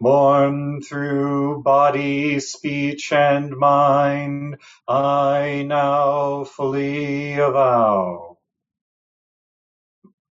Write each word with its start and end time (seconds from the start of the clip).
born 0.00 0.82
through 0.82 1.62
body, 1.62 2.40
speech, 2.40 3.12
and 3.12 3.56
mind, 3.56 4.58
I 4.88 5.64
now 5.66 6.44
fully 6.44 7.34
avow. 7.38 8.38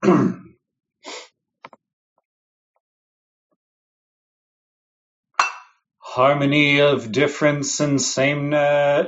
Harmony 5.99 6.81
of 6.81 7.11
difference 7.11 7.79
and 7.81 8.01
sameness. 8.01 9.07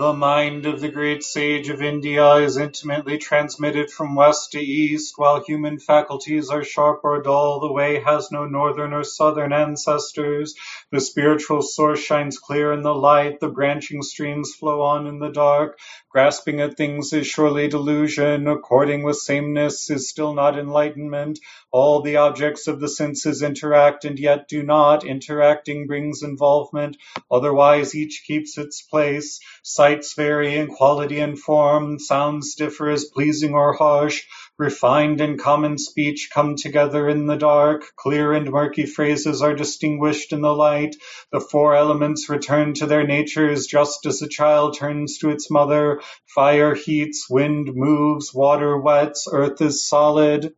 The 0.00 0.14
mind 0.14 0.64
of 0.64 0.80
the 0.80 0.88
great 0.88 1.22
sage 1.22 1.68
of 1.68 1.82
India 1.82 2.36
is 2.36 2.56
intimately 2.56 3.18
transmitted 3.18 3.90
from 3.90 4.14
west 4.14 4.52
to 4.52 4.58
east, 4.58 5.18
while 5.18 5.44
human 5.44 5.78
faculties 5.78 6.48
are 6.48 6.64
sharp 6.64 7.00
or 7.04 7.20
dull. 7.20 7.60
The 7.60 7.70
way 7.70 8.00
has 8.00 8.32
no 8.32 8.46
northern 8.46 8.94
or 8.94 9.04
southern 9.04 9.52
ancestors. 9.52 10.54
The 10.90 11.02
spiritual 11.02 11.60
source 11.60 12.00
shines 12.00 12.38
clear 12.38 12.72
in 12.72 12.80
the 12.82 12.94
light. 12.94 13.40
The 13.40 13.50
branching 13.50 14.00
streams 14.00 14.54
flow 14.54 14.80
on 14.80 15.06
in 15.06 15.18
the 15.18 15.32
dark. 15.32 15.78
Grasping 16.08 16.62
at 16.62 16.78
things 16.78 17.12
is 17.12 17.26
surely 17.26 17.68
delusion. 17.68 18.48
According 18.48 19.02
with 19.02 19.16
sameness 19.16 19.90
is 19.90 20.08
still 20.08 20.32
not 20.32 20.58
enlightenment. 20.58 21.40
All 21.72 22.02
the 22.02 22.16
objects 22.16 22.66
of 22.66 22.80
the 22.80 22.88
senses 22.88 23.42
interact 23.42 24.04
and 24.04 24.18
yet 24.18 24.48
do 24.48 24.64
not. 24.64 25.04
Interacting 25.04 25.86
brings 25.86 26.22
involvement. 26.24 26.96
Otherwise, 27.30 27.94
each 27.94 28.24
keeps 28.26 28.58
its 28.58 28.82
place. 28.82 29.38
Sights 29.62 30.14
vary 30.14 30.56
in 30.56 30.66
quality 30.66 31.20
and 31.20 31.38
form. 31.38 32.00
Sounds 32.00 32.56
differ 32.56 32.90
as 32.90 33.04
pleasing 33.04 33.54
or 33.54 33.72
harsh. 33.74 34.24
Refined 34.58 35.20
and 35.20 35.38
common 35.38 35.78
speech 35.78 36.28
come 36.34 36.56
together 36.56 37.08
in 37.08 37.26
the 37.26 37.36
dark. 37.36 37.84
Clear 37.96 38.32
and 38.32 38.50
murky 38.50 38.84
phrases 38.84 39.40
are 39.40 39.54
distinguished 39.54 40.32
in 40.32 40.40
the 40.40 40.52
light. 40.52 40.96
The 41.30 41.40
four 41.40 41.76
elements 41.76 42.28
return 42.28 42.74
to 42.74 42.86
their 42.86 43.06
natures 43.06 43.66
just 43.66 44.06
as 44.06 44.20
a 44.22 44.28
child 44.28 44.76
turns 44.76 45.18
to 45.18 45.30
its 45.30 45.50
mother. 45.50 46.00
Fire 46.26 46.74
heats, 46.74 47.30
wind 47.30 47.70
moves, 47.74 48.34
water 48.34 48.76
wets, 48.76 49.28
earth 49.32 49.60
is 49.60 49.86
solid. 49.88 50.52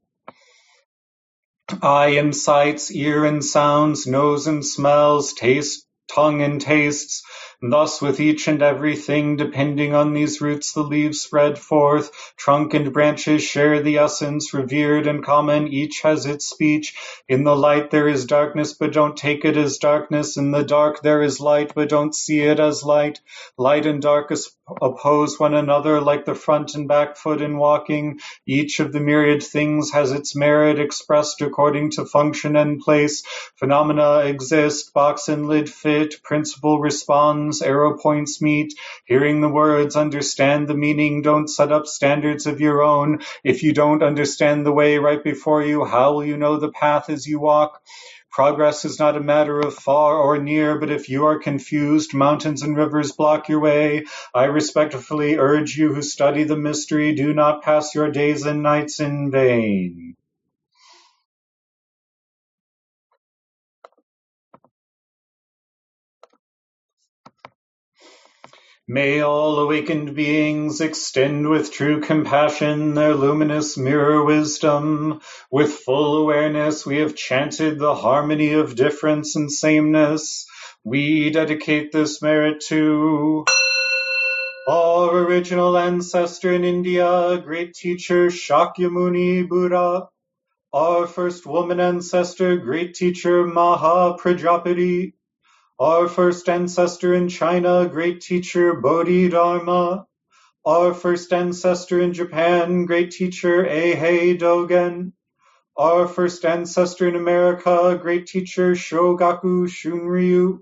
Eye 1.83 2.15
and 2.19 2.35
sights, 2.35 2.91
ear 2.91 3.25
and 3.25 3.45
sounds, 3.45 4.07
nose 4.07 4.47
and 4.49 4.65
smells, 4.67 5.33
taste, 5.35 5.87
tongue 6.13 6.43
and 6.43 6.61
tastes. 6.61 7.23
Thus 7.65 8.03
with 8.03 8.19
each 8.19 8.49
and 8.49 8.61
everything, 8.61 9.37
depending 9.37 9.95
on 9.95 10.15
these 10.15 10.41
roots, 10.41 10.73
the 10.73 10.83
leaves 10.83 11.21
spread 11.21 11.61
forth. 11.61 12.11
Trunk 12.37 12.75
and 12.75 12.93
branches 12.93 13.45
share 13.45 13.81
the 13.81 13.99
essence, 13.99 14.53
revered 14.53 15.07
and 15.07 15.25
common, 15.25 15.69
each 15.69 16.01
has 16.03 16.27
its 16.27 16.45
speech. 16.45 16.97
In 17.29 17.45
the 17.45 17.55
light 17.55 17.93
there 17.93 18.09
is 18.09 18.25
darkness, 18.25 18.73
but 18.73 18.93
don't 18.93 19.17
take 19.17 19.45
it 19.45 19.57
as 19.57 19.79
darkness. 19.79 20.37
In 20.37 20.51
the 20.51 20.65
dark 20.65 21.03
there 21.03 21.23
is 21.23 21.39
light, 21.39 21.73
but 21.77 21.89
don't 21.89 22.17
see 22.17 22.41
it 22.41 22.59
as 22.59 22.83
light. 22.83 23.21
Light 23.57 23.87
and 23.87 24.03
dark 24.03 24.33
oppose 24.81 25.39
one 25.39 25.55
another 25.55 26.01
like 26.01 26.25
the 26.25 26.35
front 26.35 26.75
and 26.75 26.89
back 26.89 27.17
foot 27.17 27.43
in 27.43 27.59
walking. 27.59 28.21
Each 28.47 28.81
of 28.81 28.93
the 28.93 29.01
myriad 29.01 29.43
things 29.43 29.93
has 29.93 30.13
its 30.13 30.35
merit 30.35 30.79
expressed 30.79 31.43
according 31.43 31.93
to 31.93 32.07
function 32.07 32.57
and 32.57 32.81
place. 32.81 33.23
Phenomena 33.57 34.21
exist, 34.21 34.93
box 34.95 35.29
and 35.29 35.47
lid 35.47 35.69
fit, 35.69 36.23
principle 36.23 36.81
responds, 36.81 37.52
arrow 37.61 37.99
points 37.99 38.41
meet. 38.41 38.73
Hearing 39.05 39.41
the 39.41 39.49
words, 39.49 39.97
understand 39.97 40.69
the 40.69 40.75
meaning, 40.75 41.21
don't 41.21 41.49
set 41.49 41.73
up 41.73 41.87
standards 41.87 42.47
of 42.47 42.61
your 42.61 42.83
own. 42.83 43.21
If 43.45 43.63
you 43.63 43.75
don't 43.75 44.03
understand 44.03 44.65
the 44.65 44.73
way 44.73 44.97
right 44.99 45.23
before 45.23 45.63
you, 45.63 45.85
how 45.85 46.15
will 46.15 46.25
you 46.25 46.37
know 46.37 46.57
the 46.57 46.71
path 46.71 47.11
as 47.11 47.27
you 47.27 47.41
walk? 47.41 47.83
Progress 48.31 48.87
is 48.87 48.99
not 48.99 49.17
a 49.17 49.21
matter 49.21 49.61
of 49.61 49.75
far 49.75 50.17
or 50.17 50.39
near, 50.39 50.79
but 50.79 50.91
if 50.91 51.11
you 51.11 51.27
are 51.27 51.39
confused, 51.39 52.15
mountains 52.15 52.63
and 52.63 52.75
rivers 52.75 53.13
block 53.13 53.51
your 53.51 53.61
way. 53.61 54.05
I 54.35 54.45
respectfully 54.45 55.37
urge 55.37 55.77
you 55.77 55.93
who 55.93 56.01
study 56.01 56.45
the 56.45 56.57
mystery, 56.57 57.15
do 57.15 57.35
not 57.35 57.63
pass 57.63 57.95
your 57.95 58.11
days 58.11 58.47
and 58.47 58.63
nights 58.63 59.01
in 59.01 59.31
vain. 59.31 60.17
May 68.89 69.21
all 69.21 69.61
awakened 69.61 70.17
beings 70.17 70.81
extend 70.81 71.49
with 71.49 71.71
true 71.71 72.01
compassion 72.01 72.95
their 72.95 73.15
luminous 73.15 73.79
mirror 73.79 74.25
wisdom. 74.25 75.21
With 75.53 75.71
full 75.73 76.17
awareness 76.17 76.85
we 76.85 76.97
have 76.97 77.15
chanted 77.15 77.79
the 77.79 77.95
harmony 77.95 78.55
of 78.55 78.75
difference 78.75 79.37
and 79.37 79.53
sameness. 79.53 80.47
We 80.83 81.31
dedicate 81.31 81.93
this 81.93 82.21
merit 82.21 82.61
to 82.67 83.45
our 84.69 85.17
original 85.17 85.79
ancestor 85.79 86.53
in 86.53 86.65
India, 86.65 87.39
great 87.39 87.75
teacher 87.75 88.27
Shakyamuni 88.27 89.49
Buddha. 89.49 90.09
Our 90.73 91.07
first 91.07 91.47
woman 91.47 91.79
ancestor, 91.79 92.57
great 92.57 92.95
teacher 92.95 93.47
Maha 93.47 94.17
Prajapati 94.19 95.13
our 95.83 96.07
first 96.07 96.49
ancestor 96.49 97.13
in 97.13 97.29
China, 97.29 97.89
great 97.89 98.21
teacher 98.21 98.75
Bodhidharma. 98.75 100.07
Our 100.65 100.95
first 100.95 101.33
ancestor 101.33 102.01
in 102.01 102.13
Japan, 102.13 102.87
great 102.87 103.11
teacher 103.11 103.65
Eihei 103.65 104.39
Dogen. 104.39 105.13
Our 105.77 106.07
first 106.07 106.45
ancestor 106.45 107.09
in 107.09 107.17
America, 107.17 107.99
great 108.01 108.29
teacher 108.29 108.77
Shogaku 108.77 109.67
Shunryu. 109.67 110.61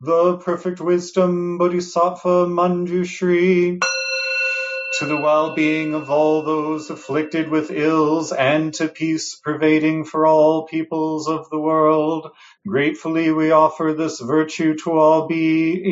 The 0.00 0.36
perfect 0.36 0.80
wisdom 0.80 1.58
Bodhisattva 1.58 2.46
Manjushri 2.46 3.80
to 4.98 5.06
the 5.06 5.16
well-being 5.16 5.94
of 5.94 6.10
all 6.10 6.42
those 6.44 6.90
afflicted 6.90 7.48
with 7.48 7.70
ills, 7.70 8.30
and 8.30 8.74
to 8.74 8.88
peace 8.88 9.34
pervading 9.42 10.04
for 10.04 10.26
all 10.26 10.66
peoples 10.66 11.28
of 11.28 11.48
the 11.50 11.58
world. 11.58 12.30
Gratefully 12.66 13.30
we 13.32 13.50
offer 13.50 13.92
this 13.92 14.20
virtue 14.20 14.74
to 14.84 14.92
all 14.92 15.26
beings. 15.26 15.82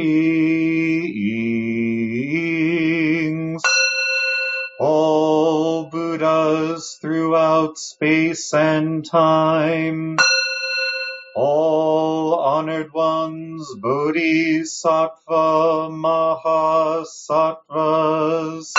All 4.79 5.91
Buddhas 5.91 6.97
throughout 7.03 7.77
space 7.77 8.55
and 8.55 9.05
time. 9.05 10.17
All 11.35 12.39
honored 12.39 12.93
ones, 12.93 13.69
Bodhisattva, 13.83 15.89
Mahasattvas, 15.91 18.73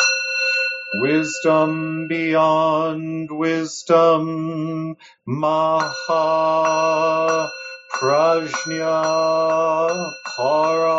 wisdom 1.02 2.08
beyond 2.08 3.32
wisdom, 3.32 4.96
Maha 5.28 5.92
Prajna 8.02 8.98
Paramita. 10.26 10.98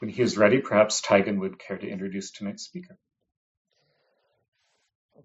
When 0.00 0.10
he 0.10 0.20
is 0.22 0.36
ready, 0.36 0.58
perhaps 0.58 1.00
Taigen 1.00 1.38
would 1.38 1.60
care 1.60 1.78
to 1.78 1.88
introduce 1.88 2.32
tonight's 2.32 2.64
speaker. 2.64 2.98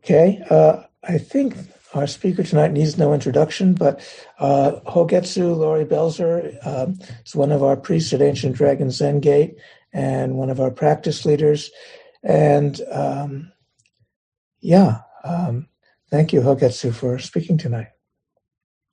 Okay, 0.05 0.39
uh, 0.51 0.83
I 1.03 1.17
think 1.17 1.55
our 1.95 2.05
speaker 2.05 2.43
tonight 2.43 2.71
needs 2.71 2.95
no 2.95 3.11
introduction, 3.11 3.73
but 3.73 4.07
uh, 4.37 4.73
Hogetsu 4.85 5.57
Laurie 5.57 5.83
Belzer 5.83 6.55
um, 6.63 6.99
is 7.25 7.35
one 7.35 7.51
of 7.51 7.63
our 7.63 7.75
priests 7.75 8.13
at 8.13 8.21
Ancient 8.21 8.55
Dragon 8.55 8.91
Zen 8.91 9.19
Gate 9.19 9.55
and 9.91 10.35
one 10.35 10.51
of 10.51 10.59
our 10.59 10.69
practice 10.69 11.25
leaders. 11.25 11.71
And 12.21 12.79
um, 12.91 13.51
yeah, 14.59 14.99
um, 15.23 15.69
thank 16.11 16.33
you, 16.33 16.41
Hogetsu, 16.41 16.93
for 16.93 17.17
speaking 17.17 17.57
tonight. 17.57 17.87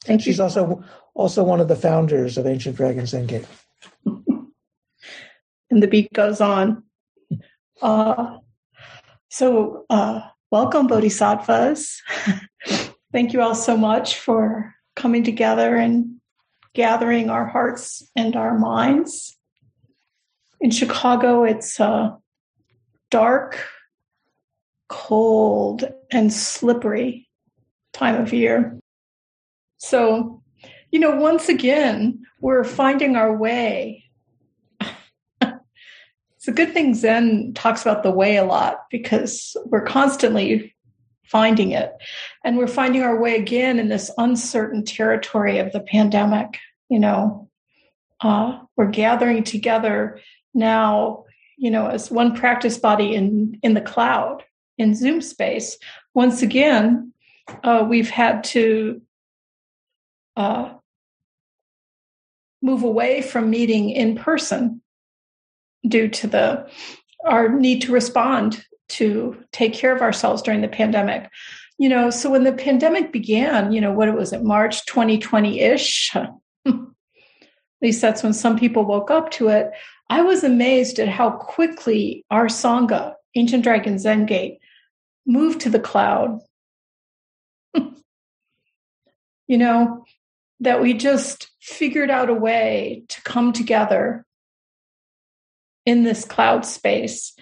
Thank 0.07 0.23
She's 0.23 0.39
you. 0.39 0.45
also 0.45 0.83
also 1.13 1.45
one 1.45 1.61
of 1.61 1.69
the 1.69 1.77
founders 1.77 2.39
of 2.39 2.47
Ancient 2.47 2.77
Dragon 2.77 3.05
Zen 3.05 3.27
Gate. 3.27 3.47
and 4.07 5.83
the 5.83 5.89
beat 5.89 6.11
goes 6.15 6.41
on. 6.41 6.85
Uh, 7.83 8.39
so, 9.29 9.85
uh, 9.91 10.23
welcome, 10.53 10.87
Bodhisattvas. 10.87 12.03
Thank 13.13 13.33
you 13.33 13.41
all 13.41 13.55
so 13.55 13.75
much 13.75 14.19
for 14.19 14.75
coming 14.95 15.25
together 15.25 15.77
and 15.77 16.21
gathering 16.75 17.31
our 17.31 17.47
hearts 17.47 18.07
and 18.15 18.37
our 18.37 18.59
minds. 18.59 19.35
In 20.61 20.71
Chicago, 20.71 21.45
it's 21.45 21.81
a 21.81 22.19
dark, 23.11 23.67
cold, 24.91 25.91
and 26.11 26.31
slippery 26.31 27.31
time 27.95 28.21
of 28.21 28.35
year. 28.35 28.79
So, 29.79 30.43
you 30.91 31.01
know, 31.01 31.17
once 31.17 31.49
again, 31.49 32.25
we're 32.41 32.65
finding 32.65 33.17
our 33.17 33.35
way 33.35 34.02
it's 36.43 36.49
a 36.49 36.53
good 36.53 36.75
thing 36.75 36.93
Zen 36.93 37.53
talks 37.55 37.83
about 37.83 38.03
the 38.03 38.11
way 38.11 38.37
a 38.37 38.43
lot 38.43 38.87
because 38.91 39.57
we're 39.67 39.85
constantly 39.85 40.75
finding 41.23 41.71
it. 41.71 41.93
And 42.43 42.59
we're 42.59 42.67
finding 42.67 43.05
our 43.05 43.17
way 43.17 43.37
again 43.37 43.79
in 43.79 43.89
this 43.89 44.11
uncertain 44.19 44.85
territory 44.85 45.61
of 45.61 45.71
the 45.71 45.79
pandemic. 45.79 46.59
You 46.89 46.99
know, 46.99 47.49
uh, 48.21 48.59
we're 48.77 48.91
gathering 48.91 49.45
together 49.45 50.19
now, 50.53 51.27
you 51.59 51.71
know, 51.71 51.87
as 51.87 52.11
one 52.11 52.35
practice 52.35 52.77
body 52.77 53.15
in, 53.15 53.61
in 53.63 53.75
the 53.75 53.81
cloud, 53.81 54.43
in 54.79 54.97
Zoom 54.97 55.21
space. 55.21 55.79
Once 56.13 56.43
again, 56.43 57.13
uh, 57.63 57.87
we've 57.89 58.11
had 58.11 58.43
to 58.43 59.01
uh, 60.35 60.75
move 62.61 62.83
away 62.83 63.23
from 63.23 63.49
meeting 63.49 63.91
in 63.91 64.17
person 64.17 64.83
due 65.87 66.09
to 66.09 66.27
the 66.27 66.69
our 67.25 67.49
need 67.49 67.83
to 67.83 67.93
respond 67.93 68.65
to 68.89 69.37
take 69.53 69.73
care 69.73 69.95
of 69.95 70.03
ourselves 70.03 70.43
during 70.43 70.61
the 70.61 70.69
pandemic. 70.69 71.31
You 71.79 71.89
know 71.89 72.11
so 72.11 72.31
when 72.31 72.45
the 72.45 72.53
pandemic 72.53 73.13
began 73.13 73.73
you 73.73 73.81
know 73.81 73.93
what 73.93 74.09
it 74.09 74.15
was 74.15 74.33
it 74.33 74.43
march 74.43 74.87
2020-ish 74.87 76.15
at 77.83 77.87
least 77.87 78.01
that's 78.01 78.23
when 78.23 78.33
some 78.33 78.57
people 78.59 78.85
woke 78.85 79.11
up 79.11 79.31
to 79.33 79.49
it. 79.49 79.71
I 80.09 80.23
was 80.23 80.45
amazed 80.45 81.01
at 81.01 81.09
how 81.09 81.31
quickly 81.31 82.25
our 82.31 82.47
sangha 82.47 83.15
ancient 83.35 83.65
dragon 83.65 83.99
zen 83.99 84.27
gate 84.27 84.59
moved 85.27 85.61
to 85.63 85.71
the 85.71 85.81
cloud. 85.81 86.39
You 89.49 89.59
know 89.59 90.05
that 90.61 90.81
we 90.81 90.95
just 90.95 91.51
figured 91.61 92.09
out 92.09 92.31
a 92.31 92.35
way 92.35 93.03
to 93.09 93.21
come 93.23 93.53
together 93.53 94.25
in 95.87 96.03
this 96.03 96.25
cloud 96.25 96.65
space 96.65 97.35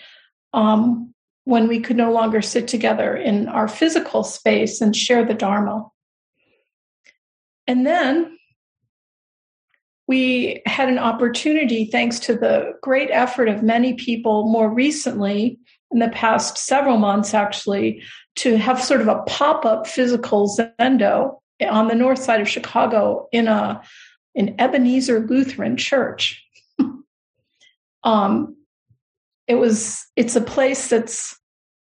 um, 0.53 1.15
when 1.45 1.69
we 1.69 1.81
could 1.81 1.97
no 1.97 2.13
longer 2.13 2.43
sit 2.43 2.69
together 2.69 3.17
in 3.17 3.49
our 3.49 3.69
physical 3.69 4.23
space 4.23 4.81
and 4.81 4.95
share 4.95 5.25
the 5.25 5.35
Dharma. 5.35 5.89
And 7.67 7.87
then 7.87 8.37
we 10.07 10.63
had 10.67 10.89
an 10.89 10.99
opportunity, 10.99 11.85
thanks 11.85 12.19
to 12.21 12.35
the 12.35 12.73
great 12.83 13.11
effort 13.13 13.49
of 13.49 13.63
many 13.63 13.95
people 13.95 14.49
more 14.49 14.69
recently, 14.69 15.59
in 15.93 15.99
the 15.99 16.09
past 16.09 16.57
several 16.59 16.99
months 16.99 17.35
actually, 17.35 18.03
to 18.37 18.57
have 18.57 18.83
sort 18.83 19.01
of 19.01 19.09
a 19.09 19.23
pop 19.23 19.65
up 19.65 19.87
physical 19.87 20.49
Zendo 20.49 21.39
on 21.69 21.89
the 21.89 21.95
north 21.95 22.21
side 22.21 22.41
of 22.41 22.49
Chicago 22.49 23.29
in 23.33 23.49
a 23.49 23.81
an 24.37 24.55
Ebenezer 24.61 25.21
Lutheran 25.21 25.77
church 25.77 26.45
um, 28.05 28.56
it 29.47 29.55
was 29.56 30.06
it's 30.17 30.37
a 30.37 30.41
place 30.41 30.88
that's 30.88 31.38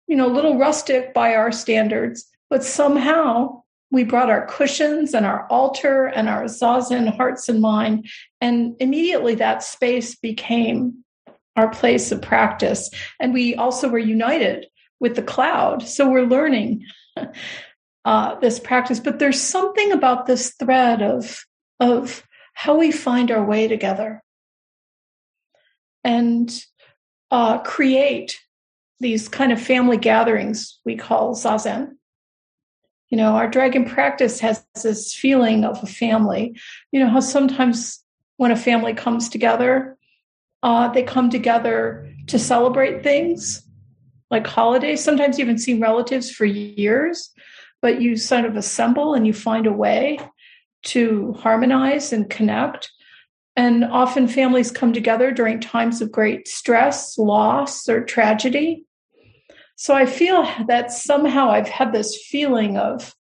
you 0.06 0.16
know 0.16 0.26
a 0.26 0.32
little 0.32 0.58
rustic 0.58 1.12
by 1.12 1.34
our 1.34 1.52
standards, 1.52 2.24
but 2.50 2.64
somehow 2.64 3.62
we 3.90 4.04
brought 4.04 4.30
our 4.30 4.46
cushions 4.46 5.14
and 5.14 5.24
our 5.24 5.46
altar 5.48 6.06
and 6.06 6.28
our 6.28 6.44
zazen 6.44 7.14
hearts 7.16 7.48
and 7.48 7.60
mind, 7.60 8.08
and 8.40 8.76
immediately 8.80 9.34
that 9.36 9.62
space 9.62 10.14
became 10.16 11.04
our 11.56 11.68
place 11.68 12.12
of 12.12 12.22
practice. 12.22 12.90
And 13.18 13.34
we 13.34 13.54
also 13.56 13.88
were 13.88 13.98
united 13.98 14.66
with 15.00 15.16
the 15.16 15.22
cloud, 15.22 15.82
so 15.82 16.08
we're 16.08 16.26
learning. 16.26 16.84
Uh, 18.04 18.38
this 18.40 18.58
practice, 18.58 19.00
but 19.00 19.18
there's 19.18 19.38
something 19.38 19.92
about 19.92 20.24
this 20.24 20.54
thread 20.54 21.02
of 21.02 21.44
of 21.78 22.22
how 22.54 22.78
we 22.78 22.90
find 22.90 23.30
our 23.30 23.44
way 23.44 23.68
together 23.68 24.22
and 26.08 26.64
uh, 27.30 27.58
create 27.58 28.40
these 28.98 29.28
kind 29.28 29.52
of 29.52 29.60
family 29.60 29.98
gatherings 29.98 30.80
we 30.86 30.96
call 30.96 31.34
zazen. 31.34 31.90
You 33.10 33.18
know, 33.18 33.32
our 33.36 33.46
dragon 33.46 33.84
practice 33.84 34.40
has 34.40 34.64
this 34.82 35.14
feeling 35.14 35.66
of 35.66 35.82
a 35.82 35.86
family. 35.86 36.58
You 36.92 37.00
know 37.00 37.10
how 37.10 37.20
sometimes 37.20 38.02
when 38.38 38.50
a 38.50 38.56
family 38.56 38.94
comes 38.94 39.28
together, 39.28 39.98
uh, 40.62 40.88
they 40.88 41.02
come 41.02 41.28
together 41.28 42.10
to 42.28 42.38
celebrate 42.38 43.02
things 43.02 43.62
like 44.30 44.46
holidays. 44.46 45.04
Sometimes 45.04 45.38
you 45.38 45.44
haven't 45.44 45.60
seen 45.60 45.78
relatives 45.78 46.30
for 46.30 46.46
years, 46.46 47.30
but 47.82 48.00
you 48.00 48.16
sort 48.16 48.46
of 48.46 48.56
assemble 48.56 49.12
and 49.12 49.26
you 49.26 49.34
find 49.34 49.66
a 49.66 49.72
way 49.72 50.18
to 50.84 51.34
harmonize 51.34 52.14
and 52.14 52.30
connect. 52.30 52.90
And 53.58 53.84
often 53.84 54.28
families 54.28 54.70
come 54.70 54.92
together 54.92 55.32
during 55.32 55.58
times 55.58 56.00
of 56.00 56.12
great 56.12 56.46
stress, 56.46 57.18
loss, 57.18 57.88
or 57.88 58.04
tragedy. 58.04 58.84
So 59.74 59.94
I 59.94 60.06
feel 60.06 60.48
that 60.68 60.92
somehow 60.92 61.50
I've 61.50 61.66
had 61.68 61.92
this 61.92 62.24
feeling 62.28 62.76
of, 62.76 63.12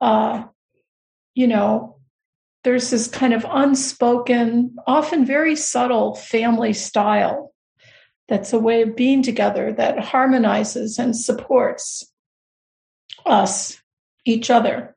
uh, 0.00 0.44
you 1.34 1.48
know, 1.48 1.96
there's 2.62 2.90
this 2.90 3.08
kind 3.08 3.34
of 3.34 3.44
unspoken, 3.50 4.76
often 4.86 5.26
very 5.26 5.56
subtle 5.56 6.14
family 6.14 6.74
style 6.74 7.52
that's 8.28 8.52
a 8.52 8.60
way 8.60 8.82
of 8.82 8.94
being 8.94 9.20
together 9.20 9.72
that 9.72 9.98
harmonizes 9.98 10.96
and 10.96 11.16
supports 11.16 12.08
us, 13.26 13.82
each 14.24 14.48
other, 14.48 14.94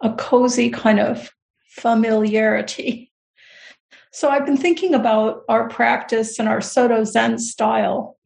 a 0.00 0.14
cozy 0.14 0.70
kind 0.70 1.00
of 1.00 1.28
familiarity. 1.70 3.05
So 4.16 4.30
I've 4.30 4.46
been 4.46 4.56
thinking 4.56 4.94
about 4.94 5.42
our 5.46 5.68
practice 5.68 6.38
and 6.38 6.48
our 6.48 6.62
Soto 6.62 7.04
Zen 7.04 7.38
style. 7.38 8.16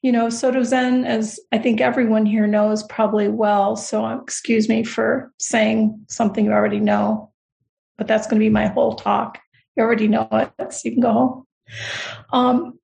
You 0.00 0.10
know, 0.10 0.30
Soto 0.30 0.62
Zen, 0.62 1.04
as 1.04 1.38
I 1.52 1.58
think 1.58 1.82
everyone 1.82 2.24
here 2.24 2.46
knows 2.46 2.82
probably 2.84 3.28
well. 3.28 3.76
So 3.76 4.08
excuse 4.20 4.70
me 4.70 4.84
for 4.84 5.30
saying 5.38 6.02
something 6.08 6.46
you 6.46 6.52
already 6.52 6.80
know, 6.80 7.30
but 7.98 8.08
that's 8.08 8.26
going 8.26 8.40
to 8.40 8.44
be 8.44 8.48
my 8.48 8.68
whole 8.68 8.94
talk. 8.94 9.38
You 9.76 9.82
already 9.82 10.08
know 10.08 10.26
it, 10.32 10.72
so 10.72 10.80
you 10.82 10.92
can 10.92 11.02
go 11.02 11.12
home. 11.12 11.46
Um, 12.32 12.78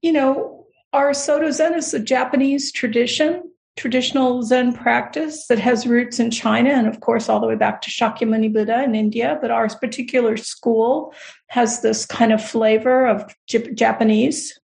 you 0.00 0.12
know, 0.12 0.66
our 0.92 1.12
Soto 1.12 1.50
Zen 1.50 1.74
is 1.74 1.92
a 1.92 1.98
Japanese 1.98 2.70
tradition 2.70 3.42
traditional 3.76 4.42
Zen 4.42 4.72
practice 4.72 5.46
that 5.48 5.58
has 5.58 5.86
roots 5.86 6.20
in 6.20 6.30
China 6.30 6.70
and, 6.70 6.86
of 6.86 7.00
course, 7.00 7.28
all 7.28 7.40
the 7.40 7.46
way 7.46 7.56
back 7.56 7.82
to 7.82 7.90
Shakyamuni 7.90 8.52
Buddha 8.52 8.84
in 8.84 8.94
India. 8.94 9.38
But 9.40 9.50
our 9.50 9.68
particular 9.68 10.36
school 10.36 11.12
has 11.48 11.82
this 11.82 12.06
kind 12.06 12.32
of 12.32 12.42
flavor 12.42 13.06
of 13.06 13.34
Japanese 13.46 14.58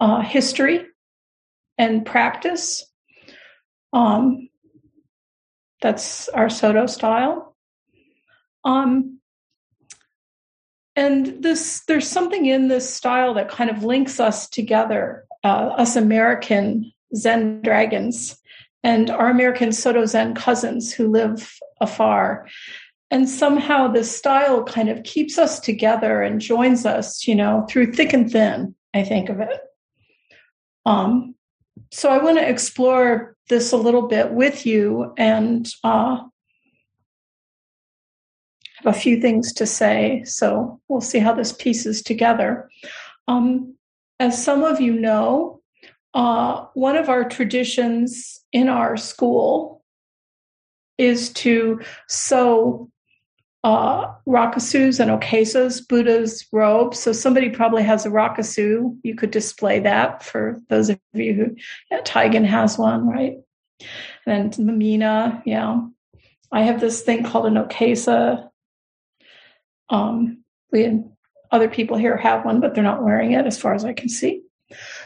uh, 0.00 0.22
history 0.22 0.86
and 1.76 2.06
practice. 2.06 2.84
Um, 3.92 4.48
that's 5.82 6.28
our 6.30 6.48
Soto 6.48 6.86
style. 6.86 7.56
Um, 8.64 9.18
and 10.94 11.42
this 11.42 11.82
there's 11.88 12.08
something 12.08 12.46
in 12.46 12.68
this 12.68 12.92
style 12.92 13.34
that 13.34 13.48
kind 13.48 13.70
of 13.70 13.82
links 13.82 14.20
us 14.20 14.48
together, 14.48 15.24
uh, 15.42 15.74
us 15.76 15.96
American 15.96 16.92
Zen 17.14 17.62
dragons 17.62 18.38
and 18.82 19.10
our 19.10 19.30
American 19.30 19.72
Soto 19.72 20.04
Zen 20.06 20.34
cousins 20.34 20.92
who 20.92 21.08
live 21.08 21.58
afar. 21.80 22.48
And 23.10 23.28
somehow 23.28 23.88
this 23.88 24.16
style 24.16 24.64
kind 24.64 24.88
of 24.88 25.04
keeps 25.04 25.38
us 25.38 25.60
together 25.60 26.22
and 26.22 26.40
joins 26.40 26.86
us, 26.86 27.26
you 27.26 27.34
know, 27.34 27.66
through 27.68 27.92
thick 27.92 28.12
and 28.12 28.30
thin, 28.30 28.74
I 28.94 29.04
think 29.04 29.28
of 29.28 29.40
it. 29.40 29.60
Um, 30.86 31.34
so 31.90 32.10
I 32.10 32.22
want 32.22 32.38
to 32.38 32.48
explore 32.48 33.36
this 33.48 33.72
a 33.72 33.76
little 33.76 34.08
bit 34.08 34.32
with 34.32 34.64
you 34.64 35.12
and 35.18 35.68
uh, 35.84 36.22
have 38.76 38.94
a 38.96 38.98
few 38.98 39.20
things 39.20 39.52
to 39.54 39.66
say. 39.66 40.24
So 40.24 40.80
we'll 40.88 41.00
see 41.02 41.18
how 41.18 41.34
this 41.34 41.52
pieces 41.52 42.02
together. 42.02 42.70
Um, 43.28 43.76
as 44.18 44.42
some 44.42 44.64
of 44.64 44.80
you 44.80 44.94
know, 44.94 45.61
uh, 46.14 46.66
one 46.74 46.96
of 46.96 47.08
our 47.08 47.24
traditions 47.28 48.40
in 48.52 48.68
our 48.68 48.96
school 48.96 49.82
is 50.98 51.32
to 51.32 51.80
sew 52.08 52.90
uh, 53.64 54.12
rakusus 54.26 54.98
and 54.98 55.10
okesas, 55.10 55.86
Buddha's 55.86 56.46
robes. 56.52 56.98
So 56.98 57.12
somebody 57.12 57.48
probably 57.50 57.82
has 57.84 58.04
a 58.04 58.10
rakusu. 58.10 58.96
You 59.02 59.14
could 59.14 59.30
display 59.30 59.80
that 59.80 60.22
for 60.22 60.60
those 60.68 60.90
of 60.90 60.98
you 61.14 61.34
who, 61.34 61.56
yeah, 61.90 62.42
has 62.44 62.76
one, 62.76 63.08
right? 63.08 63.36
And 64.26 64.52
Mamina, 64.52 65.42
yeah. 65.46 65.80
I 66.50 66.62
have 66.62 66.80
this 66.80 67.02
thing 67.02 67.24
called 67.24 67.46
an 67.46 67.54
okesa. 67.54 68.48
Um, 69.88 70.44
we 70.70 71.02
other 71.50 71.68
people 71.68 71.96
here 71.96 72.16
have 72.16 72.44
one, 72.44 72.60
but 72.60 72.74
they're 72.74 72.82
not 72.82 73.02
wearing 73.04 73.32
it 73.32 73.46
as 73.46 73.58
far 73.58 73.74
as 73.74 73.84
I 73.84 73.92
can 73.92 74.08
see. 74.08 74.42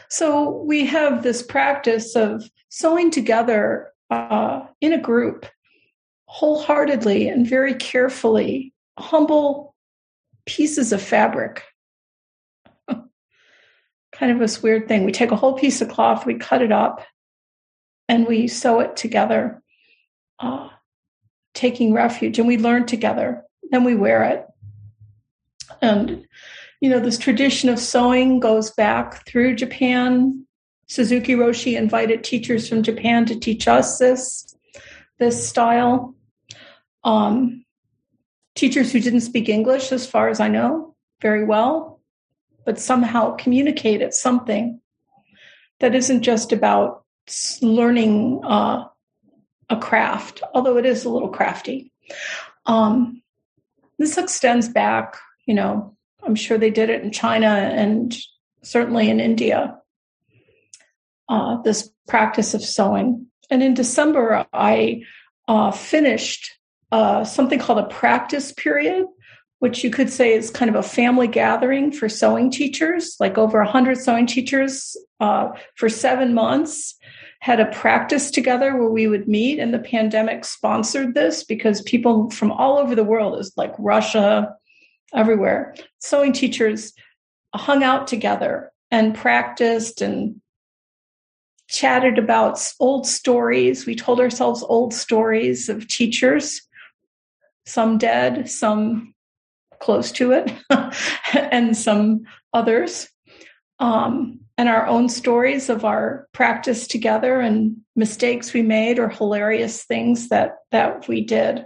So 0.09 0.61
we 0.63 0.85
have 0.85 1.23
this 1.23 1.41
practice 1.41 2.15
of 2.15 2.49
sewing 2.69 3.11
together 3.11 3.91
uh, 4.09 4.65
in 4.81 4.93
a 4.93 5.01
group 5.01 5.45
wholeheartedly 6.25 7.27
and 7.27 7.47
very 7.47 7.73
carefully 7.73 8.73
humble 8.97 9.75
pieces 10.45 10.93
of 10.93 11.01
fabric. 11.01 11.63
kind 12.87 14.31
of 14.31 14.39
this 14.39 14.63
weird 14.63 14.87
thing. 14.87 15.03
We 15.03 15.11
take 15.11 15.31
a 15.31 15.35
whole 15.35 15.53
piece 15.53 15.81
of 15.81 15.89
cloth, 15.89 16.25
we 16.25 16.35
cut 16.35 16.61
it 16.61 16.71
up, 16.71 17.05
and 18.07 18.27
we 18.27 18.47
sew 18.47 18.79
it 18.79 18.95
together, 18.95 19.61
uh, 20.39 20.69
taking 21.53 21.93
refuge, 21.93 22.39
and 22.39 22.47
we 22.47 22.57
learn 22.57 22.85
together. 22.85 23.43
Then 23.71 23.83
we 23.83 23.95
wear 23.95 24.23
it. 24.23 24.45
And 25.81 26.25
you 26.79 26.89
know, 26.89 26.99
this 26.99 27.17
tradition 27.17 27.69
of 27.69 27.79
sewing 27.79 28.39
goes 28.39 28.71
back 28.71 29.25
through 29.25 29.55
Japan. 29.55 30.45
Suzuki 30.87 31.33
Roshi 31.33 31.77
invited 31.77 32.23
teachers 32.23 32.69
from 32.69 32.83
Japan 32.83 33.25
to 33.25 33.39
teach 33.39 33.67
us 33.67 33.97
this, 33.97 34.55
this 35.19 35.47
style. 35.47 36.15
Um, 37.03 37.65
teachers 38.55 38.91
who 38.91 38.99
didn't 38.99 39.21
speak 39.21 39.49
English, 39.49 39.91
as 39.91 40.07
far 40.07 40.29
as 40.29 40.39
I 40.39 40.47
know, 40.47 40.95
very 41.21 41.43
well, 41.43 41.99
but 42.65 42.79
somehow 42.79 43.35
communicated 43.35 44.13
something 44.13 44.79
that 45.79 45.95
isn't 45.95 46.21
just 46.21 46.51
about 46.51 47.03
learning 47.61 48.41
uh, 48.43 48.85
a 49.69 49.77
craft, 49.77 50.41
although 50.53 50.77
it 50.77 50.85
is 50.85 51.05
a 51.05 51.09
little 51.09 51.29
crafty. 51.29 51.91
Um, 52.65 53.21
this 53.99 54.17
extends 54.17 54.69
back, 54.69 55.17
you 55.45 55.53
know, 55.53 55.96
I'm 56.23 56.35
sure 56.35 56.57
they 56.57 56.69
did 56.69 56.89
it 56.89 57.03
in 57.03 57.11
China 57.11 57.47
and 57.47 58.15
certainly 58.63 59.09
in 59.09 59.19
India. 59.19 59.77
Uh, 61.29 61.61
this 61.61 61.89
practice 62.07 62.53
of 62.53 62.61
sewing. 62.61 63.27
And 63.49 63.61
in 63.61 63.73
December, 63.73 64.45
I 64.53 65.03
uh, 65.47 65.71
finished 65.71 66.57
uh, 66.91 67.23
something 67.23 67.59
called 67.59 67.79
a 67.79 67.87
practice 67.87 68.53
period, 68.53 69.05
which 69.59 69.83
you 69.83 69.89
could 69.89 70.09
say 70.09 70.33
is 70.33 70.49
kind 70.49 70.69
of 70.69 70.75
a 70.75 70.83
family 70.83 71.27
gathering 71.27 71.91
for 71.91 72.07
sewing 72.07 72.49
teachers, 72.49 73.15
like 73.19 73.37
over 73.37 73.59
100 73.59 73.97
sewing 73.97 74.25
teachers 74.25 74.95
uh, 75.19 75.49
for 75.75 75.89
seven 75.89 76.33
months. 76.33 76.95
Had 77.39 77.59
a 77.59 77.67
practice 77.67 78.31
together 78.31 78.75
where 78.75 78.89
we 78.89 79.07
would 79.07 79.27
meet, 79.27 79.59
and 79.59 79.71
the 79.71 79.79
pandemic 79.79 80.43
sponsored 80.43 81.13
this 81.13 81.43
because 81.43 81.81
people 81.83 82.31
from 82.31 82.51
all 82.51 82.79
over 82.79 82.95
the 82.95 83.03
world, 83.03 83.39
is 83.39 83.53
like 83.55 83.73
Russia, 83.77 84.55
everywhere. 85.13 85.75
Sewing 85.99 86.33
teachers 86.33 86.93
hung 87.55 87.83
out 87.83 88.07
together 88.07 88.71
and 88.91 89.15
practiced 89.15 90.01
and 90.01 90.41
chatted 91.69 92.17
about 92.17 92.59
old 92.79 93.05
stories. 93.05 93.85
We 93.85 93.95
told 93.95 94.19
ourselves 94.19 94.63
old 94.63 94.93
stories 94.93 95.69
of 95.69 95.87
teachers, 95.87 96.61
some 97.65 97.97
dead, 97.97 98.49
some 98.49 99.13
close 99.79 100.11
to 100.13 100.31
it, 100.31 100.51
and 101.33 101.75
some 101.75 102.23
others. 102.53 103.07
Um, 103.79 104.39
and 104.57 104.69
our 104.69 104.87
own 104.87 105.07
stories 105.07 105.69
of 105.69 105.85
our 105.85 106.27
practice 106.33 106.87
together 106.87 107.39
and 107.39 107.77
mistakes 107.95 108.53
we 108.53 108.63
made 108.63 108.97
or 108.97 109.07
hilarious 109.07 109.83
things 109.83 110.29
that 110.29 110.57
that 110.71 111.07
we 111.07 111.21
did. 111.21 111.65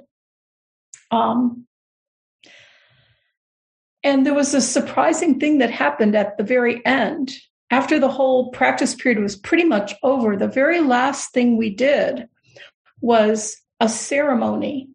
Um, 1.10 1.66
and 4.04 4.26
there 4.26 4.34
was 4.34 4.54
a 4.54 4.62
surprising 4.62 5.40
thing 5.40 5.60
that 5.60 5.72
happened 5.72 6.16
at 6.16 6.38
the 6.38 6.44
very 6.44 6.84
end. 6.86 7.34
After 7.70 8.00
the 8.00 8.10
whole 8.10 8.50
practice 8.52 8.96
period 8.96 9.22
was 9.22 9.36
pretty 9.36 9.64
much 9.64 9.94
over, 10.04 10.36
the 10.36 10.48
very 10.48 10.82
last 10.82 11.32
thing 11.34 11.56
we 11.56 11.70
did 11.70 12.28
was 13.00 13.58
a 13.80 13.88
ceremony, 13.88 14.90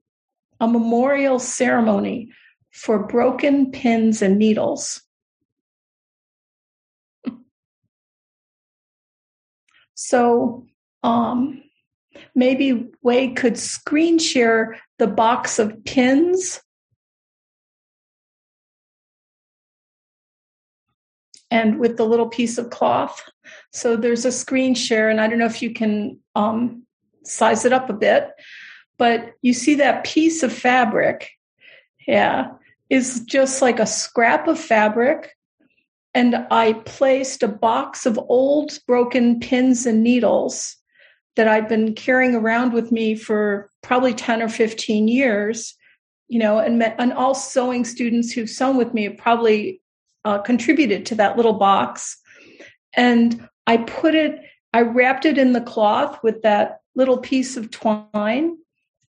a 0.61 0.69
memorial 0.69 1.39
ceremony 1.39 2.33
for 2.73 3.07
broken 3.07 3.71
pins 3.71 4.21
and 4.21 4.39
needles. 4.39 5.03
So 9.95 10.67
um, 11.03 11.63
maybe 12.35 12.91
Wade 13.03 13.37
could 13.37 13.57
screen 13.57 14.19
share 14.19 14.79
the 14.99 15.07
box 15.07 15.59
of 15.59 15.85
pins 15.85 16.61
and 21.51 21.79
with 21.79 21.97
the 21.97 22.05
little 22.05 22.29
piece 22.29 22.59
of 22.59 22.71
cloth. 22.71 23.23
So 23.73 23.97
there's 23.97 24.25
a 24.25 24.33
screen 24.33 24.75
share, 24.75 25.09
and 25.09 25.21
I 25.21 25.29
don't 25.29 25.39
know 25.39 25.47
if 25.47 25.63
you 25.63 25.73
can 25.73 26.19
um, 26.35 26.83
size 27.25 27.65
it 27.65 27.73
up 27.73 27.89
a 27.91 27.95
bit, 27.95 28.31
but 28.99 29.33
you 29.43 29.53
see 29.53 29.75
that 29.77 30.05
piece 30.05 30.43
of 30.43 30.53
fabric, 30.53 31.31
yeah, 32.07 32.49
is 32.91 33.21
just 33.25 33.63
like 33.63 33.79
a 33.79 33.87
scrap 33.87 34.49
of 34.49 34.59
fabric. 34.59 35.33
And 36.15 36.47
I 36.51 36.73
placed 36.73 37.43
a 37.43 37.49
box 37.49 38.07
of 38.07 38.19
old 38.29 38.79
broken 38.87 39.39
pins 39.39 39.85
and 39.85 40.03
needles 40.03 40.77
that 41.37 41.49
I'd 41.49 41.69
been 41.69 41.95
carrying 41.95 42.35
around 42.35 42.73
with 42.73 42.91
me 42.91 43.15
for 43.15 43.71
probably 43.83 44.15
10 44.15 44.43
or 44.43 44.49
15 44.49 45.09
years, 45.09 45.75
you 46.29 46.39
know, 46.39 46.59
and, 46.59 46.79
met, 46.79 46.97
and 46.99 47.13
all 47.13 47.35
sewing 47.35 47.85
students 47.85 48.33
who've 48.33 48.49
sewn 48.49 48.79
with 48.79 48.95
me 48.95 49.11
probably 49.11 49.83
uh, 50.27 50.39
contributed 50.39 51.07
to 51.07 51.15
that 51.15 51.37
little 51.37 51.53
box. 51.53 52.17
And 52.95 53.49
I 53.69 53.77
put 53.77 54.17
it, 54.17 54.41
I 54.73 54.81
wrapped 54.83 55.25
it 55.25 55.39
in 55.39 55.53
the 55.53 55.61
cloth 55.61 56.19
with 56.25 56.43
that 56.43 56.81
little 56.97 57.19
piece 57.19 57.57
of 57.57 57.71
twine 57.71 58.57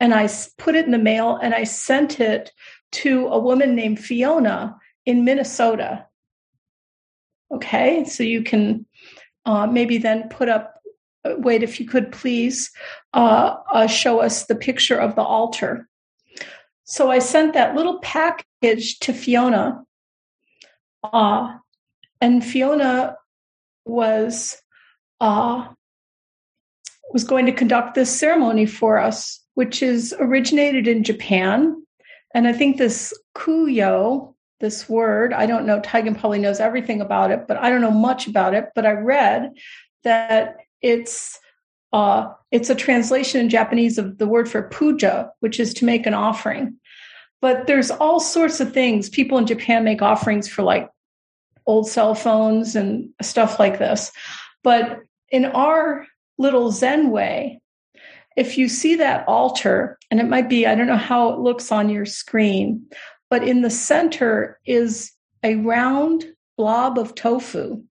and 0.01 0.13
I 0.13 0.29
put 0.59 0.75
it 0.75 0.85
in 0.85 0.91
the 0.91 0.99
mail 0.99 1.39
and 1.43 1.55
I 1.55 1.65
sent 1.65 2.21
it 2.21 2.53
to 2.93 3.27
a 3.29 3.39
woman 3.39 3.75
named 3.75 4.01
Fiona 4.01 4.77
in 5.07 5.25
Minnesota. 5.25 6.05
Okay, 7.51 8.05
so 8.05 8.23
you 8.23 8.43
can 8.43 8.85
uh, 9.47 9.67
maybe 9.67 9.97
then 9.97 10.29
put 10.29 10.51
up, 10.51 10.79
uh, 11.25 11.37
Wade, 11.39 11.63
if 11.63 11.81
you 11.81 11.89
could 11.89 12.13
please 12.13 12.71
uh, 13.15 13.57
uh, 13.73 13.87
show 13.87 14.21
us 14.21 14.45
the 14.45 14.55
picture 14.55 14.99
of 14.99 15.17
the 15.17 15.23
altar. 15.23 15.89
So 16.85 17.11
I 17.11 17.19
sent 17.19 17.55
that 17.55 17.75
little 17.75 17.99
package 18.01 18.99
to 19.01 19.15
Fiona 19.15 19.83
uh, 21.05 21.57
and 22.21 22.45
Fiona 22.45 23.17
was 23.85 24.61
uh, 25.21 25.67
was 27.13 27.25
going 27.25 27.47
to 27.47 27.53
conduct 27.53 27.95
this 27.95 28.17
ceremony 28.17 28.67
for 28.67 28.99
us, 28.99 29.41
which 29.55 29.83
is 29.83 30.15
originated 30.19 30.87
in 30.87 31.03
Japan. 31.03 31.83
And 32.35 32.47
I 32.47 32.53
think 32.53 32.77
this 32.77 33.13
kuyo, 33.35 34.35
this 34.61 34.89
word, 34.89 35.33
I 35.33 35.47
don't 35.47 35.67
know, 35.67 35.81
Taigen 35.81 36.19
probably 36.19 36.39
knows 36.39 36.61
everything 36.61 37.01
about 37.01 37.31
it, 37.31 37.47
but 37.49 37.57
I 37.57 37.71
don't 37.71 37.81
know 37.81 37.91
much 37.91 38.27
about 38.27 38.55
it. 38.55 38.67
But 38.75 38.85
I 38.87 38.93
read 38.93 39.53
that 40.05 40.57
it's 40.83 41.39
uh, 41.93 42.33
it's 42.51 42.69
a 42.69 42.75
translation 42.75 43.41
in 43.41 43.49
Japanese 43.49 43.97
of 43.97 44.19
the 44.19 44.27
word 44.27 44.49
for 44.49 44.63
puja, 44.63 45.31
which 45.41 45.59
is 45.59 45.73
to 45.75 45.87
make 45.87 46.07
an 46.07 46.15
offering. 46.15 46.77
But 47.41 47.67
there's 47.67 47.91
all 47.91 48.21
sorts 48.21 48.61
of 48.61 48.73
things. 48.73 49.09
People 49.09 49.39
in 49.39 49.47
Japan 49.47 49.85
make 49.85 50.03
offerings 50.03 50.49
for 50.49 50.63
like 50.63 50.91
old 51.67 51.89
cell 51.89 52.15
phones 52.15 52.75
and 52.75 53.11
stuff 53.23 53.59
like 53.59 53.79
this. 53.79 54.11
But 54.65 55.01
in 55.31 55.45
our 55.45 56.07
little 56.39 56.71
Zen 56.71 57.11
way, 57.11 57.61
if 58.37 58.57
you 58.57 58.69
see 58.69 58.95
that 58.97 59.27
altar, 59.27 59.99
and 60.11 60.21
it 60.21 60.29
might 60.29 60.49
be, 60.49 60.67
I 60.67 60.75
don't 60.75 60.87
know 60.87 60.97
how 60.97 61.31
it 61.31 61.41
looks 61.41 61.73
on 61.73 61.89
your 61.89 62.07
screen, 62.07 62.87
but 63.31 63.47
in 63.47 63.63
the 63.63 63.71
center 63.71 64.59
is 64.65 65.13
a 65.43 65.57
round 65.57 66.25
blob 66.57 66.99
of 66.99 67.15
tofu. 67.15 67.83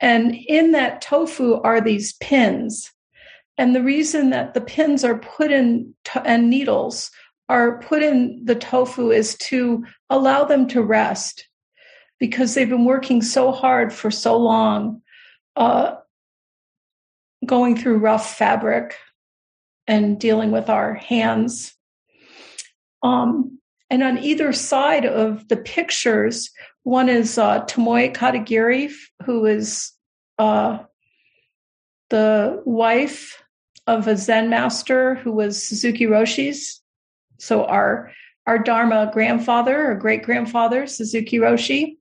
And 0.00 0.34
in 0.34 0.72
that 0.72 1.00
tofu 1.00 1.60
are 1.62 1.80
these 1.80 2.14
pins. 2.14 2.92
And 3.56 3.74
the 3.74 3.82
reason 3.82 4.30
that 4.30 4.54
the 4.54 4.60
pins 4.60 5.04
are 5.04 5.18
put 5.18 5.50
in 5.50 5.94
and 6.24 6.50
needles 6.50 7.10
are 7.48 7.78
put 7.78 8.02
in 8.02 8.44
the 8.44 8.54
tofu 8.54 9.10
is 9.10 9.36
to 9.36 9.84
allow 10.08 10.44
them 10.44 10.66
to 10.68 10.82
rest 10.82 11.48
because 12.18 12.54
they've 12.54 12.68
been 12.68 12.84
working 12.84 13.22
so 13.22 13.52
hard 13.52 13.92
for 13.92 14.10
so 14.10 14.36
long, 14.36 15.02
uh, 15.56 15.96
going 17.44 17.76
through 17.76 17.98
rough 17.98 18.36
fabric 18.36 18.96
and 19.86 20.18
dealing 20.18 20.50
with 20.50 20.70
our 20.70 20.94
hands. 20.94 21.74
Um, 23.02 23.58
and 23.90 24.02
on 24.02 24.18
either 24.18 24.52
side 24.52 25.04
of 25.04 25.46
the 25.48 25.56
pictures, 25.56 26.50
one 26.84 27.08
is 27.08 27.36
uh, 27.36 27.64
Tomoe 27.66 28.14
Katagiri, 28.14 28.92
who 29.24 29.44
is 29.44 29.92
uh, 30.38 30.78
the 32.10 32.62
wife 32.64 33.42
of 33.86 34.08
a 34.08 34.16
Zen 34.16 34.48
master 34.48 35.16
who 35.16 35.32
was 35.32 35.62
Suzuki 35.62 36.06
Roshi's. 36.06 36.80
So 37.38 37.64
our 37.64 38.10
our 38.46 38.58
Dharma 38.58 39.10
grandfather 39.12 39.90
or 39.90 39.94
great 39.94 40.22
grandfather, 40.22 40.86
Suzuki 40.86 41.38
Roshi. 41.38 41.96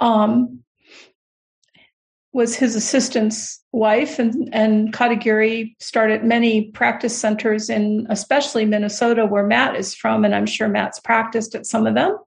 Um, 0.00 0.64
was 2.32 2.56
his 2.56 2.74
assistant's 2.74 3.62
wife, 3.70 4.18
and, 4.18 4.50
and 4.52 4.92
Katagiri 4.92 5.76
started 5.78 6.24
many 6.24 6.62
practice 6.72 7.16
centers 7.16 7.70
in 7.70 8.08
especially 8.10 8.64
Minnesota, 8.64 9.24
where 9.24 9.46
Matt 9.46 9.76
is 9.76 9.94
from, 9.94 10.24
and 10.24 10.34
I'm 10.34 10.44
sure 10.44 10.68
Matt's 10.68 10.98
practiced 10.98 11.54
at 11.54 11.64
some 11.64 11.86
of 11.86 11.94
them 11.94 12.18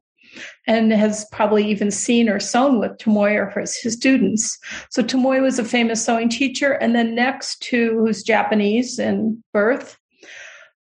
and 0.66 0.94
has 0.94 1.26
probably 1.32 1.70
even 1.70 1.92
seen 1.92 2.30
or 2.30 2.40
sewn 2.40 2.80
with 2.80 2.98
Tomoe 2.98 3.36
or 3.36 3.60
his, 3.60 3.76
his 3.76 3.94
students. 3.94 4.58
So 4.92 5.04
Tomoe 5.04 5.42
was 5.42 5.60
a 5.60 5.66
famous 5.66 6.06
sewing 6.06 6.30
teacher, 6.30 6.72
and 6.72 6.96
then 6.96 7.14
next 7.14 7.62
to 7.64 8.00
who's 8.00 8.24
Japanese 8.24 9.00
in 9.00 9.44
birth, 9.54 9.97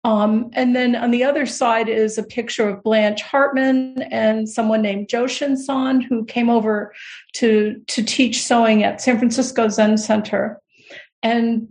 um, 0.03 0.49
and 0.53 0.75
then 0.75 0.95
on 0.95 1.11
the 1.11 1.23
other 1.23 1.45
side 1.45 1.87
is 1.87 2.17
a 2.17 2.23
picture 2.23 2.67
of 2.67 2.83
Blanche 2.83 3.21
Hartman 3.21 4.01
and 4.03 4.49
someone 4.49 4.81
named 4.81 5.07
Joshin 5.07 5.57
San, 5.57 6.01
who 6.01 6.25
came 6.25 6.49
over 6.49 6.93
to, 7.35 7.81
to 7.87 8.03
teach 8.03 8.43
sewing 8.43 8.83
at 8.83 9.01
San 9.01 9.17
Francisco 9.17 9.69
Zen 9.69 9.97
Center. 9.97 10.59
And 11.21 11.69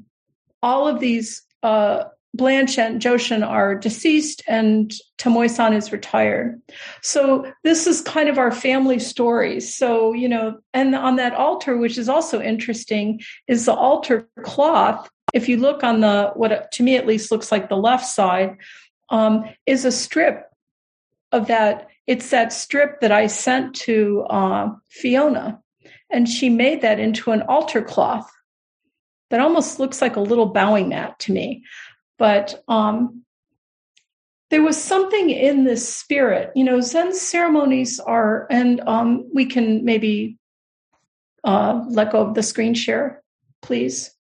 all 0.62 0.88
of 0.88 1.00
these, 1.00 1.42
uh, 1.62 2.04
Blanche 2.34 2.78
and 2.78 2.98
Joshin 2.98 3.46
are 3.46 3.74
deceased, 3.74 4.42
and 4.48 4.90
Tomoe 5.18 5.50
san 5.50 5.74
is 5.74 5.92
retired. 5.92 6.62
So, 7.02 7.52
this 7.62 7.86
is 7.86 8.00
kind 8.00 8.30
of 8.30 8.38
our 8.38 8.50
family 8.50 8.98
story. 8.98 9.60
So, 9.60 10.14
you 10.14 10.30
know, 10.30 10.58
and 10.72 10.94
on 10.94 11.16
that 11.16 11.34
altar, 11.34 11.76
which 11.76 11.98
is 11.98 12.08
also 12.08 12.40
interesting, 12.40 13.20
is 13.48 13.66
the 13.66 13.74
altar 13.74 14.26
cloth 14.44 15.10
if 15.32 15.48
you 15.48 15.56
look 15.56 15.82
on 15.82 16.00
the 16.00 16.32
what 16.34 16.72
to 16.72 16.82
me 16.82 16.96
at 16.96 17.06
least 17.06 17.30
looks 17.30 17.50
like 17.50 17.68
the 17.68 17.76
left 17.76 18.06
side 18.06 18.56
um, 19.10 19.44
is 19.66 19.84
a 19.84 19.92
strip 19.92 20.50
of 21.32 21.46
that 21.48 21.88
it's 22.06 22.30
that 22.30 22.52
strip 22.52 23.00
that 23.00 23.12
i 23.12 23.26
sent 23.26 23.74
to 23.74 24.22
uh, 24.28 24.70
fiona. 24.88 25.60
And 26.10 26.28
she 26.28 26.50
made 26.50 26.82
that 26.82 27.00
into 27.00 27.30
an 27.30 27.42
altar 27.42 27.80
cloth 27.80 28.30
that 29.30 29.40
almost 29.40 29.78
looks 29.78 30.02
like 30.02 30.16
a 30.16 30.20
little 30.20 30.46
bowing 30.46 30.90
mat 30.90 31.18
to 31.20 31.32
me. 31.32 31.64
But 32.18 32.62
um, 32.68 33.22
there 34.52 34.62
was 34.62 34.76
something 34.76 35.30
in 35.30 35.64
this 35.64 35.88
spirit 35.88 36.52
you 36.54 36.62
know 36.62 36.80
zen 36.80 37.14
ceremonies 37.14 37.98
are 37.98 38.46
and 38.50 38.80
um, 38.86 39.26
we 39.32 39.46
can 39.46 39.82
maybe 39.84 40.36
uh, 41.42 41.82
let 41.88 42.12
go 42.12 42.20
of 42.20 42.34
the 42.34 42.42
screen 42.42 42.74
share 42.74 43.22
please 43.62 44.14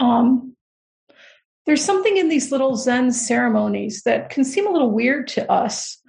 um, 0.00 0.54
there's 1.66 1.84
something 1.84 2.16
in 2.16 2.28
these 2.28 2.52
little 2.52 2.76
Zen 2.76 3.12
ceremonies 3.12 4.02
that 4.02 4.30
can 4.30 4.44
seem 4.44 4.66
a 4.66 4.70
little 4.70 4.90
weird 4.90 5.28
to 5.28 5.50
us 5.50 6.00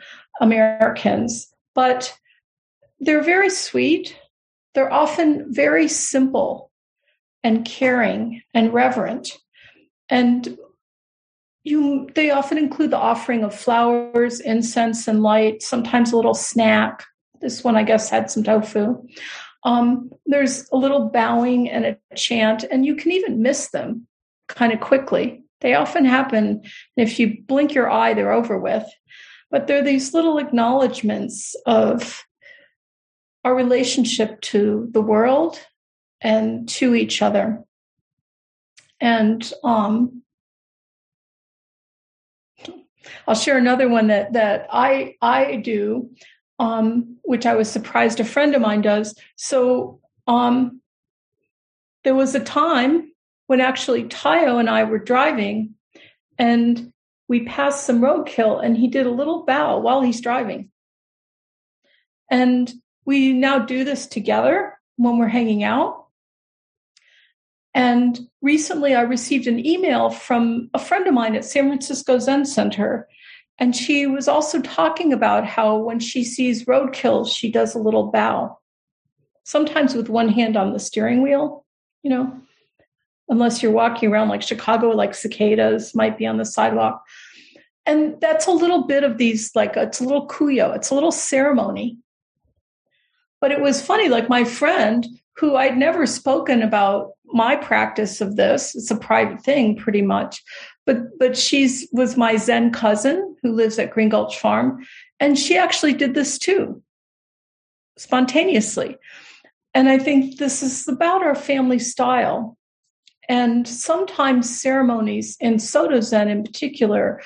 Americans, 0.41 1.47
but 1.73 2.17
they're 2.99 3.23
very 3.23 3.49
sweet. 3.49 4.17
They're 4.73 4.91
often 4.91 5.53
very 5.53 5.87
simple 5.87 6.71
and 7.43 7.65
caring 7.65 8.41
and 8.53 8.73
reverent. 8.73 9.31
And 10.09 10.57
you 11.63 12.09
they 12.15 12.29
often 12.29 12.57
include 12.57 12.91
the 12.91 12.97
offering 12.97 13.43
of 13.43 13.55
flowers, 13.55 14.39
incense, 14.39 15.07
and 15.07 15.23
light, 15.23 15.63
sometimes 15.63 16.11
a 16.11 16.15
little 16.15 16.35
snack. 16.35 17.03
This 17.41 17.63
one, 17.63 17.75
I 17.75 17.83
guess, 17.83 18.09
had 18.09 18.29
some 18.29 18.43
tofu. 18.43 19.01
Um, 19.65 20.11
there's 20.27 20.69
a 20.71 20.77
little 20.77 21.09
bowing 21.09 21.69
and 21.69 21.85
a 21.85 21.97
chant, 22.15 22.63
and 22.71 22.85
you 22.85 22.95
can 22.95 23.11
even 23.11 23.41
miss 23.41 23.69
them 23.71 24.07
kind 24.47 24.71
of 24.71 24.79
quickly. 24.79 25.43
They 25.61 25.73
often 25.73 26.05
happen, 26.05 26.45
and 26.45 26.61
if 26.95 27.19
you 27.19 27.41
blink 27.47 27.73
your 27.73 27.89
eye, 27.89 28.13
they're 28.13 28.31
over 28.31 28.57
with. 28.57 28.85
But 29.49 29.67
they're 29.67 29.83
these 29.83 30.13
little 30.13 30.37
acknowledgments 30.37 31.55
of 31.65 32.23
our 33.43 33.55
relationship 33.55 34.41
to 34.41 34.87
the 34.91 35.01
world 35.01 35.59
and 36.21 36.69
to 36.69 36.95
each 36.95 37.21
other. 37.21 37.63
And 39.01 39.51
um, 39.63 40.23
I'll 43.27 43.35
share 43.35 43.57
another 43.57 43.89
one 43.89 44.07
that 44.07 44.33
that 44.33 44.67
I 44.71 45.15
I 45.21 45.57
do 45.57 46.11
um, 46.59 47.17
which 47.23 47.45
I 47.45 47.55
was 47.55 47.69
surprised 47.69 48.19
a 48.19 48.23
friend 48.23 48.55
of 48.55 48.61
mine 48.61 48.81
does. 48.81 49.15
So 49.35 49.99
um, 50.27 50.81
there 52.03 52.15
was 52.15 52.35
a 52.35 52.39
time 52.39 53.11
when 53.47 53.61
actually 53.61 54.05
Tayo 54.05 54.59
and 54.59 54.69
I 54.69 54.83
were 54.83 54.99
driving 54.99 55.75
and 56.37 56.91
we 57.27 57.45
passed 57.45 57.85
some 57.85 58.01
roadkill 58.01 58.63
and 58.63 58.77
he 58.77 58.87
did 58.87 59.05
a 59.05 59.11
little 59.11 59.43
bow 59.45 59.79
while 59.79 60.01
he's 60.01 60.21
driving. 60.21 60.69
And 62.29 62.71
we 63.05 63.33
now 63.33 63.59
do 63.59 63.83
this 63.83 64.07
together 64.07 64.77
when 64.97 65.17
we're 65.17 65.27
hanging 65.27 65.63
out. 65.63 66.05
And 67.73 68.17
recently 68.41 68.95
I 68.95 69.01
received 69.01 69.47
an 69.47 69.63
email 69.65 70.09
from 70.09 70.69
a 70.73 70.79
friend 70.79 71.05
of 71.07 71.13
mine 71.13 71.35
at 71.35 71.45
San 71.45 71.67
Francisco 71.67 72.19
Zen 72.19 72.45
Center 72.45 73.07
and 73.57 73.75
she 73.75 74.05
was 74.05 74.27
also 74.27 74.61
talking 74.61 75.13
about 75.13 75.45
how 75.45 75.77
when 75.77 75.99
she 75.99 76.23
sees 76.23 76.65
roadkill, 76.65 77.27
she 77.27 77.51
does 77.51 77.73
a 77.73 77.79
little 77.79 78.11
bow, 78.11 78.57
sometimes 79.43 79.95
with 79.95 80.09
one 80.09 80.29
hand 80.29 80.57
on 80.57 80.73
the 80.73 80.79
steering 80.79 81.21
wheel, 81.21 81.65
you 82.03 82.09
know, 82.09 82.35
unless 83.29 83.63
you're 83.63 83.71
walking 83.71 84.11
around 84.11 84.29
like 84.29 84.41
Chicago, 84.41 84.89
like 84.89 85.15
cicadas 85.15 85.95
might 85.95 86.17
be 86.17 86.25
on 86.25 86.37
the 86.37 86.45
sidewalk. 86.45 87.03
And 87.85 88.19
that's 88.19 88.47
a 88.47 88.51
little 88.51 88.85
bit 88.87 89.03
of 89.03 89.17
these, 89.17 89.55
like, 89.55 89.77
it's 89.77 89.99
a 89.99 90.03
little 90.03 90.27
kuyo, 90.27 90.75
it's 90.75 90.89
a 90.89 90.95
little 90.95 91.11
ceremony. 91.11 91.97
But 93.39 93.51
it 93.51 93.61
was 93.61 93.85
funny, 93.85 94.09
like, 94.09 94.27
my 94.27 94.43
friend 94.43 95.05
who 95.37 95.55
I'd 95.55 95.77
never 95.77 96.05
spoken 96.07 96.61
about 96.61 97.11
my 97.25 97.55
practice 97.55 98.21
of 98.21 98.37
this, 98.37 98.75
it's 98.75 98.89
a 98.89 98.95
private 98.95 99.43
thing 99.43 99.75
pretty 99.75 100.01
much, 100.01 100.41
but 100.85 101.17
but 101.19 101.37
she's 101.37 101.87
was 101.91 102.17
my 102.17 102.37
Zen 102.37 102.71
cousin 102.71 103.35
who 103.41 103.51
lives 103.51 103.79
at 103.79 103.91
Green 103.91 104.09
Gulch 104.09 104.39
Farm, 104.39 104.85
and 105.19 105.37
she 105.37 105.57
actually 105.57 105.93
did 105.93 106.13
this 106.13 106.37
too, 106.37 106.81
spontaneously. 107.97 108.97
And 109.73 109.89
I 109.89 109.97
think 109.97 110.37
this 110.37 110.63
is 110.63 110.87
about 110.87 111.23
our 111.23 111.35
family 111.35 111.79
style. 111.79 112.57
And 113.27 113.67
sometimes 113.67 114.61
ceremonies 114.61 115.35
in 115.39 115.59
Soto 115.59 115.99
Zen 115.99 116.29
in 116.29 116.43
particular 116.43 117.21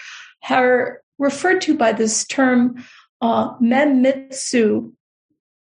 are 0.50 1.02
referred 1.20 1.62
to 1.62 1.78
by 1.78 1.92
this 1.92 2.26
term 2.26 2.84
uh, 3.22 3.56
menmitsu 3.58 4.94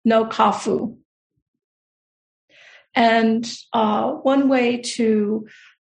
no 0.05 0.24
kafu. 0.26 0.96
And 2.94 3.53
uh, 3.72 4.12
one 4.12 4.48
way 4.48 4.79
to 4.79 5.46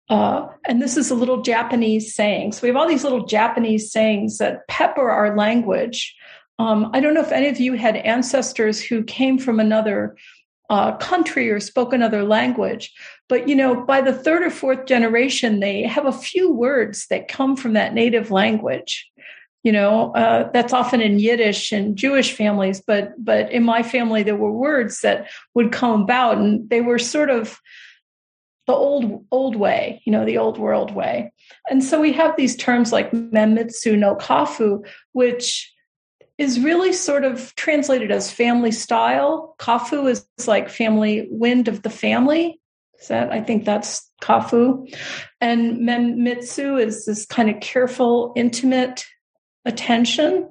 uh, 0.09 0.47
and 0.67 0.81
this 0.81 0.97
is 0.97 1.11
a 1.11 1.15
little 1.15 1.41
Japanese 1.41 2.13
saying. 2.13 2.51
So 2.51 2.61
we 2.63 2.69
have 2.69 2.77
all 2.77 2.87
these 2.87 3.03
little 3.03 3.25
Japanese 3.25 3.91
sayings 3.91 4.39
that 4.39 4.67
pepper 4.67 5.09
our 5.09 5.35
language. 5.35 6.15
Um, 6.57 6.89
I 6.93 6.99
don't 6.99 7.13
know 7.13 7.21
if 7.21 7.31
any 7.31 7.47
of 7.47 7.59
you 7.59 7.73
had 7.73 7.95
ancestors 7.95 8.81
who 8.81 9.03
came 9.03 9.37
from 9.37 9.59
another 9.59 10.17
uh, 10.69 10.95
country 10.97 11.49
or 11.49 11.59
spoke 11.59 11.93
another 11.93 12.23
language, 12.23 12.91
but 13.27 13.47
you 13.47 13.55
know, 13.55 13.85
by 13.85 14.01
the 14.01 14.13
third 14.13 14.43
or 14.43 14.49
fourth 14.49 14.85
generation, 14.85 15.59
they 15.59 15.83
have 15.83 16.05
a 16.05 16.11
few 16.11 16.51
words 16.51 17.07
that 17.07 17.27
come 17.27 17.55
from 17.55 17.73
that 17.73 17.93
native 17.93 18.31
language. 18.31 19.09
You 19.63 19.73
know, 19.73 20.13
uh, 20.13 20.49
that's 20.51 20.73
often 20.73 21.01
in 21.01 21.19
Yiddish 21.19 21.71
and 21.71 21.95
Jewish 21.95 22.31
families, 22.31 22.81
but 22.81 23.13
but 23.23 23.51
in 23.51 23.63
my 23.63 23.83
family 23.83 24.23
there 24.23 24.35
were 24.35 24.51
words 24.51 25.01
that 25.01 25.29
would 25.53 25.71
come 25.71 26.01
about, 26.01 26.37
and 26.37 26.69
they 26.69 26.81
were 26.81 26.99
sort 26.99 27.29
of 27.29 27.59
the 28.69 28.75
old 28.75 29.25
old 29.31 29.55
way, 29.55 29.99
you 30.05 30.11
know, 30.11 30.23
the 30.23 30.37
old 30.37 30.59
world 30.59 30.93
way. 30.93 31.33
And 31.71 31.83
so 31.83 31.99
we 31.99 32.13
have 32.13 32.37
these 32.37 32.55
terms 32.55 32.91
like 32.91 33.09
Menmitsu 33.11 33.97
no 33.97 34.15
Kafu, 34.15 34.85
which 35.13 35.73
is 36.37 36.59
really 36.59 36.93
sort 36.93 37.23
of 37.23 37.55
translated 37.55 38.11
as 38.11 38.31
family 38.31 38.71
style. 38.71 39.55
Kafu 39.57 40.07
is 40.07 40.27
like 40.45 40.69
family 40.69 41.27
wind 41.31 41.67
of 41.67 41.81
the 41.81 41.89
family. 41.89 42.61
Is 43.01 43.07
that 43.07 43.31
I 43.31 43.41
think 43.41 43.65
that's 43.65 44.07
Kafu. 44.21 44.87
And 45.41 45.79
Menmitsu 45.79 46.79
is 46.79 47.05
this 47.05 47.25
kind 47.25 47.49
of 47.49 47.59
careful, 47.61 48.33
intimate 48.35 49.03
attention. 49.65 50.47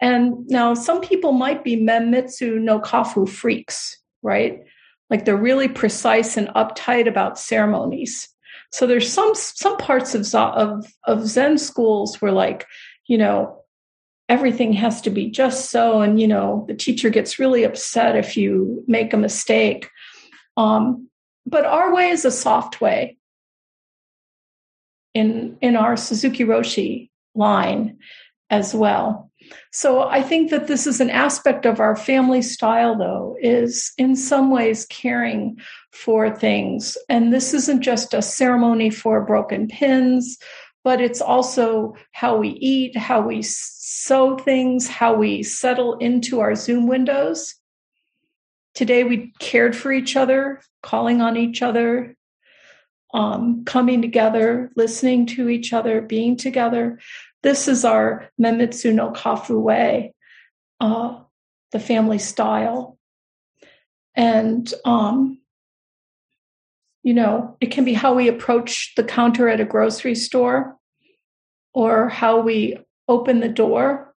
And 0.00 0.46
now 0.46 0.72
some 0.72 1.02
people 1.02 1.32
might 1.32 1.64
be 1.64 1.76
Menmitsu 1.76 2.58
no 2.62 2.80
Kafu 2.80 3.28
freaks, 3.28 3.98
right? 4.22 4.60
Like 5.10 5.24
they're 5.24 5.36
really 5.36 5.68
precise 5.68 6.36
and 6.36 6.48
uptight 6.48 7.08
about 7.08 7.38
ceremonies. 7.38 8.28
So 8.72 8.86
there's 8.86 9.12
some 9.12 9.34
some 9.34 9.76
parts 9.76 10.14
of 10.14 10.34
of 10.34 10.86
of 11.04 11.26
zen 11.26 11.58
schools 11.58 12.20
where 12.20 12.32
like 12.32 12.66
you 13.06 13.18
know 13.18 13.60
everything 14.28 14.72
has 14.72 15.02
to 15.02 15.10
be 15.10 15.30
just 15.30 15.70
so 15.70 16.00
and 16.00 16.20
you 16.20 16.26
know 16.26 16.64
the 16.66 16.74
teacher 16.74 17.10
gets 17.10 17.38
really 17.38 17.64
upset 17.64 18.16
if 18.16 18.36
you 18.36 18.82
make 18.86 19.12
a 19.12 19.18
mistake. 19.18 19.88
Um, 20.56 21.08
but 21.46 21.66
our 21.66 21.94
way 21.94 22.08
is 22.08 22.24
a 22.24 22.30
soft 22.30 22.80
way. 22.80 23.18
In 25.12 25.58
in 25.60 25.76
our 25.76 25.96
suzuki 25.96 26.44
roshi 26.44 27.10
line 27.34 27.98
as 28.50 28.74
well 28.74 29.30
so 29.72 30.02
I 30.02 30.22
think 30.22 30.50
that 30.50 30.66
this 30.66 30.86
is 30.86 31.00
an 31.00 31.10
aspect 31.10 31.66
of 31.66 31.80
our 31.80 31.96
family 31.96 32.42
style, 32.42 32.96
though, 32.96 33.36
is 33.40 33.92
in 33.98 34.16
some 34.16 34.50
ways 34.50 34.86
caring 34.86 35.58
for 35.92 36.34
things. 36.34 36.96
And 37.08 37.32
this 37.32 37.54
isn't 37.54 37.82
just 37.82 38.14
a 38.14 38.22
ceremony 38.22 38.90
for 38.90 39.24
broken 39.24 39.68
pins, 39.68 40.38
but 40.84 41.00
it's 41.00 41.20
also 41.20 41.94
how 42.12 42.36
we 42.36 42.50
eat, 42.50 42.96
how 42.96 43.22
we 43.22 43.42
sew 43.42 44.36
things, 44.36 44.86
how 44.86 45.14
we 45.14 45.42
settle 45.42 45.98
into 45.98 46.40
our 46.40 46.54
Zoom 46.54 46.86
windows. 46.86 47.54
Today 48.74 49.04
we 49.04 49.32
cared 49.38 49.76
for 49.76 49.92
each 49.92 50.16
other, 50.16 50.60
calling 50.82 51.20
on 51.20 51.36
each 51.36 51.62
other, 51.62 52.16
um, 53.14 53.64
coming 53.64 54.02
together, 54.02 54.72
listening 54.76 55.26
to 55.26 55.48
each 55.48 55.72
other, 55.72 56.02
being 56.02 56.36
together. 56.36 56.98
This 57.44 57.68
is 57.68 57.84
our 57.84 58.30
Menmitsu 58.40 58.94
no 58.94 59.10
Kafu 59.10 59.60
way, 59.60 60.14
uh, 60.80 61.20
the 61.72 61.78
family 61.78 62.18
style. 62.18 62.98
And, 64.16 64.72
um, 64.86 65.42
you 67.02 67.12
know, 67.12 67.58
it 67.60 67.70
can 67.70 67.84
be 67.84 67.92
how 67.92 68.14
we 68.14 68.28
approach 68.28 68.94
the 68.96 69.04
counter 69.04 69.46
at 69.46 69.60
a 69.60 69.66
grocery 69.66 70.14
store 70.14 70.78
or 71.74 72.08
how 72.08 72.40
we 72.40 72.78
open 73.08 73.40
the 73.40 73.50
door. 73.50 74.14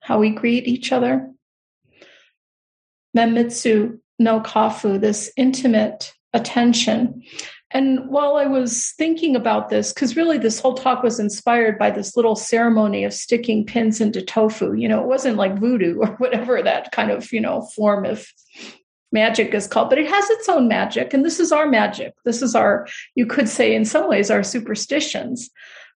How 0.00 0.18
we 0.18 0.28
greet 0.28 0.66
each 0.66 0.92
other. 0.92 1.30
Menmitsu 3.16 4.00
no 4.18 4.40
kafu, 4.40 5.00
this 5.00 5.30
intimate 5.36 6.12
attention. 6.32 7.22
And 7.70 8.08
while 8.08 8.36
I 8.36 8.46
was 8.46 8.92
thinking 8.96 9.34
about 9.34 9.68
this, 9.68 9.92
because 9.92 10.16
really 10.16 10.38
this 10.38 10.60
whole 10.60 10.74
talk 10.74 11.02
was 11.02 11.18
inspired 11.18 11.78
by 11.78 11.90
this 11.90 12.16
little 12.16 12.36
ceremony 12.36 13.04
of 13.04 13.12
sticking 13.12 13.66
pins 13.66 14.00
into 14.00 14.22
tofu, 14.22 14.74
you 14.74 14.88
know, 14.88 15.00
it 15.00 15.08
wasn't 15.08 15.36
like 15.36 15.58
voodoo 15.58 15.98
or 16.00 16.08
whatever 16.18 16.62
that 16.62 16.92
kind 16.92 17.10
of, 17.10 17.32
you 17.32 17.40
know, 17.40 17.62
form 17.74 18.04
of 18.04 18.26
magic 19.10 19.54
is 19.54 19.66
called, 19.66 19.90
but 19.90 19.98
it 19.98 20.08
has 20.08 20.28
its 20.30 20.48
own 20.48 20.68
magic. 20.68 21.14
And 21.14 21.24
this 21.24 21.40
is 21.40 21.52
our 21.52 21.66
magic. 21.66 22.14
This 22.24 22.42
is 22.42 22.54
our, 22.54 22.86
you 23.14 23.26
could 23.26 23.48
say 23.48 23.74
in 23.74 23.84
some 23.84 24.08
ways, 24.08 24.30
our 24.30 24.42
superstitions. 24.42 25.50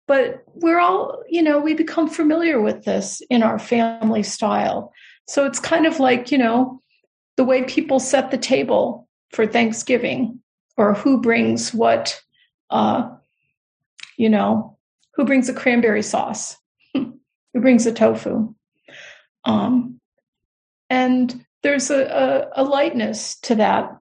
But 0.07 0.42
we're 0.54 0.81
all, 0.81 1.22
you 1.28 1.42
know, 1.42 1.61
we 1.61 1.74
become 1.74 2.09
familiar 2.09 2.61
with 2.61 2.85
this 2.85 3.20
in 3.28 3.42
our 3.42 3.59
family 3.59 4.22
style. 4.22 4.92
So 5.26 5.44
it's 5.44 5.61
kind 5.61 5.85
of 5.87 6.00
like, 6.00 6.33
you 6.33 6.38
know, 6.38 6.81
the 7.38 7.44
way 7.44 7.62
people 7.62 8.01
set 8.01 8.33
the 8.33 8.37
table 8.37 9.09
for 9.31 9.46
Thanksgiving 9.46 10.40
or 10.77 10.94
who 10.94 11.20
brings 11.20 11.72
what, 11.72 12.20
uh, 12.68 13.11
you 14.16 14.29
know, 14.29 14.77
who 15.14 15.24
brings 15.24 15.46
the 15.46 15.53
cranberry 15.53 16.03
sauce, 16.03 16.57
who 16.94 17.14
brings 17.55 17.85
the 17.85 17.92
tofu. 17.92 18.53
Um, 19.44 20.01
and 20.90 21.44
there's 21.62 21.90
a, 21.90 22.48
a, 22.57 22.62
a 22.62 22.64
lightness 22.64 23.38
to 23.42 23.55
that. 23.55 23.96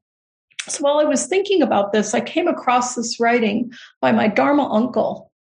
So 0.68 0.82
while 0.82 0.98
I 0.98 1.04
was 1.04 1.28
thinking 1.28 1.62
about 1.62 1.94
this, 1.94 2.16
I 2.16 2.22
came 2.22 2.48
across 2.48 2.96
this 2.96 3.20
writing 3.20 3.72
by 4.02 4.14
my 4.14 4.28
Dharma 4.28 4.68
uncle, 4.68 5.32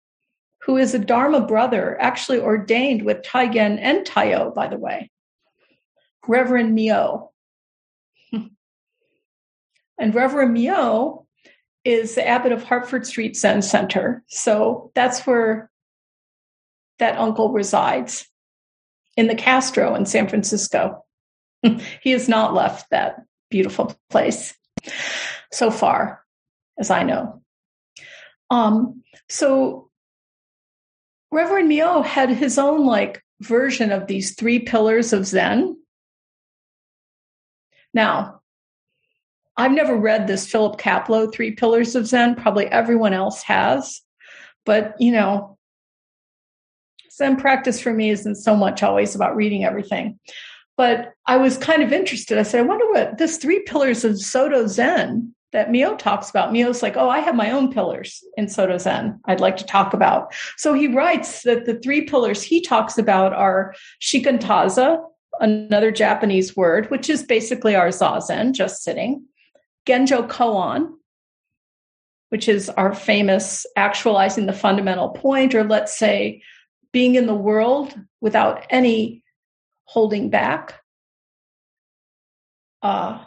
who 0.62 0.78
is 0.78 0.94
a 0.94 1.00
Dharma 1.00 1.42
brother, 1.42 2.00
actually 2.00 2.42
ordained 2.42 3.02
with 3.02 3.24
Taigen 3.24 3.80
and 3.82 4.06
Tayo, 4.06 4.54
by 4.54 4.68
the 4.68 4.78
way, 4.78 5.10
Reverend 6.28 6.76
Myo. 6.76 7.32
And 10.00 10.14
Reverend 10.14 10.54
Myo 10.54 11.26
is 11.84 12.16
the 12.16 12.28
abbot 12.28 12.52
of 12.52 12.64
Hartford 12.64 13.08
Street 13.08 13.36
Zen 13.36 13.62
Center. 13.62 14.24
So 14.28 14.92
that's 14.94 15.26
where 15.26 15.72
that 17.00 17.18
uncle 17.18 17.52
resides 17.52 18.28
in 19.16 19.28
the 19.28 19.36
Castro 19.36 19.96
in 19.96 20.06
San 20.06 20.28
Francisco. 20.28 21.04
he 22.02 22.12
has 22.12 22.28
not 22.28 22.54
left 22.54 22.90
that 22.92 23.22
beautiful 23.50 23.96
place 24.10 24.54
so 25.52 25.72
far, 25.72 26.24
as 26.78 26.92
I 26.92 27.04
know. 27.04 27.42
Um, 28.50 29.04
so 29.30 29.90
Reverend 31.32 31.70
Myo 31.70 32.02
had 32.02 32.30
his 32.30 32.58
own 32.58 32.86
like 32.86 33.24
version 33.42 33.92
of 33.92 34.08
these 34.08 34.36
three 34.36 34.60
pillars 34.60 35.14
of 35.14 35.26
Zen. 35.26 35.78
Now, 37.94 38.42
I've 39.58 39.72
never 39.72 39.96
read 39.96 40.28
this 40.28 40.50
Philip 40.50 40.80
Kapleau, 40.80 41.32
Three 41.32 41.52
Pillars 41.52 41.96
of 41.96 42.08
Zen. 42.08 42.36
Probably 42.36 42.68
everyone 42.68 43.14
else 43.14 43.42
has. 43.44 44.02
But, 44.66 44.96
you 45.00 45.12
know, 45.12 45.58
Zen 47.12 47.38
practice 47.38 47.80
for 47.80 47.92
me 47.92 48.12
isn't 48.12 48.36
so 48.36 48.56
much 48.56 48.84
always 48.84 49.16
about 49.16 49.36
reading 49.36 49.64
everything. 49.64 50.20
But 50.78 51.14
I 51.26 51.38
was 51.38 51.58
kind 51.58 51.82
of 51.82 51.92
interested. 51.92 52.38
I 52.38 52.44
said, 52.44 52.60
I 52.60 52.68
wonder 52.68 52.86
what 52.92 53.18
this 53.18 53.38
three 53.38 53.62
pillars 53.62 54.06
of 54.06 54.22
Soto 54.22 54.68
Zen 54.68 55.34
that 55.54 55.72
Myo 55.72 55.96
talks 55.96 56.30
about. 56.30 56.54
Myo's 56.54 56.84
like, 56.84 56.96
oh, 56.98 57.10
I 57.10 57.20
have 57.20 57.34
my 57.34 57.50
own 57.50 57.72
pillars 57.72 58.24
in 58.36 58.48
Soto 58.48 58.78
Zen 58.78 59.20
I'd 59.26 59.40
like 59.40 59.58
to 59.58 59.66
talk 59.66 59.94
about. 59.94 60.36
So 60.58 60.74
he 60.74 60.88
writes 60.88 61.42
that 61.44 61.66
the 61.66 61.80
three 61.80 62.02
pillars 62.02 62.44
he 62.44 62.62
talks 62.62 63.00
about 63.00 63.34
are 63.34 63.74
shikantaza, 64.02 65.02
another 65.40 65.90
Japanese 65.90 66.56
word, 66.56 66.92
which 66.92 67.10
is 67.10 67.24
basically 67.24 67.76
our 67.76 67.88
zazen, 67.88 68.54
just 68.54 68.84
sitting. 68.84 69.26
Genjo 69.88 70.28
Koan, 70.28 70.94
which 72.30 72.50
is 72.50 72.70
our 72.70 72.94
famous 72.94 73.66
actualizing 73.76 74.46
the 74.46 74.54
fundamental 74.54 75.10
point, 75.10 75.56
or 75.56 75.64
let's 75.64 75.98
say 75.98 76.42
being 76.92 77.16
in 77.16 77.26
the 77.26 77.34
world 77.34 77.96
without 78.22 78.66
any 78.70 79.24
holding 79.86 80.30
back, 80.30 80.76
uh, 82.82 83.24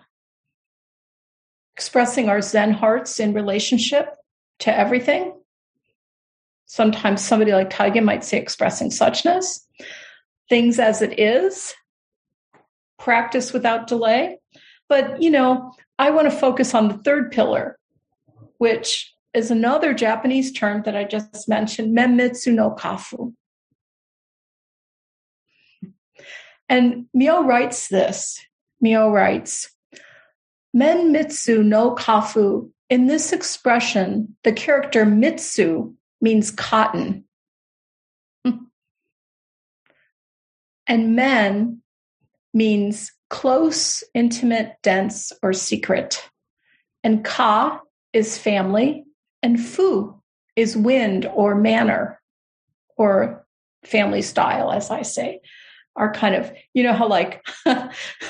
expressing 1.74 2.28
our 2.28 2.42
Zen 2.42 2.72
hearts 2.72 3.18
in 3.18 3.32
relationship 3.32 4.14
to 4.58 4.76
everything. 4.76 5.32
Sometimes 6.66 7.24
somebody 7.24 7.52
like 7.52 7.70
Taigen 7.70 8.04
might 8.04 8.22
say 8.22 8.38
expressing 8.38 8.90
suchness, 8.90 9.60
things 10.48 10.78
as 10.78 11.00
it 11.00 11.18
is, 11.18 11.74
practice 12.98 13.52
without 13.52 13.86
delay. 13.86 14.38
But, 14.90 15.22
you 15.22 15.30
know, 15.30 15.72
I 16.00 16.10
want 16.10 16.28
to 16.28 16.36
focus 16.36 16.74
on 16.74 16.88
the 16.88 16.98
third 16.98 17.30
pillar, 17.30 17.78
which 18.58 19.14
is 19.32 19.52
another 19.52 19.94
Japanese 19.94 20.50
term 20.50 20.82
that 20.82 20.96
I 20.96 21.04
just 21.04 21.48
mentioned, 21.48 21.96
Menmitsu 21.96 22.52
no 22.52 22.72
Kafu. 22.72 23.32
And 26.68 27.06
Myo 27.14 27.44
writes 27.44 27.86
this. 27.86 28.44
Myo 28.80 29.10
writes, 29.10 29.70
Menmitsu 30.76 31.64
no 31.64 31.94
Kafu. 31.94 32.70
In 32.88 33.06
this 33.06 33.32
expression, 33.32 34.36
the 34.42 34.52
character 34.52 35.06
mitsu 35.06 35.94
means 36.20 36.50
cotton. 36.50 37.26
and 40.88 41.14
men 41.14 41.82
means 42.52 43.12
close, 43.30 44.04
intimate, 44.14 44.76
dense, 44.82 45.32
or 45.42 45.52
secret. 45.52 46.28
and 47.02 47.24
ka 47.24 47.80
is 48.12 48.36
family, 48.36 49.04
and 49.42 49.58
fu 49.58 50.14
is 50.56 50.76
wind 50.76 51.24
or 51.26 51.54
manner 51.54 52.20
or 52.96 53.46
family 53.84 54.20
style, 54.20 54.70
as 54.70 54.90
I 54.90 55.02
say, 55.02 55.40
are 55.96 56.12
kind 56.12 56.34
of, 56.34 56.52
you 56.74 56.82
know, 56.82 56.92
how 56.92 57.08
like 57.08 57.42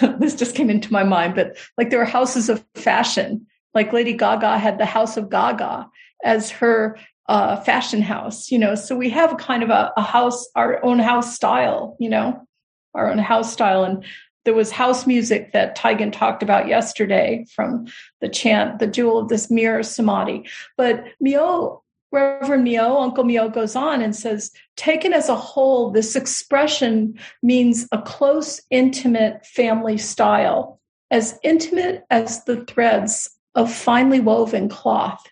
this 0.00 0.36
just 0.36 0.54
came 0.54 0.70
into 0.70 0.92
my 0.92 1.02
mind, 1.02 1.34
but 1.34 1.56
like 1.76 1.90
there 1.90 2.00
are 2.00 2.04
houses 2.04 2.48
of 2.48 2.64
fashion. 2.74 3.46
Like 3.74 3.92
Lady 3.92 4.12
Gaga 4.12 4.58
had 4.58 4.78
the 4.78 4.86
House 4.86 5.16
of 5.16 5.30
Gaga 5.30 5.88
as 6.24 6.50
her 6.50 6.98
uh, 7.28 7.56
fashion 7.56 8.02
house, 8.02 8.50
you 8.50 8.58
know. 8.58 8.74
So 8.74 8.96
we 8.96 9.10
have 9.10 9.36
kind 9.38 9.62
of 9.62 9.70
a, 9.70 9.92
a 9.96 10.02
house, 10.02 10.48
our 10.56 10.84
own 10.84 10.98
house 10.98 11.34
style, 11.34 11.96
you 12.00 12.08
know, 12.08 12.46
our 12.94 13.10
own 13.10 13.18
house 13.18 13.52
style. 13.52 13.84
And 13.84 14.04
there 14.44 14.54
was 14.54 14.70
house 14.70 15.06
music 15.06 15.52
that 15.52 15.76
Taigen 15.76 16.12
talked 16.12 16.42
about 16.42 16.68
yesterday 16.68 17.44
from 17.54 17.86
the 18.20 18.28
chant, 18.28 18.78
the 18.78 18.86
jewel 18.86 19.18
of 19.18 19.28
this 19.28 19.50
mirror 19.50 19.82
samadhi. 19.82 20.48
But 20.76 21.04
Myo, 21.20 21.82
Reverend 22.10 22.64
Myo, 22.64 22.98
Uncle 22.98 23.24
Myo 23.24 23.48
goes 23.48 23.76
on 23.76 24.02
and 24.02 24.16
says, 24.16 24.50
taken 24.76 25.12
as 25.12 25.28
a 25.28 25.36
whole, 25.36 25.90
this 25.90 26.16
expression 26.16 27.18
means 27.42 27.86
a 27.92 28.00
close, 28.00 28.60
intimate 28.70 29.44
family 29.46 29.98
style, 29.98 30.80
as 31.10 31.38
intimate 31.42 32.04
as 32.10 32.44
the 32.44 32.64
threads 32.64 33.30
of 33.54 33.72
finely 33.72 34.20
woven 34.20 34.68
cloth. 34.68 35.24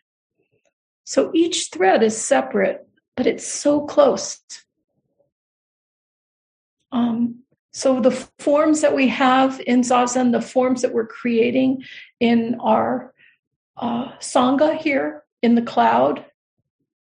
So 1.05 1.31
each 1.33 1.71
thread 1.73 2.03
is 2.03 2.17
separate, 2.17 2.87
but 3.17 3.27
it's 3.27 3.47
so 3.47 3.87
close. 3.87 4.41
Um, 6.93 7.41
so 7.79 8.01
the 8.01 8.11
forms 8.41 8.81
that 8.81 8.93
we 8.93 9.07
have 9.07 9.61
in 9.61 9.83
Zazen, 9.83 10.33
the 10.33 10.43
forms 10.43 10.83
that 10.83 10.93
we're 10.93 11.07
creating 11.07 11.85
in 12.19 12.57
our 12.59 13.15
uh, 13.77 14.11
Sangha 14.19 14.77
here 14.77 15.23
in 15.45 15.55
the 15.55 15.63
cloud, 15.63 16.25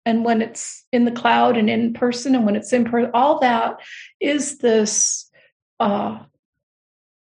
and 0.06 0.26
when 0.26 0.42
it's 0.42 0.86
in 0.92 1.06
the 1.06 1.14
cloud 1.14 1.56
and 1.56 1.70
in 1.70 1.94
person, 1.94 2.36
and 2.36 2.46
when 2.46 2.58
it's 2.58 2.74
in 2.74 2.84
person, 2.84 3.10
all 3.14 3.40
that 3.40 3.80
is 4.20 4.58
this 4.58 5.32
uh, 5.80 6.20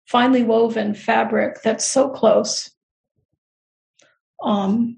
finely 0.07 0.41
woven 0.41 0.95
fabric 0.95 1.61
that's 1.61 1.85
so 1.85 2.09
close. 2.09 2.71
Um, 4.41 4.97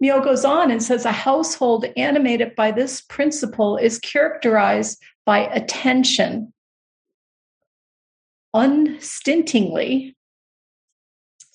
Myo 0.00 0.24
goes 0.24 0.46
on 0.46 0.70
and 0.70 0.82
says 0.82 1.04
a 1.04 1.12
household 1.12 1.84
animated 1.98 2.54
by 2.54 2.70
this 2.70 3.02
principle 3.02 3.76
is 3.76 3.98
characterized 3.98 5.02
by 5.26 5.40
attention 5.40 6.51
unstintingly 8.54 10.16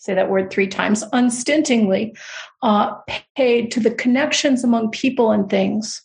say 0.07 0.13
that 0.13 0.29
word 0.29 0.49
three 0.49 0.67
times 0.67 1.03
unstintingly 1.12 2.15
uh, 2.63 2.93
paid 3.36 3.71
to 3.71 3.79
the 3.79 3.91
connections 3.91 4.63
among 4.63 4.89
people 4.89 5.31
and 5.31 5.49
things. 5.49 6.01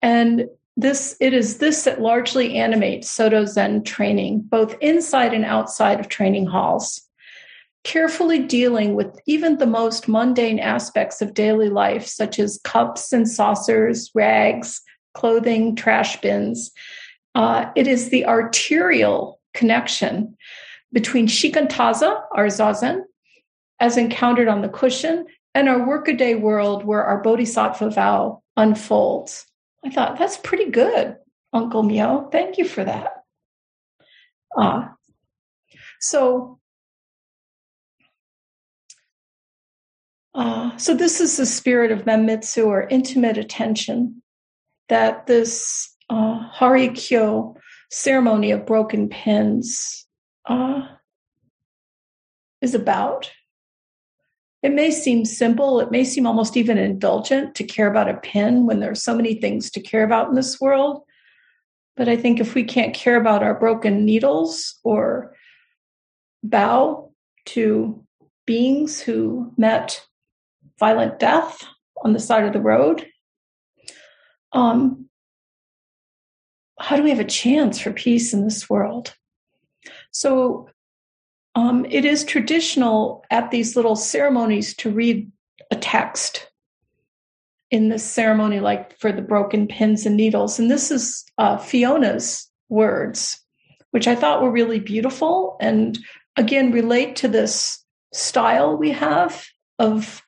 And 0.00 0.46
this 0.76 1.16
it 1.20 1.32
is 1.32 1.58
this 1.58 1.84
that 1.84 2.00
largely 2.00 2.56
animates 2.56 3.10
soto 3.10 3.44
zen 3.44 3.82
training 3.82 4.40
both 4.40 4.76
inside 4.80 5.32
and 5.32 5.44
outside 5.44 6.00
of 6.00 6.08
training 6.08 6.46
halls. 6.46 7.02
Carefully 7.84 8.40
dealing 8.40 8.94
with 8.94 9.18
even 9.26 9.58
the 9.58 9.66
most 9.66 10.08
mundane 10.08 10.58
aspects 10.58 11.22
of 11.22 11.34
daily 11.34 11.68
life 11.68 12.06
such 12.06 12.38
as 12.38 12.60
cups 12.64 13.12
and 13.12 13.28
saucers 13.28 14.10
rags 14.14 14.82
clothing 15.14 15.76
trash 15.76 16.20
bins. 16.20 16.72
Uh, 17.34 17.70
it 17.76 17.86
is 17.86 18.10
the 18.10 18.26
arterial 18.26 19.35
connection 19.56 20.36
between 20.92 21.26
shikantaza, 21.26 22.22
our 22.32 22.46
zazen, 22.46 23.02
as 23.80 23.96
encountered 23.96 24.48
on 24.48 24.62
the 24.62 24.68
cushion, 24.68 25.26
and 25.54 25.68
our 25.68 25.86
workaday 25.86 26.34
world 26.34 26.84
where 26.84 27.02
our 27.02 27.20
bodhisattva 27.22 27.90
vow 27.90 28.42
unfolds. 28.56 29.46
I 29.84 29.90
thought, 29.90 30.18
that's 30.18 30.36
pretty 30.36 30.70
good, 30.70 31.16
Uncle 31.52 31.82
Myo. 31.82 32.28
Thank 32.30 32.58
you 32.58 32.66
for 32.66 32.84
that. 32.84 33.24
Uh, 34.56 34.88
so, 36.00 36.58
uh, 40.34 40.76
so 40.76 40.94
this 40.94 41.20
is 41.20 41.36
the 41.36 41.46
spirit 41.46 41.90
of 41.90 42.04
Menmitsu 42.04 42.66
or 42.66 42.88
intimate 42.88 43.38
attention 43.38 44.22
that 44.88 45.26
this 45.26 45.94
uh, 46.10 46.48
Kuyo 46.58 47.55
ceremony 47.90 48.50
of 48.50 48.66
broken 48.66 49.08
pins 49.08 50.06
uh, 50.46 50.82
is 52.60 52.74
about. 52.74 53.30
It 54.62 54.72
may 54.72 54.90
seem 54.90 55.24
simple, 55.24 55.80
it 55.80 55.90
may 55.90 56.02
seem 56.02 56.26
almost 56.26 56.56
even 56.56 56.78
indulgent 56.78 57.54
to 57.56 57.64
care 57.64 57.88
about 57.88 58.08
a 58.08 58.14
pin 58.14 58.66
when 58.66 58.80
there 58.80 58.90
are 58.90 58.96
so 58.96 59.14
many 59.14 59.34
things 59.34 59.70
to 59.72 59.80
care 59.80 60.02
about 60.02 60.28
in 60.28 60.34
this 60.34 60.60
world. 60.60 61.02
But 61.96 62.08
I 62.08 62.16
think 62.16 62.40
if 62.40 62.54
we 62.54 62.64
can't 62.64 62.94
care 62.94 63.16
about 63.16 63.42
our 63.42 63.58
broken 63.58 64.04
needles 64.04 64.78
or 64.82 65.34
bow 66.42 67.12
to 67.46 68.04
beings 68.44 69.00
who 69.00 69.52
met 69.56 70.04
violent 70.78 71.18
death 71.18 71.64
on 72.02 72.12
the 72.12 72.20
side 72.20 72.44
of 72.44 72.52
the 72.52 72.60
road, 72.60 73.06
um, 74.52 75.05
how 76.78 76.96
do 76.96 77.02
we 77.02 77.10
have 77.10 77.20
a 77.20 77.24
chance 77.24 77.80
for 77.80 77.92
peace 77.92 78.32
in 78.32 78.44
this 78.44 78.68
world? 78.68 79.14
So 80.10 80.68
um, 81.54 81.86
it 81.88 82.04
is 82.04 82.24
traditional 82.24 83.24
at 83.30 83.50
these 83.50 83.76
little 83.76 83.96
ceremonies 83.96 84.74
to 84.76 84.90
read 84.90 85.30
a 85.70 85.76
text 85.76 86.50
in 87.70 87.88
this 87.88 88.04
ceremony, 88.04 88.60
like 88.60 88.98
for 88.98 89.10
the 89.10 89.22
broken 89.22 89.66
pins 89.66 90.06
and 90.06 90.16
needles. 90.16 90.58
And 90.58 90.70
this 90.70 90.90
is 90.90 91.24
uh, 91.38 91.56
Fiona's 91.56 92.48
words, 92.68 93.40
which 93.90 94.06
I 94.06 94.14
thought 94.14 94.42
were 94.42 94.50
really 94.50 94.78
beautiful 94.78 95.56
and 95.60 95.98
again 96.36 96.70
relate 96.72 97.16
to 97.16 97.28
this 97.28 97.82
style 98.12 98.76
we 98.76 98.90
have 98.90 99.44
of 99.78 100.22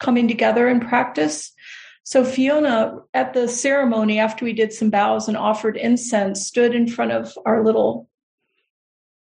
coming 0.00 0.28
together 0.28 0.68
in 0.68 0.80
practice. 0.80 1.51
So 2.04 2.24
Fiona, 2.24 2.98
at 3.14 3.32
the 3.32 3.46
ceremony, 3.48 4.18
after 4.18 4.44
we 4.44 4.52
did 4.52 4.72
some 4.72 4.90
bows 4.90 5.28
and 5.28 5.36
offered 5.36 5.76
incense, 5.76 6.46
stood 6.46 6.74
in 6.74 6.88
front 6.88 7.12
of 7.12 7.36
our 7.46 7.64
little 7.64 8.08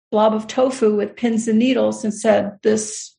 blob 0.10 0.34
of 0.34 0.48
tofu 0.48 0.96
with 0.96 1.15
pins 1.15 1.48
and 1.48 1.60
needles 1.60 2.04
and 2.04 2.13
said 2.13 2.60
this 2.63 3.15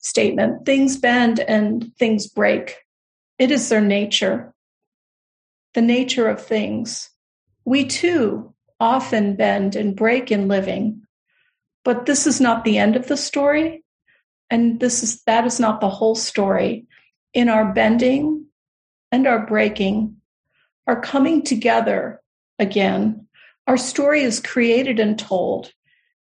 statement 0.00 0.66
things 0.66 0.96
bend 0.96 1.40
and 1.40 1.96
things 1.96 2.26
break. 2.26 2.76
It 3.38 3.50
is 3.50 3.68
their 3.68 3.80
nature, 3.80 4.52
the 5.72 5.80
nature 5.80 6.28
of 6.28 6.44
things. 6.44 7.10
We 7.64 7.86
too 7.86 8.52
often 8.78 9.36
bend 9.36 9.76
and 9.76 9.96
break 9.96 10.30
in 10.30 10.48
living, 10.48 11.02
but 11.84 12.06
this 12.06 12.26
is 12.26 12.40
not 12.40 12.64
the 12.64 12.76
end 12.76 12.96
of 12.96 13.06
the 13.06 13.16
story. 13.16 13.82
And 14.50 14.78
this 14.78 15.02
is 15.02 15.22
that 15.22 15.46
is 15.46 15.58
not 15.58 15.80
the 15.80 15.88
whole 15.88 16.16
story 16.16 16.86
in 17.34 17.48
our 17.48 17.72
bending 17.72 18.46
and 19.12 19.26
our 19.26 19.44
breaking 19.44 20.16
are 20.86 21.00
coming 21.00 21.42
together 21.42 22.20
again. 22.58 23.26
Our 23.66 23.76
story 23.76 24.22
is 24.22 24.40
created 24.40 25.00
and 25.00 25.18
told, 25.18 25.72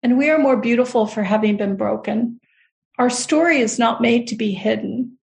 and 0.04 0.18
we 0.18 0.30
are 0.30 0.38
more 0.38 0.58
beautiful 0.58 1.08
for 1.08 1.24
having 1.24 1.58
been 1.58 1.78
broken. 1.78 2.40
Our 3.00 3.10
story 3.10 3.60
is 3.60 3.80
not 3.80 4.02
made 4.02 4.28
to 4.28 4.36
be 4.36 4.52
hidden. 4.52 5.18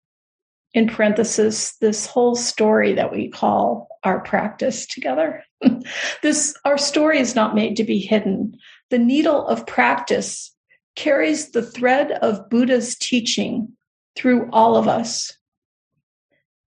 In 0.74 0.88
parenthesis, 0.88 1.76
this 1.78 2.06
whole 2.06 2.36
story 2.36 2.94
that 2.94 3.12
we 3.12 3.30
call 3.30 3.89
our 4.04 4.22
practice 4.22 4.86
together. 4.86 5.44
this 6.22 6.56
our 6.63 6.78
story 6.78 7.20
is 7.20 7.36
not 7.36 7.56
made 7.56 7.76
to 7.78 7.84
be 7.84 8.00
hidden. 8.00 8.58
The 8.89 9.00
needle 9.00 9.48
of 9.48 9.67
practice 9.67 10.56
carries 10.96 11.52
the 11.52 11.62
thread 11.62 12.12
of 12.12 12.50
Buddha's 12.50 12.96
teaching 12.96 13.74
through 14.15 14.50
all 14.52 14.76
of 14.76 14.88
us 14.88 15.38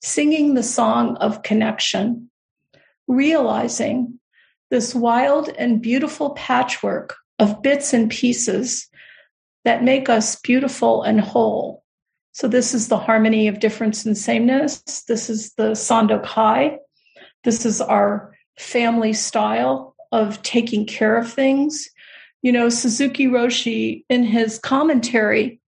singing 0.04 0.52
the 0.52 0.62
song 0.62 1.16
of 1.16 1.42
connection, 1.42 2.30
realizing 3.08 4.20
this 4.70 4.94
wild 4.94 5.48
and 5.58 5.80
beautiful 5.80 6.30
patchwork 6.30 7.16
of 7.38 7.62
bits 7.62 7.94
and 7.94 8.10
pieces 8.10 8.86
that 9.64 9.82
make 9.82 10.10
us 10.10 10.36
beautiful 10.36 11.02
and 11.02 11.20
whole. 11.20 11.82
So, 12.32 12.48
this 12.48 12.74
is 12.74 12.88
the 12.88 12.98
harmony 12.98 13.48
of 13.48 13.60
difference 13.60 14.04
and 14.04 14.16
sameness. 14.16 14.82
This 15.08 15.30
is 15.30 15.54
the 15.54 15.70
Sandokai. 15.70 16.76
This 17.44 17.64
is 17.64 17.80
our 17.80 18.36
family 18.58 19.14
style 19.14 19.96
of 20.12 20.42
taking 20.42 20.84
care 20.84 21.16
of 21.16 21.32
things. 21.32 21.88
You 22.42 22.52
know, 22.52 22.68
Suzuki 22.68 23.26
Roshi, 23.26 24.04
in 24.10 24.24
his 24.24 24.58
commentary 24.58 25.60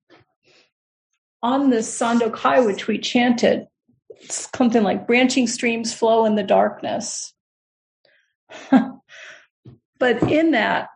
on 1.40 1.70
this 1.70 1.88
Sandokai, 2.00 2.66
which 2.66 2.88
we 2.88 2.98
chanted, 2.98 3.68
something 4.30 4.82
like 4.82 5.06
branching 5.06 5.46
streams 5.46 5.92
flow 5.92 6.24
in 6.24 6.34
the 6.34 6.42
darkness. 6.42 7.32
but 8.70 10.22
in 10.30 10.52
that, 10.52 10.88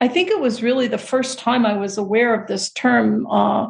I 0.00 0.08
think 0.08 0.30
it 0.30 0.40
was 0.40 0.62
really 0.62 0.88
the 0.88 0.98
first 0.98 1.38
time 1.38 1.66
I 1.66 1.76
was 1.76 1.98
aware 1.98 2.34
of 2.34 2.46
this 2.46 2.70
term, 2.72 3.26
uh, 3.26 3.68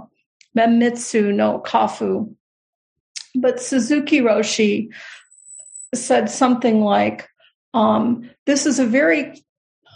Menmitsu 0.57 1.35
no 1.35 1.61
Kafu. 1.61 2.35
But 3.35 3.61
Suzuki 3.61 4.21
Roshi 4.21 4.89
said 5.95 6.31
something 6.31 6.83
like, 6.83 7.29
um, 7.75 8.31
This 8.47 8.67
is 8.67 8.79
a 8.79 8.87
very, 8.87 9.43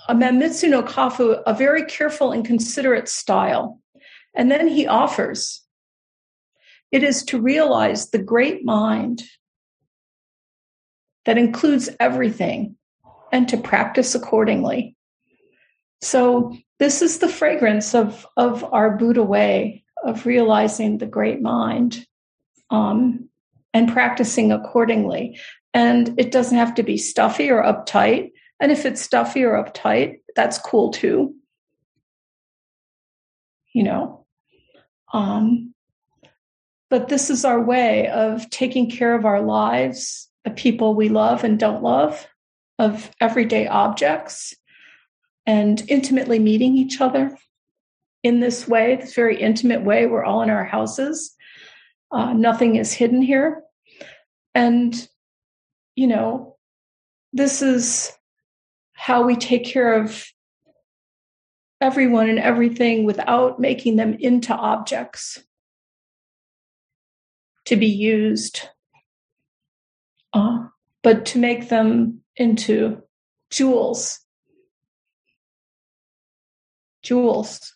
a 0.09 0.14
Menmitsu 0.14 0.68
no 0.70 0.83
Kafu, 0.83 1.40
a 1.46 1.54
very 1.54 1.85
careful 1.85 2.33
and 2.33 2.44
considerate 2.44 3.09
style. 3.09 3.80
And 4.35 4.50
then 4.50 4.66
he 4.66 4.87
offers, 4.87 5.63
it 6.94 7.02
is 7.02 7.24
to 7.24 7.40
realize 7.40 8.11
the 8.11 8.22
great 8.22 8.64
mind 8.64 9.24
that 11.24 11.37
includes 11.37 11.90
everything 11.98 12.76
and 13.33 13.48
to 13.48 13.57
practice 13.57 14.14
accordingly. 14.14 14.96
So, 16.02 16.57
this 16.78 17.02
is 17.02 17.18
the 17.18 17.28
fragrance 17.28 17.96
of, 17.96 18.24
of 18.37 18.62
our 18.72 18.96
Buddha 18.96 19.24
way 19.24 19.83
of 20.04 20.24
realizing 20.24 20.98
the 20.98 21.07
great 21.07 21.42
mind 21.42 22.07
um, 22.70 23.28
and 23.72 23.92
practicing 23.92 24.52
accordingly. 24.52 25.40
And 25.72 26.14
it 26.16 26.30
doesn't 26.30 26.57
have 26.57 26.76
to 26.76 26.85
be 26.85 26.96
stuffy 26.96 27.50
or 27.50 27.64
uptight. 27.64 28.30
And 28.61 28.70
if 28.70 28.87
it's 28.87 29.02
stuffy 29.02 29.42
or 29.42 29.61
uptight, 29.61 30.20
that's 30.37 30.59
cool 30.59 30.92
too. 30.92 31.35
You 33.72 33.83
know, 33.83 34.26
um, 35.12 35.73
but 36.90 37.09
this 37.09 37.31
is 37.31 37.44
our 37.44 37.61
way 37.61 38.09
of 38.09 38.49
taking 38.51 38.90
care 38.90 39.14
of 39.14 39.25
our 39.25 39.42
lives, 39.42 40.29
the 40.44 40.51
people 40.51 40.94
we 40.94 41.09
love 41.09 41.44
and 41.44 41.59
don't 41.59 41.83
love, 41.83 42.27
of 42.79 43.11
everyday 43.20 43.66
objects, 43.66 44.55
and 45.47 45.83
intimately 45.88 46.38
meeting 46.38 46.77
each 46.77 47.01
other 47.01 47.37
in 48.23 48.40
this 48.40 48.66
way, 48.66 48.97
this 48.97 49.14
very 49.14 49.40
intimate 49.40 49.83
way. 49.83 50.07
We're 50.07 50.25
all 50.25 50.42
in 50.42 50.51
our 50.51 50.64
houses. 50.64 51.35
Uh, 52.11 52.33
nothing 52.33 52.77
is 52.77 52.92
hidden 52.92 53.20
here. 53.23 53.62
And, 54.55 54.94
you 55.94 56.07
know, 56.07 56.57
this 57.33 57.61
is 57.61 58.12
how 58.94 59.25
we 59.25 59.37
take 59.37 59.64
care 59.64 60.01
of 60.01 60.27
everyone 61.81 62.31
and 62.31 62.38
everything 62.38 63.05
without 63.05 63.61
making 63.61 63.97
them 63.97 64.14
into 64.14 64.55
objects 64.55 65.43
to 67.66 67.77
be 67.77 67.87
used, 67.87 68.68
uh, 70.33 70.66
but 71.03 71.27
to 71.27 71.38
make 71.38 71.68
them 71.68 72.20
into 72.37 73.03
jewels. 73.50 74.20
Jewels. 77.03 77.74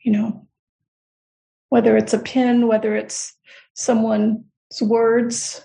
You 0.00 0.12
know, 0.12 0.46
whether 1.70 1.96
it's 1.96 2.12
a 2.12 2.18
pin, 2.18 2.66
whether 2.66 2.94
it's 2.94 3.34
someone's 3.72 4.44
words, 4.82 5.64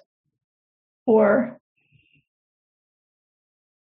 or 1.06 1.60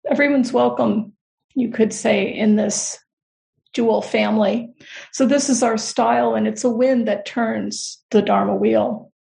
everyone's 0.08 0.52
welcome, 0.52 1.12
you 1.54 1.70
could 1.70 1.92
say, 1.92 2.32
in 2.32 2.54
this 2.56 2.98
jewel 3.74 4.00
family. 4.00 4.72
So 5.12 5.26
this 5.26 5.50
is 5.50 5.62
our 5.62 5.76
style, 5.76 6.34
and 6.34 6.46
it's 6.46 6.64
a 6.64 6.70
wind 6.70 7.06
that 7.08 7.26
turns 7.26 8.02
the 8.10 8.22
Dharma 8.22 8.54
wheel. 8.54 9.12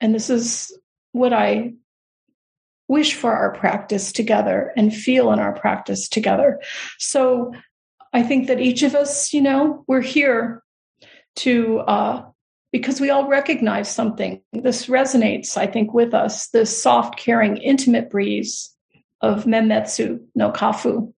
And 0.00 0.14
this 0.14 0.28
is 0.28 0.76
what 1.12 1.32
I 1.32 1.74
wish 2.88 3.14
for 3.14 3.32
our 3.32 3.54
practice 3.54 4.12
together 4.12 4.72
and 4.76 4.94
feel 4.94 5.32
in 5.32 5.38
our 5.38 5.54
practice 5.54 6.08
together. 6.08 6.60
So 6.98 7.54
I 8.12 8.24
think 8.24 8.48
that 8.48 8.60
each 8.60 8.82
of 8.82 8.96
us, 8.96 9.32
you 9.32 9.40
know, 9.40 9.84
we're 9.86 10.00
here 10.00 10.62
to 11.36 11.78
uh, 11.80 12.24
because 12.72 13.00
we 13.00 13.10
all 13.10 13.28
recognize 13.28 13.92
something. 13.92 14.42
This 14.52 14.86
resonates, 14.86 15.56
I 15.56 15.66
think, 15.66 15.94
with 15.94 16.14
us. 16.14 16.48
This 16.48 16.82
soft, 16.82 17.16
caring, 17.16 17.56
intimate 17.58 18.10
breeze 18.10 18.74
of 19.20 19.44
Menmitsu 19.44 20.24
no 20.34 20.50
Kafu 20.50 21.12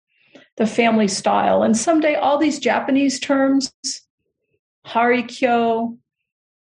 the 0.56 0.66
family 0.66 1.08
style. 1.08 1.62
And 1.62 1.76
someday 1.76 2.14
all 2.14 2.38
these 2.38 2.58
Japanese 2.58 3.18
terms, 3.18 3.72
hari 4.84 5.22
kuyo, 5.24 5.96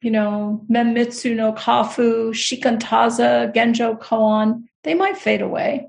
you 0.02 0.12
know, 0.12 0.66
menmitsu 0.70 1.36
no 1.36 1.54
kafu, 1.54 2.32
shikantaza, 2.32 3.54
genjo 3.54 4.00
koan, 4.00 4.66
they 4.84 4.94
might 4.94 5.18
fade 5.18 5.42
away. 5.42 5.88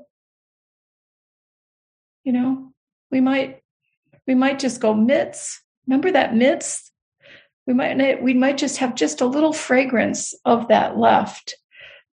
You 2.24 2.32
know, 2.32 2.72
we 3.10 3.20
might 3.20 3.60
we 4.26 4.34
might 4.34 4.58
just 4.58 4.80
go 4.80 4.94
mitts. 4.94 5.60
Remember 5.86 6.10
that 6.12 6.34
mitts? 6.34 6.90
We 7.66 7.74
might 7.74 8.22
we 8.22 8.34
might 8.34 8.56
just 8.56 8.78
have 8.78 8.94
just 8.94 9.20
a 9.20 9.26
little 9.26 9.52
fragrance 9.52 10.34
of 10.44 10.68
that 10.68 10.96
left. 10.96 11.56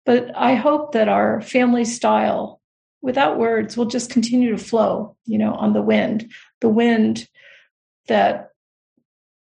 But 0.06 0.36
I 0.36 0.56
hope 0.56 0.94
that 0.94 1.10
our 1.10 1.42
family 1.42 1.86
style 1.86 2.59
without 3.02 3.38
words 3.38 3.78
will 3.78 3.86
just 3.86 4.10
continue 4.10 4.52
to 4.52 4.64
flow, 4.64 5.16
you 5.26 5.38
know, 5.38 5.54
on 5.54 5.74
the 5.74 5.82
wind, 5.82 6.32
the 6.62 6.70
wind 6.70 7.28
that 8.08 8.50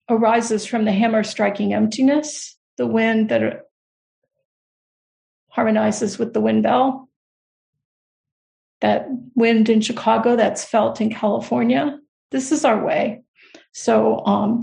arises 0.10 0.66
from 0.66 0.86
the 0.86 0.92
hammer 0.92 1.24
striking 1.24 1.74
emptiness, 1.74 2.58
the 2.78 2.88
wind 2.88 3.30
that 3.30 3.64
harmonizes 5.50 6.18
with 6.18 6.34
the 6.34 6.42
wind 6.42 6.64
bell, 6.64 7.10
that 8.82 9.08
wind 9.36 9.70
in 9.70 9.82
Chicago 9.82 10.36
that's 10.36 10.64
felt 10.64 11.02
in 11.02 11.12
California. 11.12 12.00
This 12.32 12.52
is 12.52 12.64
our 12.64 12.84
way. 12.84 13.24
So 13.72 14.26
um, 14.26 14.62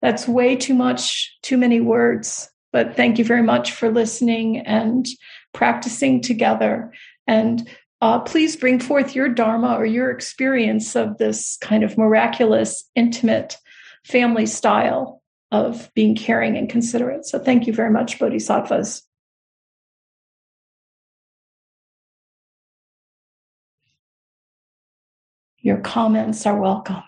that's 0.00 0.26
way 0.26 0.56
too 0.56 0.74
much, 0.74 1.36
too 1.42 1.56
many 1.56 1.80
words. 1.80 2.48
But 2.72 2.96
thank 2.96 3.18
you 3.18 3.24
very 3.24 3.42
much 3.42 3.72
for 3.72 3.90
listening 3.90 4.58
and 4.58 5.06
practicing 5.52 6.22
together. 6.22 6.92
And 7.26 7.68
uh, 8.02 8.18
please 8.18 8.56
bring 8.56 8.80
forth 8.80 9.14
your 9.14 9.28
Dharma 9.28 9.76
or 9.76 9.86
your 9.86 10.10
experience 10.10 10.96
of 10.96 11.18
this 11.18 11.56
kind 11.60 11.84
of 11.84 11.96
miraculous, 11.96 12.90
intimate 12.96 13.56
family 14.04 14.44
style 14.44 15.22
of 15.52 15.88
being 15.94 16.16
caring 16.16 16.56
and 16.56 16.68
considerate. 16.68 17.24
So 17.24 17.38
thank 17.38 17.68
you 17.68 17.72
very 17.72 17.90
much, 17.90 18.18
Bodhisattvas. 18.18 19.02
Your 25.58 25.78
comments 25.78 26.44
are 26.44 26.60
welcome. 26.60 27.04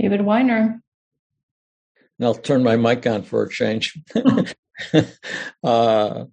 David 0.00 0.22
Weiner. 0.22 0.80
I'll 2.22 2.34
turn 2.34 2.62
my 2.62 2.76
mic 2.76 3.06
on 3.06 3.22
for 3.22 3.44
a 3.44 3.50
change. 3.50 3.98
uh, 5.62 6.24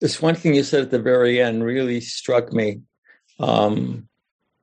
this 0.00 0.22
one 0.22 0.34
thing 0.34 0.54
you 0.54 0.64
said 0.64 0.82
at 0.82 0.90
the 0.90 0.98
very 0.98 1.40
end 1.40 1.64
really 1.64 2.00
struck 2.00 2.52
me 2.52 2.80
um, 3.38 4.08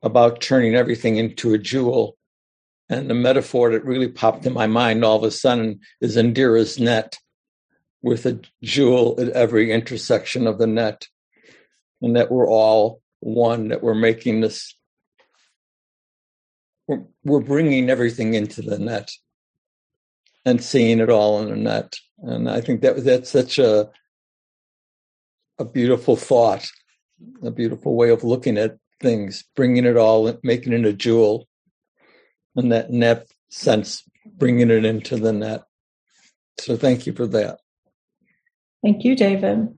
about 0.02 0.42
turning 0.42 0.76
everything 0.76 1.18
into 1.18 1.54
a 1.54 1.58
jewel. 1.58 2.18
And 2.90 3.10
the 3.10 3.14
metaphor 3.14 3.72
that 3.72 3.86
really 3.86 4.10
popped 4.10 4.46
in 4.46 4.54
my 4.54 4.68
mind 4.68 5.04
all 5.04 5.18
of 5.18 5.24
a 5.24 5.32
sudden 5.32 5.80
is 6.02 6.18
Indra's 6.18 6.80
net 6.80 7.20
with 8.02 8.26
a 8.26 8.40
jewel 8.62 9.16
at 9.20 9.30
every 9.30 9.72
intersection 9.72 10.48
of 10.48 10.58
the 10.58 10.68
net. 10.68 11.08
And 12.02 12.16
that 12.16 12.32
we're 12.32 12.50
all 12.50 13.02
one, 13.20 13.70
that 13.70 13.84
we're 13.84 13.96
making 13.96 14.42
this 14.42 14.78
we're, 16.88 17.04
we're 17.24 17.42
bringing 17.42 17.90
everything 17.90 18.34
into 18.34 18.62
the 18.62 18.80
net 18.80 19.12
and 20.46 20.64
seeing 20.64 21.00
it 21.00 21.10
all 21.10 21.42
in 21.42 21.50
the 21.50 21.56
net. 21.56 21.96
And 22.20 22.50
I 22.50 22.62
think 22.62 22.82
that 22.82 23.04
that's 23.04 23.30
such 23.30 23.60
a 23.60 23.90
a 25.60 25.66
beautiful 25.66 26.16
thought, 26.16 26.70
a 27.42 27.50
beautiful 27.50 27.96
way 27.96 28.10
of 28.10 28.24
looking 28.24 28.58
at 28.58 28.78
things, 29.02 29.44
bringing 29.56 29.86
it 29.86 29.98
all, 29.98 30.38
making 30.44 30.74
it 30.74 30.86
a 30.86 30.94
jewel, 30.94 31.48
and 32.56 32.72
that 32.72 32.92
net 32.92 33.28
sense, 33.50 34.04
bringing 34.26 34.70
it 34.70 34.86
into 34.86 35.18
the 35.18 35.34
net. 35.34 35.64
So 36.60 36.78
thank 36.78 37.08
you 37.08 37.14
for 37.14 37.28
that. 37.28 37.60
Thank 38.84 39.04
you, 39.04 39.16
David. 39.16 39.78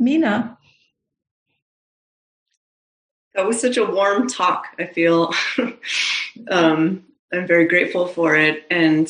Mina. 0.00 0.56
That 3.34 3.46
was 3.46 3.60
such 3.60 3.76
a 3.76 3.84
warm 3.84 4.28
talk. 4.28 4.66
I 4.78 4.86
feel 4.86 5.32
um, 6.50 7.04
I'm 7.32 7.46
very 7.46 7.68
grateful 7.68 8.08
for 8.08 8.34
it. 8.34 8.66
And 8.70 9.08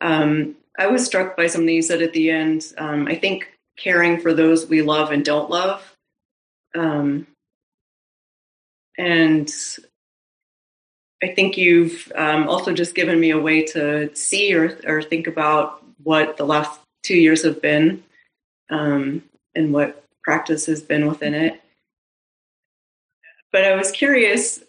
um, 0.00 0.56
I 0.76 0.88
was 0.88 1.06
struck 1.06 1.36
by 1.36 1.46
something 1.46 1.72
you 1.72 1.82
said 1.82 2.02
at 2.02 2.12
the 2.12 2.30
end. 2.30 2.72
Um, 2.76 3.06
I 3.06 3.14
think 3.14 3.52
caring 3.76 4.20
for 4.20 4.34
those 4.34 4.66
we 4.66 4.82
love 4.82 5.12
and 5.12 5.24
don't 5.24 5.50
love. 5.50 5.96
Um, 6.74 7.26
and 8.98 9.52
I 11.22 11.28
think 11.28 11.56
you've 11.56 12.10
um, 12.14 12.48
also 12.48 12.72
just 12.72 12.94
given 12.94 13.20
me 13.20 13.30
a 13.30 13.38
way 13.38 13.62
to 13.66 14.14
see 14.14 14.54
or, 14.54 14.78
or 14.86 15.02
think 15.02 15.26
about 15.26 15.82
what 16.02 16.36
the 16.36 16.44
last 16.44 16.80
two 17.02 17.16
years 17.16 17.44
have 17.44 17.62
been 17.62 18.02
um, 18.70 19.22
and 19.54 19.72
what 19.72 20.03
practice 20.24 20.66
has 20.66 20.82
been 20.82 21.06
within 21.06 21.34
it. 21.34 21.60
But 23.52 23.64
I 23.64 23.76
was 23.76 23.92
curious 23.92 24.62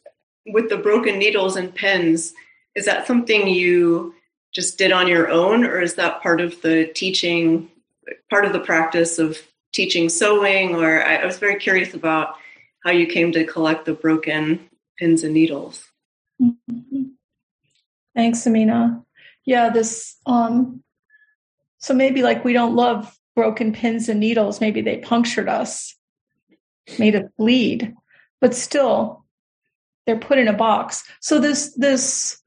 with 0.46 0.70
the 0.70 0.78
broken 0.78 1.18
needles 1.18 1.56
and 1.56 1.74
pins, 1.74 2.34
is 2.76 2.86
that 2.86 3.08
something 3.08 3.48
you 3.48 4.14
just 4.54 4.78
did 4.78 4.92
on 4.92 5.08
your 5.08 5.30
own, 5.30 5.64
or 5.64 5.82
is 5.82 5.96
that 5.96 6.22
part 6.22 6.40
of 6.40 6.62
the 6.62 6.86
teaching, 6.94 7.70
part 8.30 8.46
of 8.46 8.54
the 8.54 8.60
practice 8.60 9.18
of 9.18 9.38
teaching 9.74 10.08
sewing? 10.08 10.76
Or 10.76 11.04
I, 11.04 11.16
I 11.16 11.26
was 11.26 11.40
very 11.40 11.56
curious 11.56 11.94
about 11.94 12.36
how 12.84 12.92
you 12.92 13.08
came 13.08 13.32
to 13.32 13.44
collect 13.44 13.86
the 13.86 13.94
broken 13.94 14.70
pins 15.00 15.24
and 15.24 15.34
needles. 15.34 15.84
Thanks, 18.16 18.46
Amina. 18.46 19.04
Yeah, 19.46 19.70
this 19.70 20.18
um 20.26 20.84
so 21.80 21.94
maybe 21.94 22.24
like 22.24 22.46
we 22.46 22.54
don't 22.54 22.76
love 22.76 23.16
broken 23.36 23.74
pins 23.74 24.10
and 24.10 24.20
needles, 24.20 24.62
maybe 24.62 24.82
they 24.82 24.98
punctured 24.98 25.50
us, 25.50 25.96
made 26.98 27.16
us 27.16 27.30
bleed, 27.38 27.94
but 28.42 28.56
still 28.56 29.26
they're 30.06 30.20
put 30.20 30.38
in 30.38 30.48
a 30.48 30.54
box. 30.54 31.04
So 31.20 31.40
this 31.40 31.74
this 31.76 32.42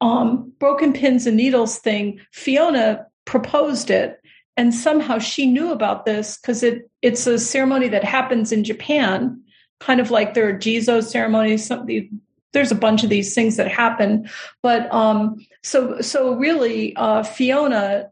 um, 0.00 0.52
broken 0.58 0.92
pins 0.92 1.26
and 1.26 1.36
needles 1.36 1.78
thing, 1.78 2.20
Fiona 2.32 3.06
proposed 3.24 3.90
it, 3.90 4.20
and 4.56 4.74
somehow 4.74 5.18
she 5.18 5.46
knew 5.46 5.72
about 5.72 6.04
this 6.04 6.36
because 6.36 6.62
it 6.62 6.90
it's 7.02 7.26
a 7.26 7.38
ceremony 7.38 7.88
that 7.88 8.04
happens 8.04 8.52
in 8.52 8.64
Japan, 8.64 9.42
kind 9.80 10.00
of 10.00 10.10
like 10.10 10.34
there 10.34 10.48
are 10.48 10.58
Jizo 10.58 11.02
ceremonies. 11.02 11.66
Something 11.66 12.20
there's 12.52 12.72
a 12.72 12.76
bunch 12.76 13.04
of 13.04 13.10
these 13.10 13.34
things 13.34 13.56
that 13.56 13.68
happen, 13.68 14.28
but 14.62 14.92
um, 14.92 15.36
so 15.62 16.00
so 16.00 16.34
really, 16.34 16.94
uh, 16.96 17.22
Fiona 17.22 18.10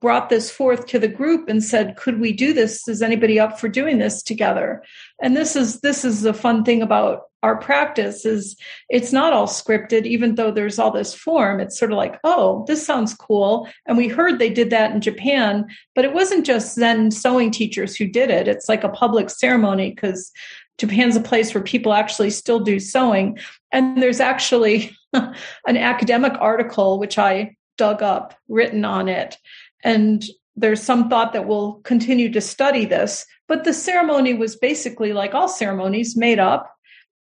brought 0.00 0.28
this 0.28 0.50
forth 0.50 0.86
to 0.86 0.98
the 0.98 1.08
group 1.08 1.48
and 1.48 1.62
said 1.62 1.96
could 1.96 2.20
we 2.20 2.32
do 2.32 2.52
this? 2.52 2.86
Is 2.88 3.02
anybody 3.02 3.38
up 3.38 3.58
for 3.58 3.68
doing 3.68 3.98
this 3.98 4.22
together? 4.22 4.82
And 5.22 5.36
this 5.36 5.56
is 5.56 5.80
this 5.80 6.04
is 6.04 6.22
the 6.22 6.34
fun 6.34 6.64
thing 6.64 6.82
about 6.82 7.22
our 7.42 7.56
practice 7.56 8.24
is 8.24 8.56
it's 8.88 9.12
not 9.12 9.32
all 9.32 9.46
scripted 9.46 10.04
even 10.04 10.34
though 10.34 10.50
there's 10.50 10.78
all 10.78 10.90
this 10.90 11.14
form. 11.14 11.60
It's 11.60 11.78
sort 11.78 11.92
of 11.92 11.96
like 11.96 12.18
oh 12.24 12.64
this 12.66 12.84
sounds 12.84 13.14
cool. 13.14 13.68
And 13.86 13.96
we 13.96 14.08
heard 14.08 14.38
they 14.38 14.50
did 14.50 14.70
that 14.70 14.92
in 14.92 15.00
japan 15.00 15.66
but 15.94 16.04
it 16.04 16.14
wasn't 16.14 16.46
just 16.46 16.74
zen 16.74 17.10
sewing 17.10 17.50
teachers 17.50 17.96
who 17.96 18.06
did 18.06 18.30
it. 18.30 18.48
It's 18.48 18.68
like 18.68 18.84
a 18.84 18.88
public 18.88 19.30
ceremony 19.30 19.90
because 19.90 20.32
japan's 20.78 21.16
a 21.16 21.20
place 21.20 21.54
where 21.54 21.62
people 21.62 21.92
actually 21.92 22.30
still 22.30 22.60
do 22.60 22.78
sewing. 22.78 23.38
And 23.72 24.02
there's 24.02 24.20
actually 24.20 24.96
an 25.12 25.76
academic 25.76 26.32
article 26.40 26.98
which 26.98 27.18
i 27.18 27.56
dug 27.76 28.02
up 28.02 28.34
written 28.48 28.84
on 28.84 29.08
it 29.08 29.36
and 29.84 30.24
there's 30.56 30.82
some 30.82 31.08
thought 31.08 31.32
that 31.32 31.46
we'll 31.46 31.74
continue 31.84 32.32
to 32.32 32.40
study 32.40 32.86
this. 32.86 33.26
But 33.46 33.64
the 33.64 33.74
ceremony 33.74 34.34
was 34.34 34.56
basically 34.56 35.12
like 35.12 35.34
all 35.34 35.48
ceremonies 35.48 36.16
made 36.16 36.38
up 36.38 36.74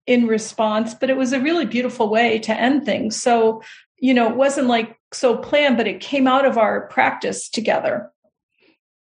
in 0.06 0.28
response, 0.28 0.93
but 0.93 1.10
it 1.10 1.18
was 1.18 1.34
a 1.34 1.39
really 1.39 1.66
beautiful 1.66 2.10
way 2.10 2.39
to 2.39 2.54
end 2.54 2.86
things. 2.86 3.22
So, 3.22 3.62
you 3.97 4.14
know, 4.14 4.30
it 4.30 4.36
wasn't 4.36 4.68
like 4.68 4.97
so 5.12 5.38
planned, 5.38 5.78
but 5.78 5.88
it 5.88 5.99
came 5.99 6.28
out 6.28 6.45
of 6.45 6.58
our 6.58 6.88
practice 6.88 7.49
together 7.49 8.12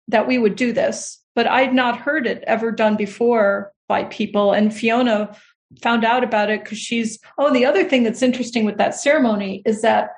that 0.08 0.26
we 0.26 0.38
would 0.38 0.56
do 0.56 0.72
this. 0.72 1.18
But 1.34 1.46
I'd 1.46 1.74
not 1.74 1.98
heard 1.98 2.26
it 2.26 2.44
ever 2.46 2.70
done 2.70 2.96
before 2.96 3.72
by 3.88 4.04
people. 4.04 4.52
And 4.52 4.74
Fiona 4.74 5.34
found 5.80 6.04
out 6.04 6.22
about 6.22 6.50
it 6.50 6.62
because 6.62 6.78
she's, 6.78 7.18
oh, 7.38 7.52
the 7.52 7.64
other 7.64 7.84
thing 7.84 8.02
that's 8.02 8.22
interesting 8.22 8.64
with 8.64 8.78
that 8.78 8.94
ceremony 8.94 9.62
is 9.64 9.82
that 9.82 10.10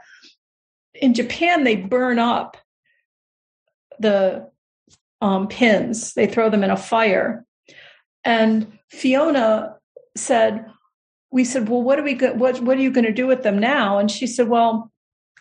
in 0.95 1.15
Japan, 1.15 1.65
they 1.65 1.77
burn 1.77 2.19
up 2.19 2.57
the 3.99 4.49
um, 5.21 5.49
pins. 5.49 6.15
They 6.15 6.27
throw 6.27 6.51
them 6.51 6.65
in 6.65 6.71
a 6.71 6.77
fire. 6.77 7.45
And 8.25 8.79
Fiona 8.91 9.77
said, 10.17 10.67
"We 11.31 11.45
said, 11.45 11.69
well, 11.69 11.83
what 11.83 11.99
are 11.99 12.03
we? 12.03 12.15
Go- 12.15 12.35
what 12.35 12.61
What 12.61 12.77
are 12.77 12.83
you 12.83 12.91
going 12.91 13.07
to 13.07 13.13
do 13.13 13.27
with 13.27 13.43
them 13.43 13.59
now?" 13.59 13.99
And 13.99 14.11
she 14.11 14.27
said, 14.27 14.49
"Well, 14.49 14.91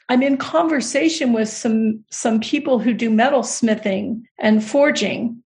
I'm 0.09 0.21
in 0.21 0.37
conversation 0.37 1.33
with 1.33 1.49
some 1.49 2.03
some 2.11 2.39
people 2.39 2.79
who 2.79 2.93
do 2.93 3.09
metal 3.09 3.43
smithing 3.43 4.25
and 4.39 4.63
forging, 4.63 5.43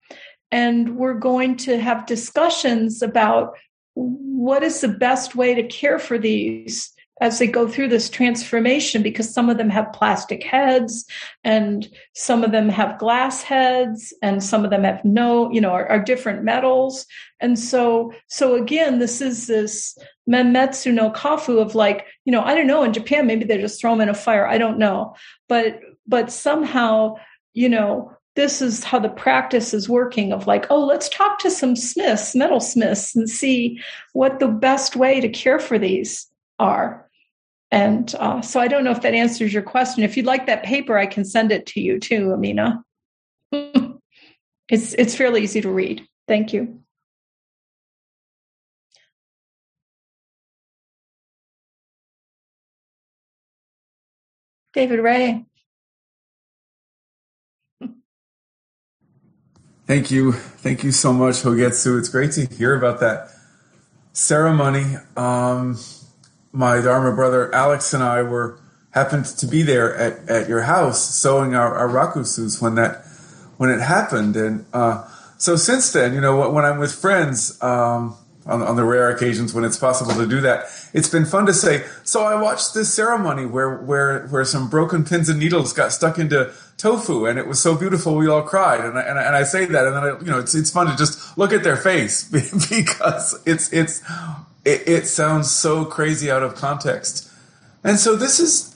and 0.51 0.97
we're 0.97 1.19
going 1.19 1.57
to 1.57 1.79
have 1.79 2.05
discussions 2.05 3.01
about 3.01 3.57
what 3.93 4.63
is 4.63 4.81
the 4.81 4.87
best 4.87 5.35
way 5.35 5.53
to 5.53 5.63
care 5.63 5.99
for 5.99 6.17
these 6.17 6.94
as 7.21 7.39
they 7.39 7.47
go 7.47 7.67
through 7.67 7.87
this 7.87 8.09
transformation 8.09 9.01
because 9.01 9.33
some 9.33 9.49
of 9.49 9.57
them 9.57 9.69
have 9.69 9.93
plastic 9.93 10.43
heads 10.43 11.05
and 11.43 11.89
some 12.13 12.43
of 12.43 12.51
them 12.51 12.67
have 12.67 12.99
glass 12.99 13.41
heads 13.41 14.13
and 14.21 14.43
some 14.43 14.65
of 14.65 14.71
them 14.71 14.83
have 14.83 15.03
no 15.05 15.49
you 15.51 15.61
know 15.61 15.71
are, 15.71 15.87
are 15.87 15.99
different 15.99 16.43
metals. 16.43 17.05
And 17.39 17.57
so 17.57 18.13
so 18.27 18.55
again 18.55 18.99
this 18.99 19.21
is 19.21 19.47
this 19.47 19.97
menmitsu 20.29 20.93
no 20.93 21.11
kafu 21.11 21.61
of 21.61 21.75
like 21.75 22.05
you 22.25 22.31
know 22.31 22.41
i 22.41 22.55
don't 22.55 22.67
know 22.67 22.83
in 22.83 22.93
japan 22.93 23.27
maybe 23.27 23.45
they 23.45 23.59
just 23.59 23.79
throw 23.79 23.91
them 23.91 24.01
in 24.01 24.09
a 24.09 24.13
fire 24.13 24.47
i 24.47 24.57
don't 24.57 24.77
know. 24.77 25.15
But 25.47 25.79
but 26.07 26.31
somehow 26.31 27.15
you 27.53 27.69
know 27.69 28.11
this 28.35 28.61
is 28.61 28.83
how 28.83 28.99
the 28.99 29.07
practice 29.07 29.73
is 29.73 29.87
working 29.87 30.33
of 30.33 30.47
like 30.47 30.69
oh 30.69 30.85
let's 30.85 31.07
talk 31.07 31.39
to 31.39 31.49
some 31.49 31.77
smiths 31.77 32.35
metal 32.35 32.59
smiths 32.59 33.15
and 33.15 33.29
see 33.29 33.79
what 34.11 34.39
the 34.39 34.49
best 34.49 34.97
way 34.97 35.21
to 35.21 35.29
care 35.29 35.59
for 35.59 35.79
these 35.79 36.27
are 36.59 37.04
and 37.75 38.15
uh, 38.15 38.41
so 38.41 38.61
I 38.61 38.69
don't 38.69 38.85
know 38.85 38.91
if 38.91 39.01
that 39.01 39.13
answers 39.13 39.53
your 39.53 39.61
question. 39.61 40.01
If 40.03 40.15
you'd 40.15 40.25
like 40.25 40.45
that 40.45 40.63
paper, 40.63 40.97
I 40.97 41.05
can 41.05 41.25
send 41.25 41.51
it 41.51 41.65
to 41.67 41.81
you 41.81 41.99
too, 41.99 42.31
Amina. 42.31 42.81
it's 43.51 44.93
it's 44.93 45.13
fairly 45.13 45.43
easy 45.43 45.59
to 45.59 45.69
read. 45.69 46.07
Thank 46.25 46.53
you. 46.53 46.79
David 54.73 55.01
Ray. 55.01 55.45
Thank 59.85 60.11
you. 60.11 60.31
Thank 60.31 60.85
you 60.85 60.93
so 60.93 61.11
much, 61.11 61.35
Hogetsu. 61.43 61.99
It's 61.99 62.07
great 62.07 62.31
to 62.33 62.45
hear 62.45 62.73
about 62.73 63.01
that 63.01 63.31
ceremony. 64.13 64.95
Um, 65.17 65.77
my 66.55 66.81
Dharma 66.81 67.13
brother 67.13 67.53
Alex 67.53 67.93
and 67.93 68.01
I 68.01 68.21
were 68.23 68.59
happened 68.91 69.25
to 69.25 69.45
be 69.45 69.61
there 69.61 69.95
at, 69.95 70.29
at 70.29 70.47
your 70.47 70.61
house 70.61 71.13
sewing 71.13 71.53
our, 71.53 71.75
our 71.75 71.89
rakusus 71.89 72.61
when 72.61 72.75
that 72.75 73.05
when 73.57 73.69
it 73.69 73.81
happened, 73.81 74.35
and 74.35 74.65
uh, 74.73 75.07
so 75.37 75.55
since 75.55 75.91
then, 75.91 76.13
you 76.13 76.21
know, 76.21 76.49
when 76.49 76.65
I'm 76.65 76.79
with 76.79 76.93
friends. 76.93 77.61
Um, 77.61 78.17
on, 78.47 78.61
on, 78.61 78.75
the 78.75 78.83
rare 78.83 79.09
occasions 79.09 79.53
when 79.53 79.63
it's 79.63 79.77
possible 79.77 80.13
to 80.13 80.27
do 80.27 80.41
that. 80.41 80.65
It's 80.93 81.09
been 81.09 81.25
fun 81.25 81.47
to 81.47 81.53
say. 81.53 81.83
So 82.03 82.23
I 82.23 82.39
watched 82.39 82.73
this 82.73 82.93
ceremony 82.93 83.45
where 83.45 83.77
where 83.77 84.27
where 84.27 84.45
some 84.45 84.69
broken 84.69 85.03
pins 85.03 85.29
and 85.29 85.39
needles 85.39 85.73
got 85.73 85.91
stuck 85.91 86.19
into 86.19 86.53
tofu, 86.77 87.25
and 87.25 87.39
it 87.39 87.47
was 87.47 87.59
so 87.59 87.75
beautiful 87.75 88.15
we 88.15 88.27
all 88.27 88.43
cried. 88.43 88.81
And 88.81 88.97
I, 88.97 89.01
and 89.01 89.17
I, 89.17 89.23
and 89.23 89.35
I 89.35 89.43
say 89.43 89.65
that, 89.65 89.87
and 89.87 89.95
then 89.95 90.03
I, 90.03 90.19
you 90.19 90.25
know 90.25 90.39
it's 90.39 90.53
it's 90.53 90.69
fun 90.69 90.87
to 90.87 90.95
just 90.95 91.37
look 91.37 91.53
at 91.53 91.63
their 91.63 91.77
face 91.77 92.23
because 92.69 93.41
it's 93.45 93.73
it's 93.73 94.03
it, 94.65 94.87
it 94.87 95.07
sounds 95.07 95.51
so 95.51 95.85
crazy 95.85 96.29
out 96.29 96.43
of 96.43 96.55
context. 96.55 97.31
And 97.83 97.99
so 97.99 98.15
this 98.15 98.39
is 98.39 98.75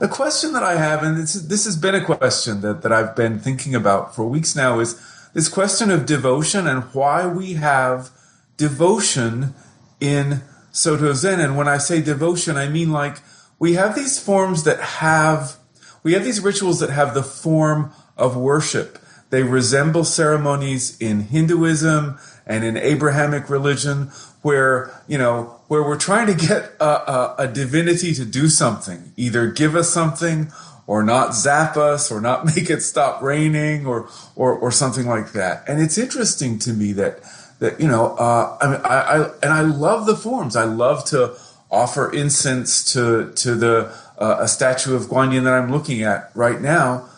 a 0.00 0.08
question 0.08 0.54
that 0.54 0.62
I 0.62 0.76
have, 0.76 1.02
and 1.02 1.18
this, 1.18 1.34
this 1.34 1.66
has 1.66 1.76
been 1.76 1.94
a 1.94 2.04
question 2.04 2.62
that, 2.62 2.82
that 2.82 2.92
I've 2.92 3.14
been 3.14 3.38
thinking 3.38 3.74
about 3.74 4.16
for 4.16 4.26
weeks 4.26 4.56
now 4.56 4.80
is 4.80 5.00
this 5.34 5.48
question 5.50 5.90
of 5.90 6.06
devotion 6.06 6.66
and 6.66 6.82
why 6.94 7.26
we 7.26 7.54
have 7.54 8.10
devotion 8.56 9.54
in 10.00 10.42
Soto 10.72 11.12
Zen. 11.12 11.40
And 11.40 11.58
when 11.58 11.68
I 11.68 11.76
say 11.76 12.00
devotion, 12.00 12.56
I 12.56 12.68
mean 12.68 12.90
like 12.90 13.18
we 13.58 13.74
have 13.74 13.94
these 13.94 14.18
forms 14.18 14.64
that 14.64 14.80
have, 14.80 15.56
we 16.02 16.14
have 16.14 16.24
these 16.24 16.40
rituals 16.40 16.80
that 16.80 16.90
have 16.90 17.12
the 17.12 17.22
form 17.22 17.92
of 18.16 18.34
worship. 18.34 18.98
They 19.28 19.42
resemble 19.42 20.04
ceremonies 20.04 20.96
in 21.00 21.20
Hinduism 21.20 22.18
and 22.46 22.64
in 22.64 22.76
Abrahamic 22.76 23.50
religion 23.50 24.10
where 24.46 24.90
you 25.06 25.18
know 25.18 25.34
where 25.68 25.82
we're 25.82 26.04
trying 26.10 26.26
to 26.26 26.34
get 26.48 26.62
a, 26.80 27.12
a, 27.16 27.34
a, 27.38 27.48
divinity 27.48 28.14
to 28.14 28.24
do 28.24 28.48
something 28.48 29.12
either 29.16 29.42
give 29.50 29.74
us 29.74 29.88
something 29.90 30.52
or 30.86 31.02
not 31.02 31.34
zap 31.34 31.76
us 31.76 32.12
or 32.12 32.20
not 32.20 32.44
make 32.52 32.70
it 32.70 32.80
stop 32.80 33.20
raining 33.22 33.86
or 33.86 34.08
or, 34.34 34.50
or 34.56 34.70
something 34.70 35.06
like 35.06 35.32
that 35.32 35.64
and 35.68 35.80
it's 35.80 35.98
interesting 35.98 36.58
to 36.58 36.72
me 36.72 36.92
that 36.92 37.20
that 37.58 37.80
you 37.80 37.88
know 37.88 38.16
uh, 38.16 38.56
I 38.60 38.66
mean 38.70 38.80
I, 38.84 38.96
I 38.96 39.16
and 39.42 39.52
I 39.52 39.62
love 39.62 40.06
the 40.06 40.16
forms 40.16 40.54
I 40.56 40.64
love 40.64 41.04
to 41.06 41.34
offer 41.70 42.12
incense 42.12 42.92
to 42.92 43.32
to 43.42 43.54
the 43.54 43.92
uh, 44.18 44.38
a 44.40 44.48
statue 44.48 44.94
of 44.94 45.02
guanyin 45.04 45.44
that 45.44 45.52
I'm 45.52 45.70
looking 45.70 46.02
at 46.02 46.30
right 46.34 46.60
now. 46.60 47.08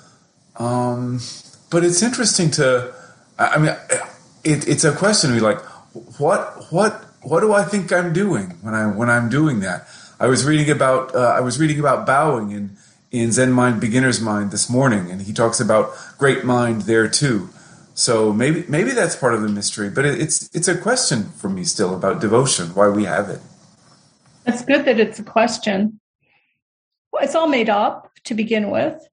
Um, 0.57 1.21
but 1.71 1.85
it's 1.85 2.03
interesting 2.03 2.51
to, 2.53 2.95
I 3.39 3.59
mean, 3.59 3.77
it, 4.45 4.67
it's 4.67 4.85
a 4.85 4.95
question 4.95 5.31
to 5.31 5.37
be 5.37 5.41
like, 5.41 5.61
what, 6.19 6.73
what, 6.73 7.05
what 7.23 7.41
do 7.41 7.53
I 7.53 7.65
think 7.65 7.93
I'm 7.93 8.13
doing 8.13 8.51
when 8.63 8.75
I 8.75 8.87
when 8.87 9.11
I'm 9.11 9.29
doing 9.29 9.61
that? 9.61 9.87
I 10.21 10.27
was 10.27 10.45
reading 10.45 10.71
about 10.71 11.15
uh, 11.15 11.19
I 11.19 11.41
was 11.41 11.59
reading 11.59 11.79
about 11.79 12.07
bowing 12.07 12.51
in 12.51 12.77
in 13.11 13.33
Zen 13.33 13.53
Mind 13.53 13.81
Beginner's 13.81 14.21
Mind 14.21 14.51
this 14.51 14.69
morning, 14.69 15.11
and 15.11 15.23
he 15.23 15.33
talks 15.33 15.61
about 15.61 15.91
great 16.19 16.45
mind 16.45 16.83
there 16.83 17.09
too. 17.09 17.49
So 17.95 18.33
maybe 18.33 18.65
maybe 18.69 18.93
that's 18.93 19.17
part 19.17 19.35
of 19.35 19.43
the 19.43 19.49
mystery, 19.49 19.91
but 19.91 20.05
it, 20.05 20.21
it's 20.21 20.55
it's 20.55 20.69
a 20.69 20.77
question 20.77 21.25
for 21.31 21.49
me 21.49 21.65
still 21.65 21.95
about 21.95 22.21
devotion, 22.21 22.75
why 22.75 22.89
we 22.89 23.05
have 23.05 23.29
it. 23.29 23.41
It's 24.47 24.65
good 24.65 24.85
that 24.85 25.01
it's 25.01 25.19
a 25.19 25.25
question. 25.25 26.01
Well, 27.13 27.25
it's 27.25 27.35
all 27.35 27.49
made 27.49 27.69
up 27.69 28.11
to 28.25 28.35
begin 28.35 28.71
with. 28.71 29.07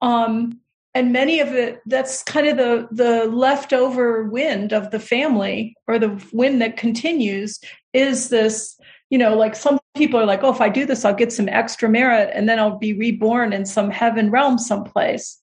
Um, 0.00 0.60
and 0.94 1.12
many 1.12 1.40
of 1.40 1.52
it 1.52 1.80
that's 1.86 2.22
kind 2.22 2.46
of 2.46 2.56
the 2.56 2.88
the 2.90 3.24
leftover 3.26 4.24
wind 4.24 4.72
of 4.72 4.90
the 4.90 5.00
family 5.00 5.76
or 5.86 5.98
the 5.98 6.22
wind 6.32 6.62
that 6.62 6.76
continues 6.76 7.58
is 7.92 8.28
this 8.28 8.78
you 9.10 9.18
know 9.18 9.36
like 9.36 9.54
some 9.54 9.78
people 9.96 10.18
are 10.18 10.26
like 10.26 10.42
oh 10.42 10.52
if 10.52 10.60
i 10.60 10.68
do 10.68 10.86
this 10.86 11.04
i'll 11.04 11.14
get 11.14 11.32
some 11.32 11.48
extra 11.48 11.88
merit 11.88 12.30
and 12.32 12.48
then 12.48 12.58
i'll 12.58 12.78
be 12.78 12.92
reborn 12.92 13.52
in 13.52 13.66
some 13.66 13.90
heaven 13.90 14.30
realm 14.30 14.58
someplace. 14.58 15.40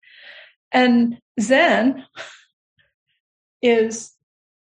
And 0.72 1.18
zen 1.40 2.06
is 3.60 4.12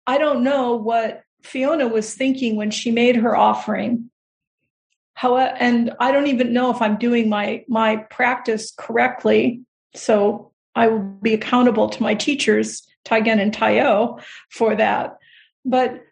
i 0.05 0.17
don't 0.17 0.43
know 0.43 0.75
what 0.75 1.23
fiona 1.43 1.87
was 1.87 2.13
thinking 2.13 2.55
when 2.55 2.71
she 2.71 2.91
made 2.91 3.15
her 3.15 3.35
offering. 3.35 4.09
How 5.15 5.37
and 5.37 5.93
i 5.99 6.11
don't 6.11 6.27
even 6.27 6.53
know 6.53 6.71
if 6.71 6.81
i'm 6.81 6.97
doing 6.97 7.29
my 7.29 7.65
my 7.67 7.97
practice 7.97 8.71
correctly. 8.77 9.61
So 9.95 10.46
I 10.77 10.87
will 10.87 10.99
be 10.99 11.33
accountable 11.33 11.89
to 11.89 12.03
my 12.03 12.13
teachers, 12.13 12.87
Taigen 13.03 13.41
and 13.41 13.51
Taiyo, 13.51 14.21
for 14.51 14.75
that. 14.75 15.17
But 15.65 16.03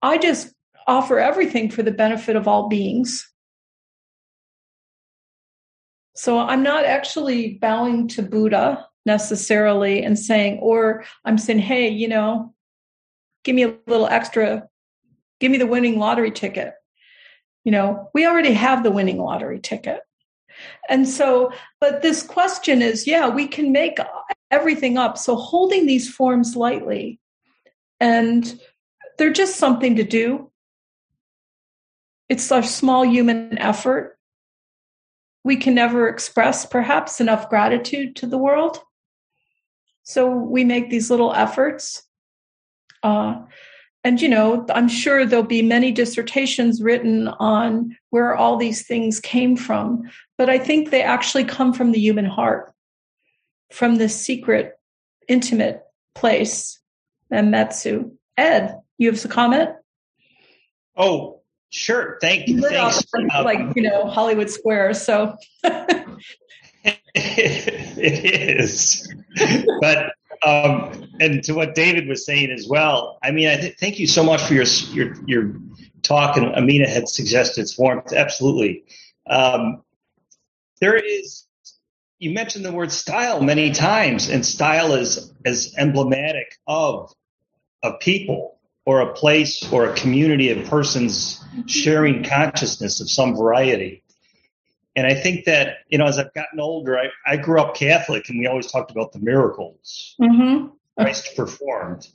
I 0.00 0.16
just 0.16 0.54
offer 0.86 1.18
everything 1.18 1.70
for 1.70 1.82
the 1.82 1.90
benefit 1.90 2.34
of 2.34 2.48
all 2.48 2.68
beings. 2.68 3.28
So 6.14 6.38
I'm 6.38 6.62
not 6.62 6.86
actually 6.86 7.58
bowing 7.60 8.08
to 8.08 8.22
Buddha 8.22 8.86
necessarily 9.04 10.02
and 10.02 10.18
saying, 10.18 10.60
or 10.60 11.04
I'm 11.26 11.36
saying, 11.36 11.58
hey, 11.58 11.90
you 11.90 12.08
know, 12.08 12.54
give 13.44 13.54
me 13.54 13.64
a 13.64 13.74
little 13.86 14.06
extra, 14.06 14.66
give 15.40 15.52
me 15.52 15.58
the 15.58 15.66
winning 15.66 15.98
lottery 15.98 16.30
ticket. 16.30 16.72
You 17.64 17.72
know, 17.72 18.08
we 18.14 18.26
already 18.26 18.54
have 18.54 18.82
the 18.82 18.90
winning 18.90 19.18
lottery 19.18 19.60
ticket. 19.60 20.00
And 20.88 21.08
so, 21.08 21.52
but 21.80 22.02
this 22.02 22.22
question 22.22 22.82
is 22.82 23.06
yeah, 23.06 23.28
we 23.28 23.46
can 23.48 23.72
make 23.72 23.98
everything 24.50 24.96
up. 24.96 25.18
So 25.18 25.36
holding 25.36 25.86
these 25.86 26.08
forms 26.08 26.56
lightly 26.56 27.20
and 28.00 28.60
they're 29.18 29.32
just 29.32 29.56
something 29.56 29.96
to 29.96 30.04
do. 30.04 30.50
It's 32.28 32.50
a 32.50 32.62
small 32.62 33.04
human 33.04 33.58
effort. 33.58 34.18
We 35.44 35.56
can 35.56 35.74
never 35.74 36.08
express 36.08 36.66
perhaps 36.66 37.20
enough 37.20 37.48
gratitude 37.48 38.16
to 38.16 38.26
the 38.26 38.38
world. 38.38 38.80
So 40.02 40.28
we 40.30 40.64
make 40.64 40.90
these 40.90 41.10
little 41.10 41.32
efforts. 41.32 42.02
Uh, 43.02 43.42
and 44.06 44.22
you 44.22 44.28
know 44.28 44.64
i'm 44.70 44.88
sure 44.88 45.26
there'll 45.26 45.44
be 45.44 45.62
many 45.62 45.90
dissertations 45.90 46.80
written 46.80 47.26
on 47.26 47.96
where 48.10 48.36
all 48.36 48.56
these 48.56 48.86
things 48.86 49.18
came 49.18 49.56
from 49.56 50.02
but 50.38 50.48
i 50.48 50.58
think 50.58 50.90
they 50.90 51.02
actually 51.02 51.44
come 51.44 51.72
from 51.72 51.90
the 51.90 51.98
human 51.98 52.24
heart 52.24 52.72
from 53.72 53.96
this 53.96 54.14
secret 54.14 54.78
intimate 55.28 55.82
place 56.14 56.80
and 57.30 57.52
metsu 57.52 58.10
ed 58.36 58.80
you 58.98 59.10
have 59.10 59.24
a 59.24 59.28
comment? 59.28 59.70
Oh 60.96 61.40
sure. 61.70 62.18
Thank 62.22 62.48
you. 62.48 62.62
Thanks. 62.62 63.04
um, 63.14 63.44
like 63.44 63.76
you 63.76 63.82
know 63.82 64.06
hollywood 64.06 64.50
square 64.50 64.94
so. 64.94 65.36
It 67.18 68.60
is. 68.60 69.12
But 69.80 70.12
um, 70.46 71.08
and 71.20 71.42
to 71.44 71.54
what 71.54 71.74
David 71.74 72.06
was 72.06 72.24
saying 72.24 72.52
as 72.52 72.68
well, 72.68 73.18
I 73.22 73.32
mean, 73.32 73.48
I 73.48 73.56
th- 73.56 73.76
thank 73.80 73.98
you 73.98 74.06
so 74.06 74.22
much 74.22 74.42
for 74.42 74.54
your 74.54 74.64
your 74.92 75.14
your 75.26 75.54
talk, 76.02 76.36
and 76.36 76.54
Amina 76.54 76.88
had 76.88 77.08
suggested 77.08 77.62
its 77.62 77.76
warmth. 77.76 78.12
Absolutely, 78.12 78.84
um, 79.28 79.82
there 80.80 80.96
is. 80.96 81.42
You 82.18 82.30
mentioned 82.30 82.64
the 82.64 82.72
word 82.72 82.92
style 82.92 83.42
many 83.42 83.72
times, 83.72 84.28
and 84.28 84.46
style 84.46 84.94
is 84.94 85.32
is 85.44 85.74
emblematic 85.76 86.56
of 86.66 87.12
a 87.82 87.94
people 87.94 88.58
or 88.84 89.00
a 89.00 89.12
place 89.14 89.70
or 89.72 89.86
a 89.86 89.96
community 89.96 90.50
of 90.50 90.68
persons 90.68 91.44
sharing 91.66 92.22
consciousness 92.22 93.00
of 93.00 93.10
some 93.10 93.36
variety. 93.36 94.04
And 94.96 95.06
I 95.06 95.14
think 95.14 95.44
that, 95.44 95.80
you 95.88 95.98
know, 95.98 96.06
as 96.06 96.18
I've 96.18 96.32
gotten 96.32 96.58
older, 96.58 96.98
I, 96.98 97.08
I 97.26 97.36
grew 97.36 97.60
up 97.60 97.76
Catholic 97.76 98.30
and 98.30 98.38
we 98.38 98.46
always 98.46 98.72
talked 98.72 98.90
about 98.90 99.12
the 99.12 99.18
miracles 99.18 100.16
mm-hmm. 100.18 100.68
Christ 100.98 101.36
performed. 101.36 102.08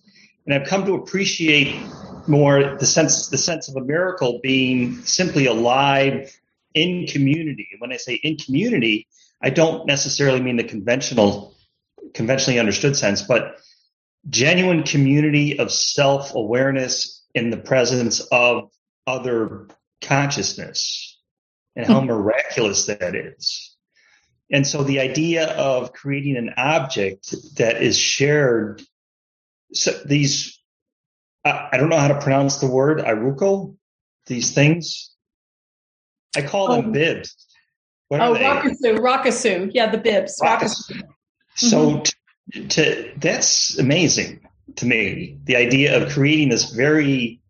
And 0.45 0.55
I've 0.55 0.67
come 0.67 0.85
to 0.87 0.95
appreciate 0.95 1.79
more 2.27 2.75
the 2.77 2.87
sense, 2.87 3.27
the 3.27 3.37
sense 3.37 3.69
of 3.69 3.75
a 3.75 3.85
miracle 3.85 4.39
being 4.41 5.01
simply 5.03 5.45
alive 5.45 6.35
in 6.73 7.05
community. 7.05 7.69
And 7.71 7.79
when 7.81 7.91
I 7.91 7.97
say 7.97 8.15
in 8.15 8.37
community, 8.37 9.07
I 9.41 9.51
don't 9.51 9.85
necessarily 9.85 10.41
mean 10.41 10.57
the 10.57 10.63
conventional, 10.63 11.55
conventionally 12.15 12.59
understood 12.59 12.97
sense, 12.97 13.21
but 13.21 13.57
genuine 14.27 14.81
community 14.83 15.59
of 15.59 15.71
self 15.71 16.33
awareness 16.33 17.23
in 17.35 17.51
the 17.51 17.57
presence 17.57 18.21
of 18.31 18.71
other 19.05 19.67
consciousness 20.01 21.10
and 21.75 21.85
how 21.85 22.01
miraculous 22.01 22.85
that 22.85 23.15
is. 23.15 23.75
And 24.51 24.67
so 24.67 24.83
the 24.83 24.99
idea 24.99 25.47
of 25.47 25.93
creating 25.93 26.37
an 26.37 26.53
object 26.57 27.33
that 27.57 27.81
is 27.81 27.97
shared, 27.97 28.81
so 29.73 29.91
these, 30.05 30.59
I 31.45 31.77
don't 31.77 31.89
know 31.89 31.97
how 31.97 32.09
to 32.09 32.19
pronounce 32.19 32.57
the 32.57 32.67
word, 32.67 32.99
iruko, 32.99 33.75
these 34.27 34.53
things. 34.53 35.11
I 36.35 36.41
call 36.41 36.75
them 36.75 36.89
oh. 36.89 36.91
bibs. 36.91 37.35
What 38.09 38.21
oh, 38.21 38.35
Rakusu, 38.35 38.97
Rakusu. 38.99 39.71
Yeah, 39.73 39.89
the 39.89 39.97
bibs. 39.97 40.39
Rakusu. 40.41 41.01
So 41.55 41.77
mm-hmm. 41.77 42.67
to, 42.67 42.67
to, 42.67 43.13
that's 43.17 43.77
amazing 43.79 44.41
to 44.77 44.85
me. 44.85 45.37
The 45.45 45.55
idea 45.55 46.01
of 46.01 46.11
creating 46.11 46.49
this 46.49 46.71
very 46.71 47.40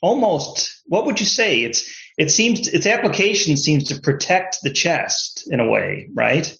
almost, 0.00 0.82
what 0.86 1.06
would 1.06 1.20
you 1.20 1.26
say? 1.26 1.62
It's, 1.62 1.94
it 2.18 2.30
seems 2.30 2.68
its 2.68 2.86
application 2.86 3.56
seems 3.56 3.84
to 3.84 4.00
protect 4.00 4.58
the 4.62 4.70
chest 4.70 5.48
in 5.50 5.60
a 5.60 5.68
way, 5.68 6.08
right? 6.12 6.56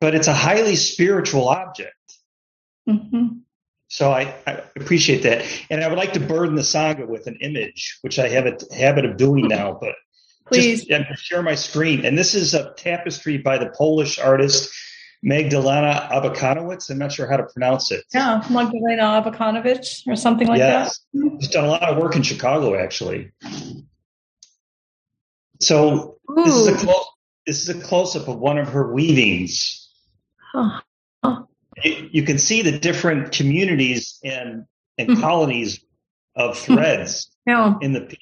But 0.00 0.14
it's 0.14 0.28
a 0.28 0.34
highly 0.34 0.76
spiritual 0.76 1.48
object. 1.48 1.94
Mm-hmm. 2.88 3.38
So 3.88 4.10
I, 4.10 4.34
I, 4.46 4.62
appreciate 4.76 5.22
that, 5.22 5.44
and 5.70 5.84
I 5.84 5.88
would 5.88 5.98
like 5.98 6.14
to 6.14 6.20
burden 6.20 6.56
the 6.56 6.62
sangha 6.62 7.06
with 7.06 7.26
an 7.26 7.36
image, 7.40 7.98
which 8.00 8.18
I 8.18 8.28
have 8.28 8.46
a 8.46 8.74
habit 8.74 9.04
of 9.04 9.16
doing 9.16 9.46
now. 9.48 9.78
But 9.80 9.94
please 10.46 10.84
just, 10.84 11.22
share 11.22 11.42
my 11.42 11.54
screen, 11.54 12.04
and 12.04 12.18
this 12.18 12.34
is 12.34 12.54
a 12.54 12.72
tapestry 12.74 13.38
by 13.38 13.58
the 13.58 13.70
Polish 13.76 14.18
artist 14.18 14.70
Magdalena 15.24 16.06
Abakanowicz. 16.12 16.90
I'm 16.90 16.98
not 16.98 17.10
sure 17.10 17.26
how 17.26 17.38
to 17.38 17.44
pronounce 17.44 17.90
it. 17.90 18.04
Yeah, 18.12 18.44
Magdalena 18.50 19.02
Abakanowicz 19.02 20.06
or 20.06 20.16
something 20.16 20.46
like 20.46 20.58
yes. 20.58 21.00
that. 21.14 21.38
She's 21.40 21.50
done 21.50 21.64
a 21.64 21.68
lot 21.68 21.82
of 21.82 21.96
work 21.96 22.14
in 22.14 22.22
Chicago, 22.22 22.78
actually. 22.78 23.32
So 25.60 26.18
this 26.36 26.54
is 26.54 26.66
a 26.68 26.76
close. 26.76 27.06
This 27.46 27.62
is 27.62 27.68
a 27.70 27.80
close 27.80 28.16
up 28.16 28.28
of 28.28 28.38
one 28.38 28.58
of 28.58 28.68
her 28.68 28.92
weavings. 28.92 29.90
Huh. 30.52 30.80
Huh. 31.24 31.42
You, 31.82 32.08
you, 32.12 32.22
can 32.22 32.38
see 32.38 32.62
the 32.62 32.78
different 32.78 33.32
communities 33.32 34.18
and 34.22 34.66
and 34.98 35.08
mm-hmm. 35.08 35.20
colonies 35.20 35.80
of 36.36 36.58
threads 36.58 37.30
yeah. 37.46 37.74
in 37.80 37.94
the 37.94 38.02
piece. 38.02 38.18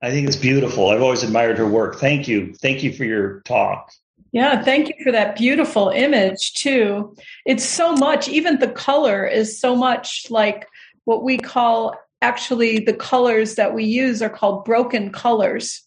I 0.00 0.10
think 0.10 0.28
it's 0.28 0.36
beautiful. 0.36 0.90
I've 0.90 1.02
always 1.02 1.24
admired 1.24 1.58
her 1.58 1.66
work. 1.66 1.96
Thank 1.98 2.28
you. 2.28 2.54
Thank 2.54 2.84
you 2.84 2.92
for 2.92 3.04
your 3.04 3.40
talk. 3.40 3.90
Yeah, 4.36 4.62
thank 4.62 4.88
you 4.88 4.94
for 5.02 5.12
that 5.12 5.34
beautiful 5.34 5.88
image 5.88 6.52
too. 6.52 7.16
It's 7.46 7.64
so 7.64 7.94
much, 7.94 8.28
even 8.28 8.58
the 8.58 8.68
color 8.68 9.26
is 9.26 9.58
so 9.58 9.74
much 9.74 10.26
like 10.28 10.68
what 11.06 11.22
we 11.22 11.38
call 11.38 11.98
actually 12.20 12.80
the 12.80 12.92
colors 12.92 13.54
that 13.54 13.72
we 13.72 13.84
use 13.84 14.20
are 14.20 14.28
called 14.28 14.66
broken 14.66 15.10
colors. 15.10 15.86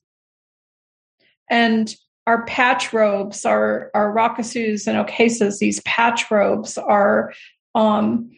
And 1.47 1.95
our 2.26 2.43
patch 2.45 2.91
robes, 2.91 3.45
our, 3.45 3.91
our 3.93 4.12
rakusus 4.12 4.88
and 4.88 4.97
okesas, 5.08 5.60
these 5.60 5.82
patch 5.82 6.32
robes 6.32 6.76
are 6.80 7.32
um, 7.76 8.32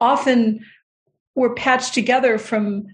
often 0.00 0.64
were 1.34 1.54
patched 1.54 1.92
together 1.92 2.38
from 2.38 2.86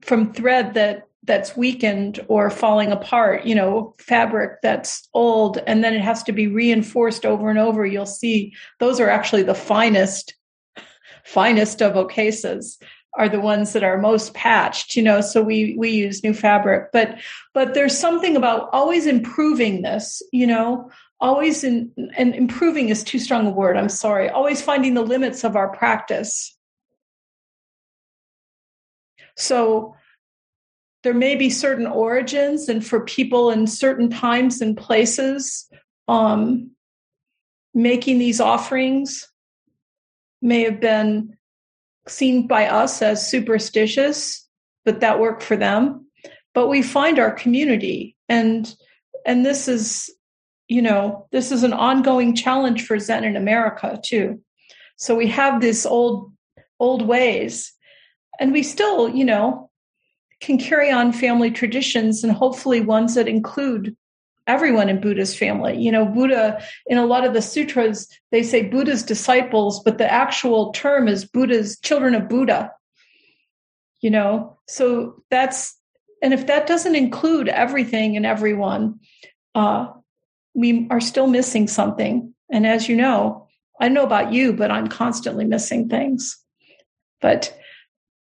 from 0.00 0.32
thread 0.32 0.72
that 0.74 1.05
that's 1.26 1.56
weakened 1.56 2.24
or 2.28 2.50
falling 2.50 2.92
apart, 2.92 3.44
you 3.44 3.54
know, 3.54 3.94
fabric 3.98 4.62
that's 4.62 5.08
old 5.12 5.58
and 5.66 5.82
then 5.82 5.94
it 5.94 6.00
has 6.00 6.22
to 6.24 6.32
be 6.32 6.46
reinforced 6.46 7.26
over 7.26 7.50
and 7.50 7.58
over, 7.58 7.84
you'll 7.84 8.06
see 8.06 8.54
those 8.78 9.00
are 9.00 9.10
actually 9.10 9.42
the 9.42 9.54
finest, 9.54 10.34
finest 11.24 11.82
of 11.82 11.94
okesas 11.94 12.76
are 13.18 13.28
the 13.28 13.40
ones 13.40 13.72
that 13.72 13.82
are 13.82 13.98
most 13.98 14.34
patched, 14.34 14.94
you 14.94 15.02
know, 15.02 15.20
so 15.20 15.42
we 15.42 15.74
we 15.78 15.90
use 15.90 16.22
new 16.22 16.34
fabric. 16.34 16.92
But 16.92 17.18
but 17.54 17.74
there's 17.74 17.96
something 17.96 18.36
about 18.36 18.68
always 18.72 19.06
improving 19.06 19.82
this, 19.82 20.22
you 20.32 20.46
know, 20.46 20.90
always 21.20 21.64
in 21.64 21.90
and 22.16 22.34
improving 22.34 22.90
is 22.90 23.02
too 23.02 23.18
strong 23.18 23.46
a 23.46 23.50
word, 23.50 23.76
I'm 23.76 23.88
sorry. 23.88 24.28
Always 24.28 24.62
finding 24.62 24.94
the 24.94 25.02
limits 25.02 25.44
of 25.44 25.56
our 25.56 25.68
practice. 25.68 26.54
So 29.36 29.96
there 31.06 31.14
may 31.14 31.36
be 31.36 31.50
certain 31.50 31.86
origins 31.86 32.68
and 32.68 32.84
for 32.84 33.04
people 33.04 33.48
in 33.52 33.68
certain 33.68 34.10
times 34.10 34.60
and 34.60 34.76
places 34.76 35.70
um, 36.08 36.72
making 37.72 38.18
these 38.18 38.40
offerings 38.40 39.28
may 40.42 40.64
have 40.64 40.80
been 40.80 41.36
seen 42.08 42.48
by 42.48 42.66
us 42.66 43.02
as 43.02 43.24
superstitious 43.24 44.48
but 44.84 44.98
that 44.98 45.20
worked 45.20 45.44
for 45.44 45.56
them. 45.56 46.08
But 46.54 46.66
we 46.66 46.82
find 46.82 47.20
our 47.20 47.30
community 47.30 48.16
and 48.28 48.74
and 49.24 49.46
this 49.46 49.68
is 49.68 50.12
you 50.66 50.82
know 50.82 51.28
this 51.30 51.52
is 51.52 51.62
an 51.62 51.72
ongoing 51.72 52.34
challenge 52.34 52.84
for 52.84 52.98
zen 52.98 53.22
in 53.22 53.36
america 53.36 54.00
too. 54.04 54.42
So 54.96 55.14
we 55.14 55.28
have 55.28 55.60
this 55.60 55.86
old 55.86 56.32
old 56.80 57.06
ways 57.06 57.72
and 58.40 58.52
we 58.52 58.64
still 58.64 59.08
you 59.08 59.24
know 59.24 59.70
can 60.40 60.58
carry 60.58 60.90
on 60.90 61.12
family 61.12 61.50
traditions 61.50 62.22
and 62.22 62.32
hopefully 62.32 62.80
ones 62.80 63.14
that 63.14 63.28
include 63.28 63.96
everyone 64.46 64.88
in 64.88 65.00
Buddha's 65.00 65.36
family. 65.36 65.76
You 65.78 65.90
know, 65.90 66.04
Buddha, 66.04 66.62
in 66.86 66.98
a 66.98 67.06
lot 67.06 67.24
of 67.24 67.34
the 67.34 67.42
sutras, 67.42 68.08
they 68.30 68.42
say 68.42 68.62
Buddha's 68.62 69.02
disciples, 69.02 69.82
but 69.82 69.98
the 69.98 70.10
actual 70.10 70.72
term 70.72 71.08
is 71.08 71.24
Buddha's 71.24 71.78
children 71.80 72.14
of 72.14 72.28
Buddha. 72.28 72.72
You 74.00 74.10
know, 74.10 74.58
so 74.68 75.22
that's, 75.30 75.76
and 76.22 76.32
if 76.32 76.46
that 76.46 76.66
doesn't 76.66 76.94
include 76.94 77.48
everything 77.48 78.16
and 78.16 78.26
everyone, 78.26 79.00
uh, 79.54 79.88
we 80.54 80.86
are 80.90 81.00
still 81.00 81.26
missing 81.26 81.66
something. 81.66 82.32
And 82.50 82.66
as 82.66 82.88
you 82.88 82.96
know, 82.96 83.48
I 83.80 83.88
know 83.88 84.04
about 84.04 84.32
you, 84.32 84.52
but 84.52 84.70
I'm 84.70 84.88
constantly 84.88 85.44
missing 85.44 85.88
things. 85.88 86.38
But 87.20 87.58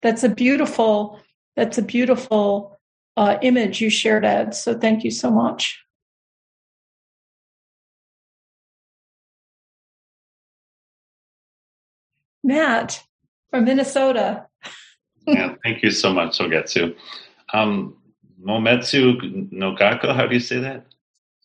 that's 0.01 0.24
a 0.24 0.30
beautiful 0.30 1.20
that's 1.56 1.78
a 1.78 1.82
beautiful 1.82 2.80
uh, 3.18 3.38
image 3.41 3.82
you 3.82 3.89
shared, 3.89 4.26
Ed. 4.26 4.56
So 4.56 4.78
thank 4.78 5.04
you 5.04 5.12
so 5.12 5.30
much. 5.30 5.80
Matt 12.43 13.01
from 13.49 13.66
Minnesota. 13.66 14.47
yeah, 15.28 15.56
thank 15.64 15.82
you 15.84 15.91
so 15.91 16.14
much, 16.14 16.38
Hogetsu. 16.39 16.95
Um, 17.54 17.95
Mometsu 18.45 19.51
no 19.51 19.76
Gakko, 19.76 20.14
how 20.14 20.28
do 20.28 20.34
you 20.34 20.41
say 20.41 20.60
that? 20.60 20.86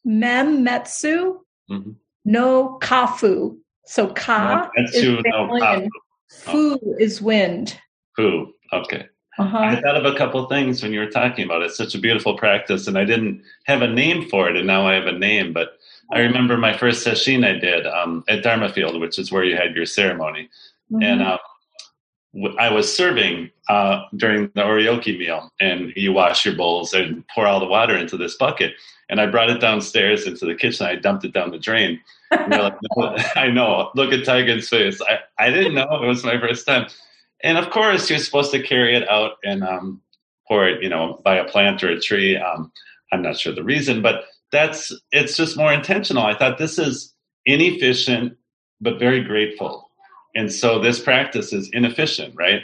Memetsu 0.07 1.39
mm-hmm. 1.71 1.93
no 2.25 2.79
Kafu. 2.81 3.59
So 3.87 4.09
Ka 4.09 4.71
Mometsu 4.77 5.19
is 5.19 5.25
no 5.27 5.55
and 5.63 5.91
Fu 6.31 6.79
oh. 6.83 6.95
is 6.99 7.23
wind. 7.23 7.79
Fu, 8.17 8.53
okay. 8.73 9.07
Uh-huh. 9.39 9.59
I 9.59 9.80
thought 9.80 9.97
of 9.97 10.05
a 10.05 10.16
couple 10.16 10.45
things 10.47 10.82
when 10.82 10.93
you 10.93 10.99
were 10.99 11.11
talking 11.11 11.45
about 11.45 11.62
it. 11.62 11.66
It's 11.66 11.76
such 11.76 11.95
a 11.95 11.99
beautiful 11.99 12.36
practice, 12.36 12.89
and 12.89 12.99
I 12.99 13.05
didn't 13.05 13.43
have 13.64 13.82
a 13.82 13.86
name 13.86 14.28
for 14.28 14.49
it, 14.49 14.57
and 14.57 14.66
now 14.66 14.86
I 14.86 14.95
have 14.95 15.07
a 15.07 15.12
name. 15.12 15.53
But 15.53 15.78
I 16.12 16.20
remember 16.20 16.57
my 16.57 16.76
first 16.76 17.07
sesshin 17.07 17.47
I 17.47 17.59
did 17.59 17.86
um, 17.86 18.24
at 18.28 18.43
Dharma 18.43 18.68
Field, 18.68 19.01
which 19.01 19.18
is 19.18 19.30
where 19.30 19.45
you 19.45 19.57
had 19.57 19.76
your 19.76 19.86
ceremony, 19.86 20.51
mm-hmm. 20.91 21.03
and 21.03 21.22
uh, 21.22 21.39
I 22.59 22.72
was 22.72 22.93
serving 22.93 23.51
uh, 23.68 24.03
during 24.16 24.51
the 24.55 24.62
oryoki 24.62 25.16
meal, 25.18 25.53
and 25.61 25.93
you 25.95 26.12
wash 26.12 26.45
your 26.45 26.57
bowls 26.57 26.93
and 26.93 27.24
pour 27.28 27.47
all 27.47 27.61
the 27.61 27.66
water 27.66 27.97
into 27.97 28.16
this 28.16 28.36
bucket. 28.36 28.74
And 29.09 29.20
I 29.20 29.26
brought 29.26 29.51
it 29.51 29.61
downstairs 29.61 30.26
into 30.26 30.45
the 30.45 30.55
kitchen. 30.55 30.86
I 30.86 30.97
dumped 30.97 31.24
it 31.24 31.32
down 31.32 31.51
the 31.51 31.59
drain. 31.59 32.01
Like, 32.30 32.74
no, 32.97 33.16
I 33.36 33.49
know. 33.49 33.91
Look 33.95 34.12
at 34.12 34.24
Tiger's 34.24 34.68
face. 34.68 35.01
I, 35.01 35.20
I 35.39 35.51
didn't 35.51 35.74
know. 35.74 35.89
It 36.03 36.07
was 36.07 36.24
my 36.24 36.39
first 36.39 36.66
time 36.66 36.89
and 37.43 37.59
of 37.59 37.70
course 37.70 38.09
you're 38.11 38.18
supposed 38.18 38.51
to 38.53 38.62
carry 38.62 38.97
it 38.97 39.09
out 39.09 39.32
and 39.45 39.62
um, 39.62 40.01
pour 40.47 40.68
it 40.68 40.82
you 40.82 40.89
know 40.89 41.20
by 41.24 41.36
a 41.36 41.49
plant 41.49 41.82
or 41.82 41.91
a 41.91 42.01
tree. 42.01 42.36
Um, 42.36 42.72
i'm 43.12 43.22
not 43.22 43.39
sure 43.39 43.55
the 43.55 43.64
reason 43.64 44.03
but 44.03 44.24
that's 44.51 44.93
it's 45.12 45.36
just 45.36 45.57
more 45.57 45.72
intentional. 45.72 46.24
I 46.24 46.36
thought 46.36 46.59
this 46.59 46.78
is 46.78 47.14
inefficient 47.45 48.36
but 48.80 48.99
very 48.99 49.22
grateful. 49.22 49.91
And 50.34 50.53
so 50.53 50.78
this 50.78 51.01
practice 51.01 51.53
is 51.53 51.68
inefficient 51.72 52.34
right? 52.36 52.62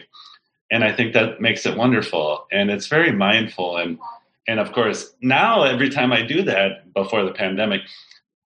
And 0.71 0.85
i 0.85 0.93
think 0.93 1.13
that 1.13 1.41
makes 1.41 1.67
it 1.67 1.77
wonderful. 1.77 2.47
And 2.51 2.71
it's 2.71 2.87
very 2.87 3.13
mindful. 3.13 3.77
And 3.77 3.99
and 4.47 4.61
of 4.61 4.73
course 4.73 5.15
now 5.21 5.63
every 5.63 5.91
time 5.91 6.13
i 6.13 6.23
do 6.23 6.43
that 6.43 6.93
before 6.93 7.25
the 7.25 7.33
pandemic 7.33 7.83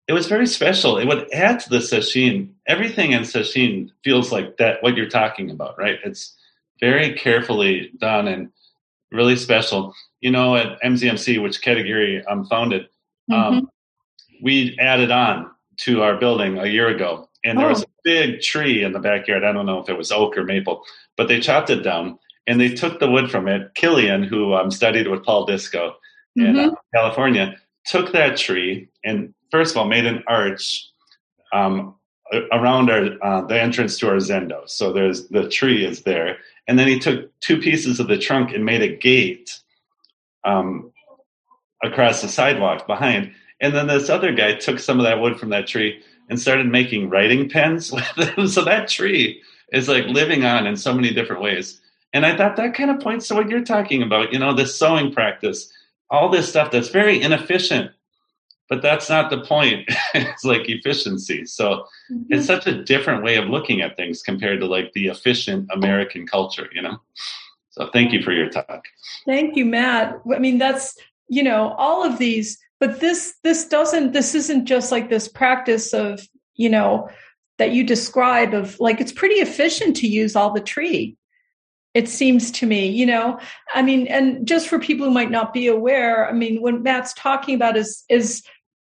it 0.08 0.12
was 0.12 0.28
very 0.28 0.46
special. 0.46 0.98
It 0.98 1.06
would 1.06 1.32
add 1.32 1.60
to 1.60 1.70
the 1.70 1.78
sesshin. 1.78 2.50
Everything 2.66 3.12
in 3.12 3.22
sesshin 3.22 3.90
feels 4.04 4.30
like 4.30 4.56
that 4.58 4.82
what 4.82 4.96
you're 4.96 5.08
talking 5.08 5.50
about, 5.50 5.78
right? 5.78 5.98
It's 6.04 6.36
very 6.80 7.14
carefully 7.14 7.90
done 7.98 8.28
and 8.28 8.50
really 9.10 9.36
special. 9.36 9.94
You 10.20 10.30
know, 10.30 10.56
at 10.56 10.80
MZMC, 10.82 11.42
which 11.42 11.60
Katagiri 11.60 12.22
um, 12.30 12.46
founded, 12.46 12.88
um, 13.32 13.38
mm-hmm. 13.38 13.58
um, 13.58 13.70
we 14.42 14.76
added 14.78 15.10
on 15.10 15.50
to 15.78 16.02
our 16.02 16.16
building 16.16 16.58
a 16.58 16.66
year 16.66 16.88
ago, 16.88 17.28
and 17.44 17.58
there 17.58 17.66
oh. 17.66 17.70
was 17.70 17.82
a 17.82 17.86
big 18.04 18.40
tree 18.40 18.84
in 18.84 18.92
the 18.92 19.00
backyard. 19.00 19.44
I 19.44 19.52
don't 19.52 19.66
know 19.66 19.80
if 19.80 19.88
it 19.88 19.98
was 19.98 20.12
oak 20.12 20.36
or 20.36 20.44
maple, 20.44 20.84
but 21.16 21.28
they 21.28 21.40
chopped 21.40 21.70
it 21.70 21.82
down 21.82 22.18
and 22.46 22.60
they 22.60 22.68
took 22.68 23.00
the 23.00 23.10
wood 23.10 23.30
from 23.30 23.48
it. 23.48 23.74
Killian, 23.74 24.22
who 24.22 24.54
um, 24.54 24.70
studied 24.70 25.08
with 25.08 25.24
Paul 25.24 25.46
mm-hmm. 25.46 26.40
in 26.40 26.56
uh, 26.56 26.70
California, 26.94 27.56
took 27.84 28.12
that 28.12 28.36
tree 28.36 28.88
and 29.04 29.34
first 29.50 29.72
of 29.72 29.78
all 29.78 29.88
made 29.88 30.06
an 30.06 30.22
arch 30.26 30.88
um, 31.52 31.94
around 32.52 32.90
our 32.90 33.08
uh, 33.22 33.40
the 33.42 33.60
entrance 33.60 33.98
to 33.98 34.08
our 34.08 34.16
zendo. 34.16 34.68
So 34.68 34.92
there's 34.92 35.28
the 35.28 35.48
tree 35.48 35.84
is 35.84 36.02
there, 36.02 36.38
and 36.66 36.78
then 36.78 36.88
he 36.88 36.98
took 36.98 37.38
two 37.40 37.58
pieces 37.60 38.00
of 38.00 38.08
the 38.08 38.18
trunk 38.18 38.52
and 38.52 38.64
made 38.64 38.82
a 38.82 38.96
gate 38.96 39.58
um, 40.44 40.92
across 41.82 42.22
the 42.22 42.28
sidewalk 42.28 42.86
behind. 42.86 43.32
And 43.60 43.74
then 43.74 43.86
this 43.86 44.10
other 44.10 44.32
guy 44.32 44.54
took 44.54 44.78
some 44.78 44.98
of 44.98 45.04
that 45.04 45.20
wood 45.20 45.38
from 45.38 45.50
that 45.50 45.66
tree 45.66 46.02
and 46.28 46.40
started 46.40 46.66
making 46.66 47.08
writing 47.08 47.48
pens. 47.48 47.92
So 48.48 48.64
that 48.64 48.88
tree 48.88 49.42
is 49.72 49.88
like 49.88 50.06
living 50.06 50.44
on 50.44 50.66
in 50.66 50.76
so 50.76 50.94
many 50.94 51.12
different 51.12 51.42
ways. 51.42 51.80
And 52.12 52.24
I 52.24 52.36
thought 52.36 52.56
that 52.56 52.74
kind 52.74 52.90
of 52.90 53.00
points 53.00 53.28
to 53.28 53.34
what 53.34 53.48
you're 53.48 53.64
talking 53.64 54.02
about, 54.02 54.32
you 54.32 54.38
know, 54.38 54.54
this 54.54 54.78
sewing 54.78 55.12
practice, 55.12 55.72
all 56.10 56.28
this 56.28 56.48
stuff 56.48 56.70
that's 56.70 56.88
very 56.88 57.20
inefficient 57.20 57.90
but 58.68 58.82
that's 58.82 59.08
not 59.08 59.30
the 59.30 59.40
point. 59.40 59.88
It's 60.14 60.44
like 60.44 60.68
efficiency. 60.68 61.44
So 61.46 61.84
mm-hmm. 62.10 62.22
it's 62.30 62.46
such 62.46 62.66
a 62.66 62.82
different 62.82 63.22
way 63.22 63.36
of 63.36 63.48
looking 63.48 63.80
at 63.82 63.96
things 63.96 64.22
compared 64.22 64.60
to 64.60 64.66
like 64.66 64.92
the 64.92 65.08
efficient 65.08 65.68
american 65.72 66.26
culture 66.26 66.68
you 66.72 66.82
know? 66.82 66.98
So 67.70 67.90
thank 67.92 68.12
you 68.12 68.22
for 68.22 68.32
your 68.32 68.48
talk. 68.48 68.84
Thank 69.26 69.56
you 69.56 69.64
matt. 69.64 70.20
I 70.34 70.38
mean 70.38 70.58
that's 70.58 70.96
you 71.28 71.42
know 71.42 71.74
all 71.76 72.04
of 72.04 72.18
these 72.18 72.58
but 72.80 73.00
this 73.00 73.34
this 73.42 73.66
doesn't 73.66 74.12
this 74.12 74.34
isn't 74.34 74.66
just 74.66 74.92
like 74.92 75.10
this 75.10 75.28
practice 75.28 75.92
of 75.92 76.26
you 76.54 76.68
know 76.68 77.08
that 77.58 77.72
you 77.72 77.84
describe 77.84 78.54
of 78.54 78.78
like 78.80 79.00
it's 79.00 79.12
pretty 79.12 79.36
efficient 79.36 79.96
to 79.96 80.06
use 80.06 80.36
all 80.36 80.52
the 80.52 80.60
tree 80.60 81.16
it 81.94 82.08
seems 82.08 82.50
to 82.50 82.66
me 82.66 82.88
you 82.88 83.06
know? 83.06 83.38
I 83.74 83.82
mean 83.82 84.06
and 84.06 84.46
just 84.46 84.68
for 84.68 84.78
people 84.78 85.06
who 85.06 85.12
might 85.12 85.30
not 85.30 85.52
be 85.52 85.66
aware 85.66 86.28
i 86.28 86.32
mean 86.32 86.62
what 86.62 86.82
matt's 86.82 87.12
talking 87.14 87.54
about 87.54 87.76
is 87.76 88.04
is 88.08 88.42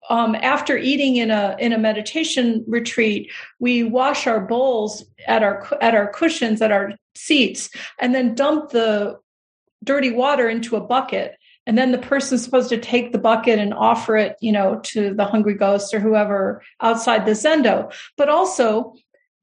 um, 0.10 0.36
after 0.36 0.78
eating 0.78 1.16
in 1.16 1.32
a 1.32 1.56
in 1.60 1.74
a 1.74 1.78
meditation 1.78 2.64
retreat, 2.68 3.32
we 3.60 3.84
wash 3.84 4.28
our 4.28 4.42
bowls 4.42 5.06
at 5.28 5.44
our 5.44 5.68
at 5.82 5.96
our 5.96 6.12
cushions 6.12 6.62
at 6.62 6.72
our 6.72 6.94
seats, 7.16 7.70
and 8.00 8.14
then 8.14 8.36
dump 8.36 8.72
the 8.72 9.20
dirty 9.84 10.12
water 10.12 10.50
into 10.50 10.76
a 10.76 10.82
bucket. 10.82 11.36
And 11.66 11.78
then 11.78 11.94
the 11.94 11.98
person's 11.98 12.44
supposed 12.44 12.70
to 12.70 12.78
take 12.78 13.14
the 13.14 13.18
bucket 13.18 13.58
and 13.58 13.74
offer 13.74 14.18
it, 14.18 14.36
you 14.42 14.52
know, 14.52 14.82
to 14.84 15.14
the 15.14 15.24
hungry 15.24 15.54
ghost 15.54 15.94
or 15.94 16.00
whoever 16.00 16.62
outside 16.82 17.26
the 17.26 17.32
zendo. 17.32 17.94
But 18.18 18.28
also 18.28 18.96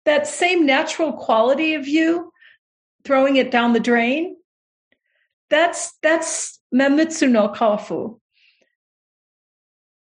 that 0.04 0.26
same 0.26 0.66
natural 0.66 1.14
quality 1.14 1.74
of 1.74 1.88
you 1.88 2.30
throwing 3.04 3.36
it 3.36 3.50
down 3.50 3.72
the 3.72 3.80
drain. 3.80 4.36
That's 5.48 5.94
that's 6.02 6.60
menmitsu 6.74 7.30
no 7.30 7.48
kafu 7.48 8.19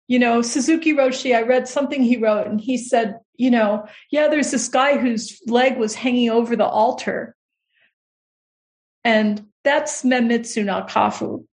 you 0.08 0.18
know, 0.18 0.40
Suzuki 0.42 0.94
Roshi, 0.94 1.36
I 1.36 1.42
read 1.42 1.68
something 1.68 2.02
he 2.02 2.16
wrote 2.16 2.46
and 2.46 2.60
he 2.60 2.78
said, 2.78 3.20
you 3.36 3.50
know, 3.50 3.86
yeah, 4.10 4.28
there's 4.28 4.50
this 4.50 4.68
guy 4.68 4.96
whose 4.98 5.40
leg 5.46 5.76
was 5.76 5.94
hanging 5.94 6.30
over 6.30 6.56
the 6.56 6.66
altar. 6.66 7.36
And 9.04 9.46
that's 9.64 10.02
Menmitsu 10.02 10.64
no 10.64 10.82
Kafu. 10.82 11.44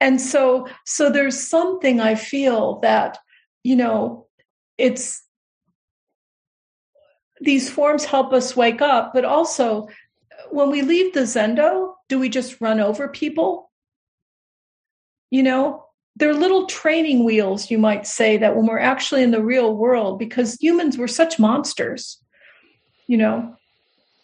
and 0.00 0.20
so 0.20 0.66
so 0.86 1.10
there's 1.10 1.38
something 1.38 2.00
i 2.00 2.14
feel 2.14 2.80
that 2.80 3.18
you 3.62 3.76
know 3.76 4.26
it's 4.78 5.22
these 7.40 7.68
forms 7.68 8.04
help 8.04 8.32
us 8.32 8.56
wake 8.56 8.80
up 8.80 9.12
but 9.12 9.24
also 9.24 9.86
when 10.50 10.70
we 10.70 10.80
leave 10.80 11.12
the 11.12 11.20
zendo 11.20 11.92
do 12.08 12.18
we 12.18 12.28
just 12.28 12.60
run 12.60 12.80
over 12.80 13.08
people 13.08 13.70
you 15.30 15.42
know 15.42 15.84
they're 16.16 16.34
little 16.34 16.66
training 16.66 17.24
wheels 17.24 17.70
you 17.70 17.78
might 17.78 18.06
say 18.06 18.36
that 18.36 18.56
when 18.56 18.66
we're 18.66 18.78
actually 18.78 19.22
in 19.22 19.30
the 19.30 19.42
real 19.42 19.74
world 19.74 20.18
because 20.18 20.56
humans 20.60 20.98
were 20.98 21.08
such 21.08 21.38
monsters 21.38 22.18
you 23.06 23.16
know 23.16 23.56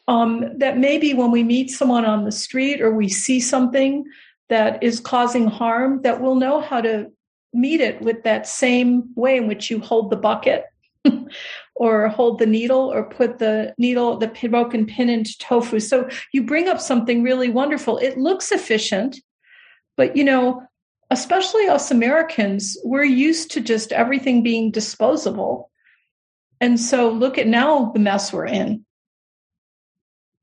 um, 0.09 0.57
that 0.57 0.79
maybe 0.79 1.13
when 1.13 1.31
we 1.31 1.45
meet 1.45 1.71
someone 1.71 2.07
on 2.07 2.25
the 2.25 2.33
street 2.33 2.81
or 2.81 2.93
we 2.93 3.11
see 3.11 3.41
something 3.41 4.05
that 4.49 4.83
is 4.83 5.01
causing 5.01 5.47
harm, 5.47 6.01
that 6.03 6.21
we'll 6.21 6.35
know 6.35 6.63
how 6.63 6.81
to 6.81 7.13
meet 7.53 7.83
it 7.83 8.01
with 8.01 8.23
that 8.25 8.47
same 8.47 9.11
way 9.15 9.37
in 9.37 9.47
which 9.47 9.71
you 9.71 9.81
hold 9.81 10.11
the 10.11 10.17
bucket 10.17 10.65
or 11.77 12.09
hold 12.09 12.39
the 12.39 12.47
needle 12.47 12.91
or 12.93 13.05
put 13.05 13.39
the 13.39 13.75
needle, 13.77 14.17
the 14.17 14.29
broken 14.49 14.87
pin 14.87 15.11
into 15.11 15.37
tofu. 15.39 15.79
So 15.79 16.09
you 16.33 16.43
bring 16.43 16.69
up 16.69 16.81
something 16.81 17.23
really 17.23 17.51
wonderful. 17.51 17.99
It 17.99 18.17
looks 18.17 18.51
efficient, 18.51 19.21
but 19.97 20.17
you 20.17 20.25
know, 20.25 20.63
especially 21.11 21.69
us 21.69 21.91
Americans, 21.91 22.77
we're 22.85 23.05
used 23.05 23.53
to 23.53 23.61
just 23.61 23.93
everything 23.93 24.43
being 24.43 24.71
disposable. 24.71 25.71
And 26.61 26.79
so 26.79 27.11
look 27.11 27.39
at 27.39 27.47
now 27.47 27.93
the 27.93 28.01
mess 28.01 28.33
we're 28.33 28.47
in. 28.47 28.85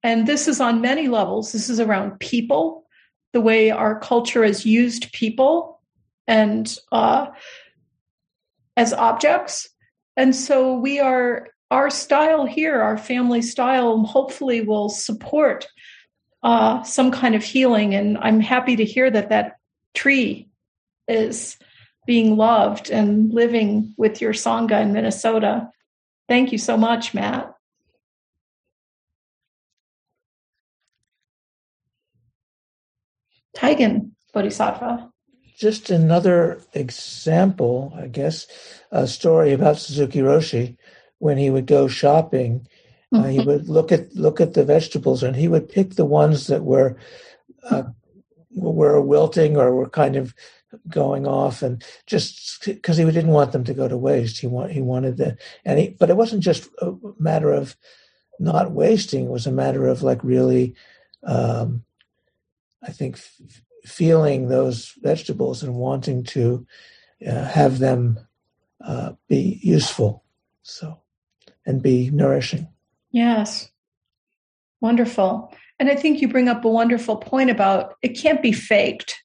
And 0.01 0.27
this 0.27 0.47
is 0.47 0.61
on 0.61 0.81
many 0.81 1.07
levels. 1.07 1.51
This 1.51 1.69
is 1.69 1.79
around 1.79 2.19
people, 2.19 2.85
the 3.33 3.41
way 3.41 3.71
our 3.71 3.99
culture 3.99 4.43
has 4.43 4.65
used 4.65 5.11
people 5.11 5.81
and 6.27 6.75
uh, 6.91 7.27
as 8.77 8.93
objects. 8.93 9.69
And 10.17 10.35
so 10.35 10.75
we 10.75 10.99
are, 10.99 11.49
our 11.71 11.89
style 11.89 12.45
here, 12.45 12.81
our 12.81 12.97
family 12.97 13.41
style, 13.41 14.03
hopefully 14.03 14.61
will 14.61 14.89
support 14.89 15.67
uh, 16.43 16.83
some 16.83 17.11
kind 17.11 17.35
of 17.35 17.43
healing. 17.43 17.95
And 17.95 18.17
I'm 18.19 18.39
happy 18.39 18.75
to 18.75 18.85
hear 18.85 19.09
that 19.09 19.29
that 19.29 19.57
tree 19.95 20.47
is 21.07 21.57
being 22.05 22.37
loved 22.37 22.89
and 22.89 23.33
living 23.33 23.93
with 23.97 24.21
your 24.21 24.33
Sangha 24.33 24.81
in 24.81 24.93
Minnesota. 24.93 25.69
Thank 26.27 26.51
you 26.51 26.57
so 26.57 26.77
much, 26.77 27.13
Matt. 27.13 27.55
Taigen 33.55 34.11
Bodhisattva. 34.33 35.09
Just 35.57 35.89
another 35.89 36.59
example, 36.73 37.93
I 37.95 38.07
guess, 38.07 38.45
a 38.91 39.07
story 39.07 39.53
about 39.53 39.77
Suzuki 39.77 40.19
Roshi 40.19 40.77
when 41.19 41.37
he 41.37 41.49
would 41.49 41.65
go 41.65 41.87
shopping. 41.87 42.67
Uh, 43.13 43.23
he 43.23 43.37
mm-hmm. 43.37 43.47
would 43.47 43.69
look 43.69 43.93
at 43.93 44.13
look 44.13 44.41
at 44.41 44.53
the 44.53 44.65
vegetables 44.65 45.23
and 45.23 45.35
he 45.35 45.47
would 45.47 45.69
pick 45.69 45.91
the 45.91 46.05
ones 46.05 46.47
that 46.47 46.63
were 46.63 46.97
uh, 47.69 47.83
were 48.55 49.01
wilting 49.01 49.57
or 49.57 49.75
were 49.75 49.89
kind 49.89 50.15
of 50.15 50.33
going 50.89 51.27
off 51.27 51.61
and 51.61 51.83
just 52.05 52.65
because 52.65 52.97
he 52.97 53.05
didn't 53.05 53.27
want 53.27 53.51
them 53.51 53.63
to 53.63 53.73
go 53.73 53.87
to 53.87 53.97
waste 53.97 54.39
he 54.39 54.47
want 54.47 54.71
he 54.71 54.81
wanted 54.81 55.17
the 55.17 55.37
and 55.63 55.79
he 55.79 55.89
but 55.89 56.09
it 56.09 56.17
wasn't 56.17 56.43
just 56.43 56.67
a 56.81 56.91
matter 57.17 57.53
of 57.53 57.77
not 58.39 58.71
wasting 58.71 59.25
it 59.25 59.31
was 59.31 59.47
a 59.47 59.51
matter 59.51 59.87
of 59.87 60.03
like 60.03 60.21
really 60.23 60.75
um, 61.23 61.83
I 62.85 62.91
think 62.91 63.15
f- 63.15 63.41
feeling 63.83 64.47
those 64.47 64.93
vegetables 65.01 65.63
and 65.63 65.75
wanting 65.75 66.23
to 66.23 66.65
uh, 67.27 67.45
have 67.45 67.79
them 67.79 68.19
uh, 68.83 69.13
be 69.27 69.59
useful, 69.63 70.23
so 70.61 70.99
and 71.65 71.81
be 71.81 72.11
nourishing. 72.11 72.67
Yes, 73.11 73.69
wonderful. 74.81 75.53
And 75.79 75.89
I 75.89 75.95
think 75.95 76.21
you 76.21 76.27
bring 76.27 76.47
up 76.47 76.63
a 76.63 76.69
wonderful 76.69 77.17
point 77.17 77.49
about 77.49 77.95
it 78.01 78.17
can't 78.17 78.41
be 78.41 78.51
faked. 78.51 79.21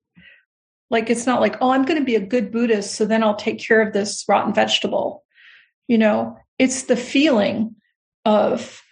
Like 0.91 1.09
it's 1.09 1.27
not 1.27 1.41
like, 1.41 1.57
oh, 1.61 1.71
I'm 1.71 1.85
going 1.85 1.99
to 1.99 2.05
be 2.05 2.17
a 2.17 2.21
good 2.21 2.51
Buddhist, 2.51 2.97
so 2.97 3.05
then 3.05 3.23
I'll 3.23 3.37
take 3.37 3.61
care 3.61 3.81
of 3.81 3.93
this 3.93 4.25
rotten 4.29 4.53
vegetable. 4.53 5.25
You 5.87 5.99
know, 5.99 6.37
it's 6.59 6.85
the 6.85 6.97
feeling 6.97 7.77
of 8.25 8.83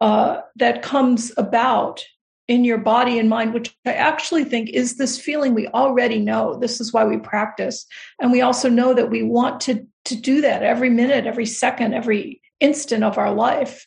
uh, 0.00 0.40
that 0.56 0.82
comes 0.82 1.32
about 1.36 2.04
in 2.48 2.64
your 2.64 2.78
body 2.78 3.18
and 3.18 3.28
mind, 3.28 3.54
which 3.54 3.76
I 3.84 3.92
actually 3.92 4.44
think 4.44 4.70
is 4.70 4.96
this 4.96 5.18
feeling 5.18 5.54
we 5.54 5.66
already 5.68 6.18
know. 6.18 6.56
This 6.58 6.80
is 6.80 6.92
why 6.92 7.04
we 7.04 7.16
practice. 7.18 7.86
And 8.20 8.30
we 8.30 8.40
also 8.40 8.68
know 8.68 8.94
that 8.94 9.10
we 9.10 9.22
want 9.22 9.60
to, 9.62 9.84
to 10.04 10.14
do 10.14 10.40
that 10.42 10.62
every 10.62 10.90
minute, 10.90 11.26
every 11.26 11.46
second, 11.46 11.94
every 11.94 12.40
instant 12.60 13.02
of 13.02 13.18
our 13.18 13.32
life. 13.32 13.86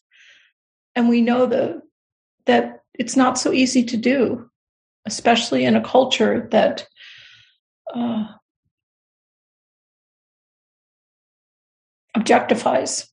And 0.95 1.07
we 1.07 1.22
know 1.22 1.45
the, 1.45 1.82
that 2.47 2.79
it's 2.94 3.16
not 3.16 3.38
so 3.38 3.52
easy 3.52 3.84
to 3.86 3.98
do, 3.98 4.50
especially 5.06 5.66
in 5.66 5.76
a 5.76 5.84
culture 5.84 6.48
that 6.52 6.88
uh, 7.94 8.26
objectifies 12.18 13.08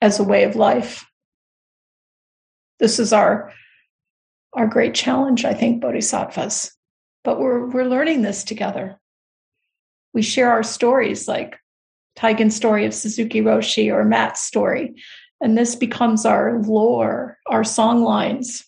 as 0.00 0.18
a 0.18 0.24
way 0.24 0.44
of 0.44 0.56
life 0.56 1.06
this 2.82 2.98
is 2.98 3.12
our 3.12 3.52
our 4.54 4.66
great 4.66 4.92
challenge, 4.92 5.46
I 5.46 5.54
think, 5.54 5.80
bodhisattvas. 5.80 6.76
But 7.22 7.38
we're 7.38 7.68
we're 7.68 7.84
learning 7.84 8.22
this 8.22 8.42
together. 8.42 8.98
We 10.12 10.22
share 10.22 10.50
our 10.50 10.64
stories, 10.64 11.28
like 11.28 11.56
Taigen's 12.16 12.56
story 12.56 12.84
of 12.84 12.92
Suzuki 12.92 13.40
Roshi 13.40 13.90
or 13.90 14.04
Matt's 14.04 14.40
story, 14.40 14.96
and 15.42 15.58
this 15.58 15.74
becomes 15.74 16.24
our 16.24 16.58
lore, 16.60 17.38
our 17.48 17.64
song 17.64 18.02
lines. 18.02 18.64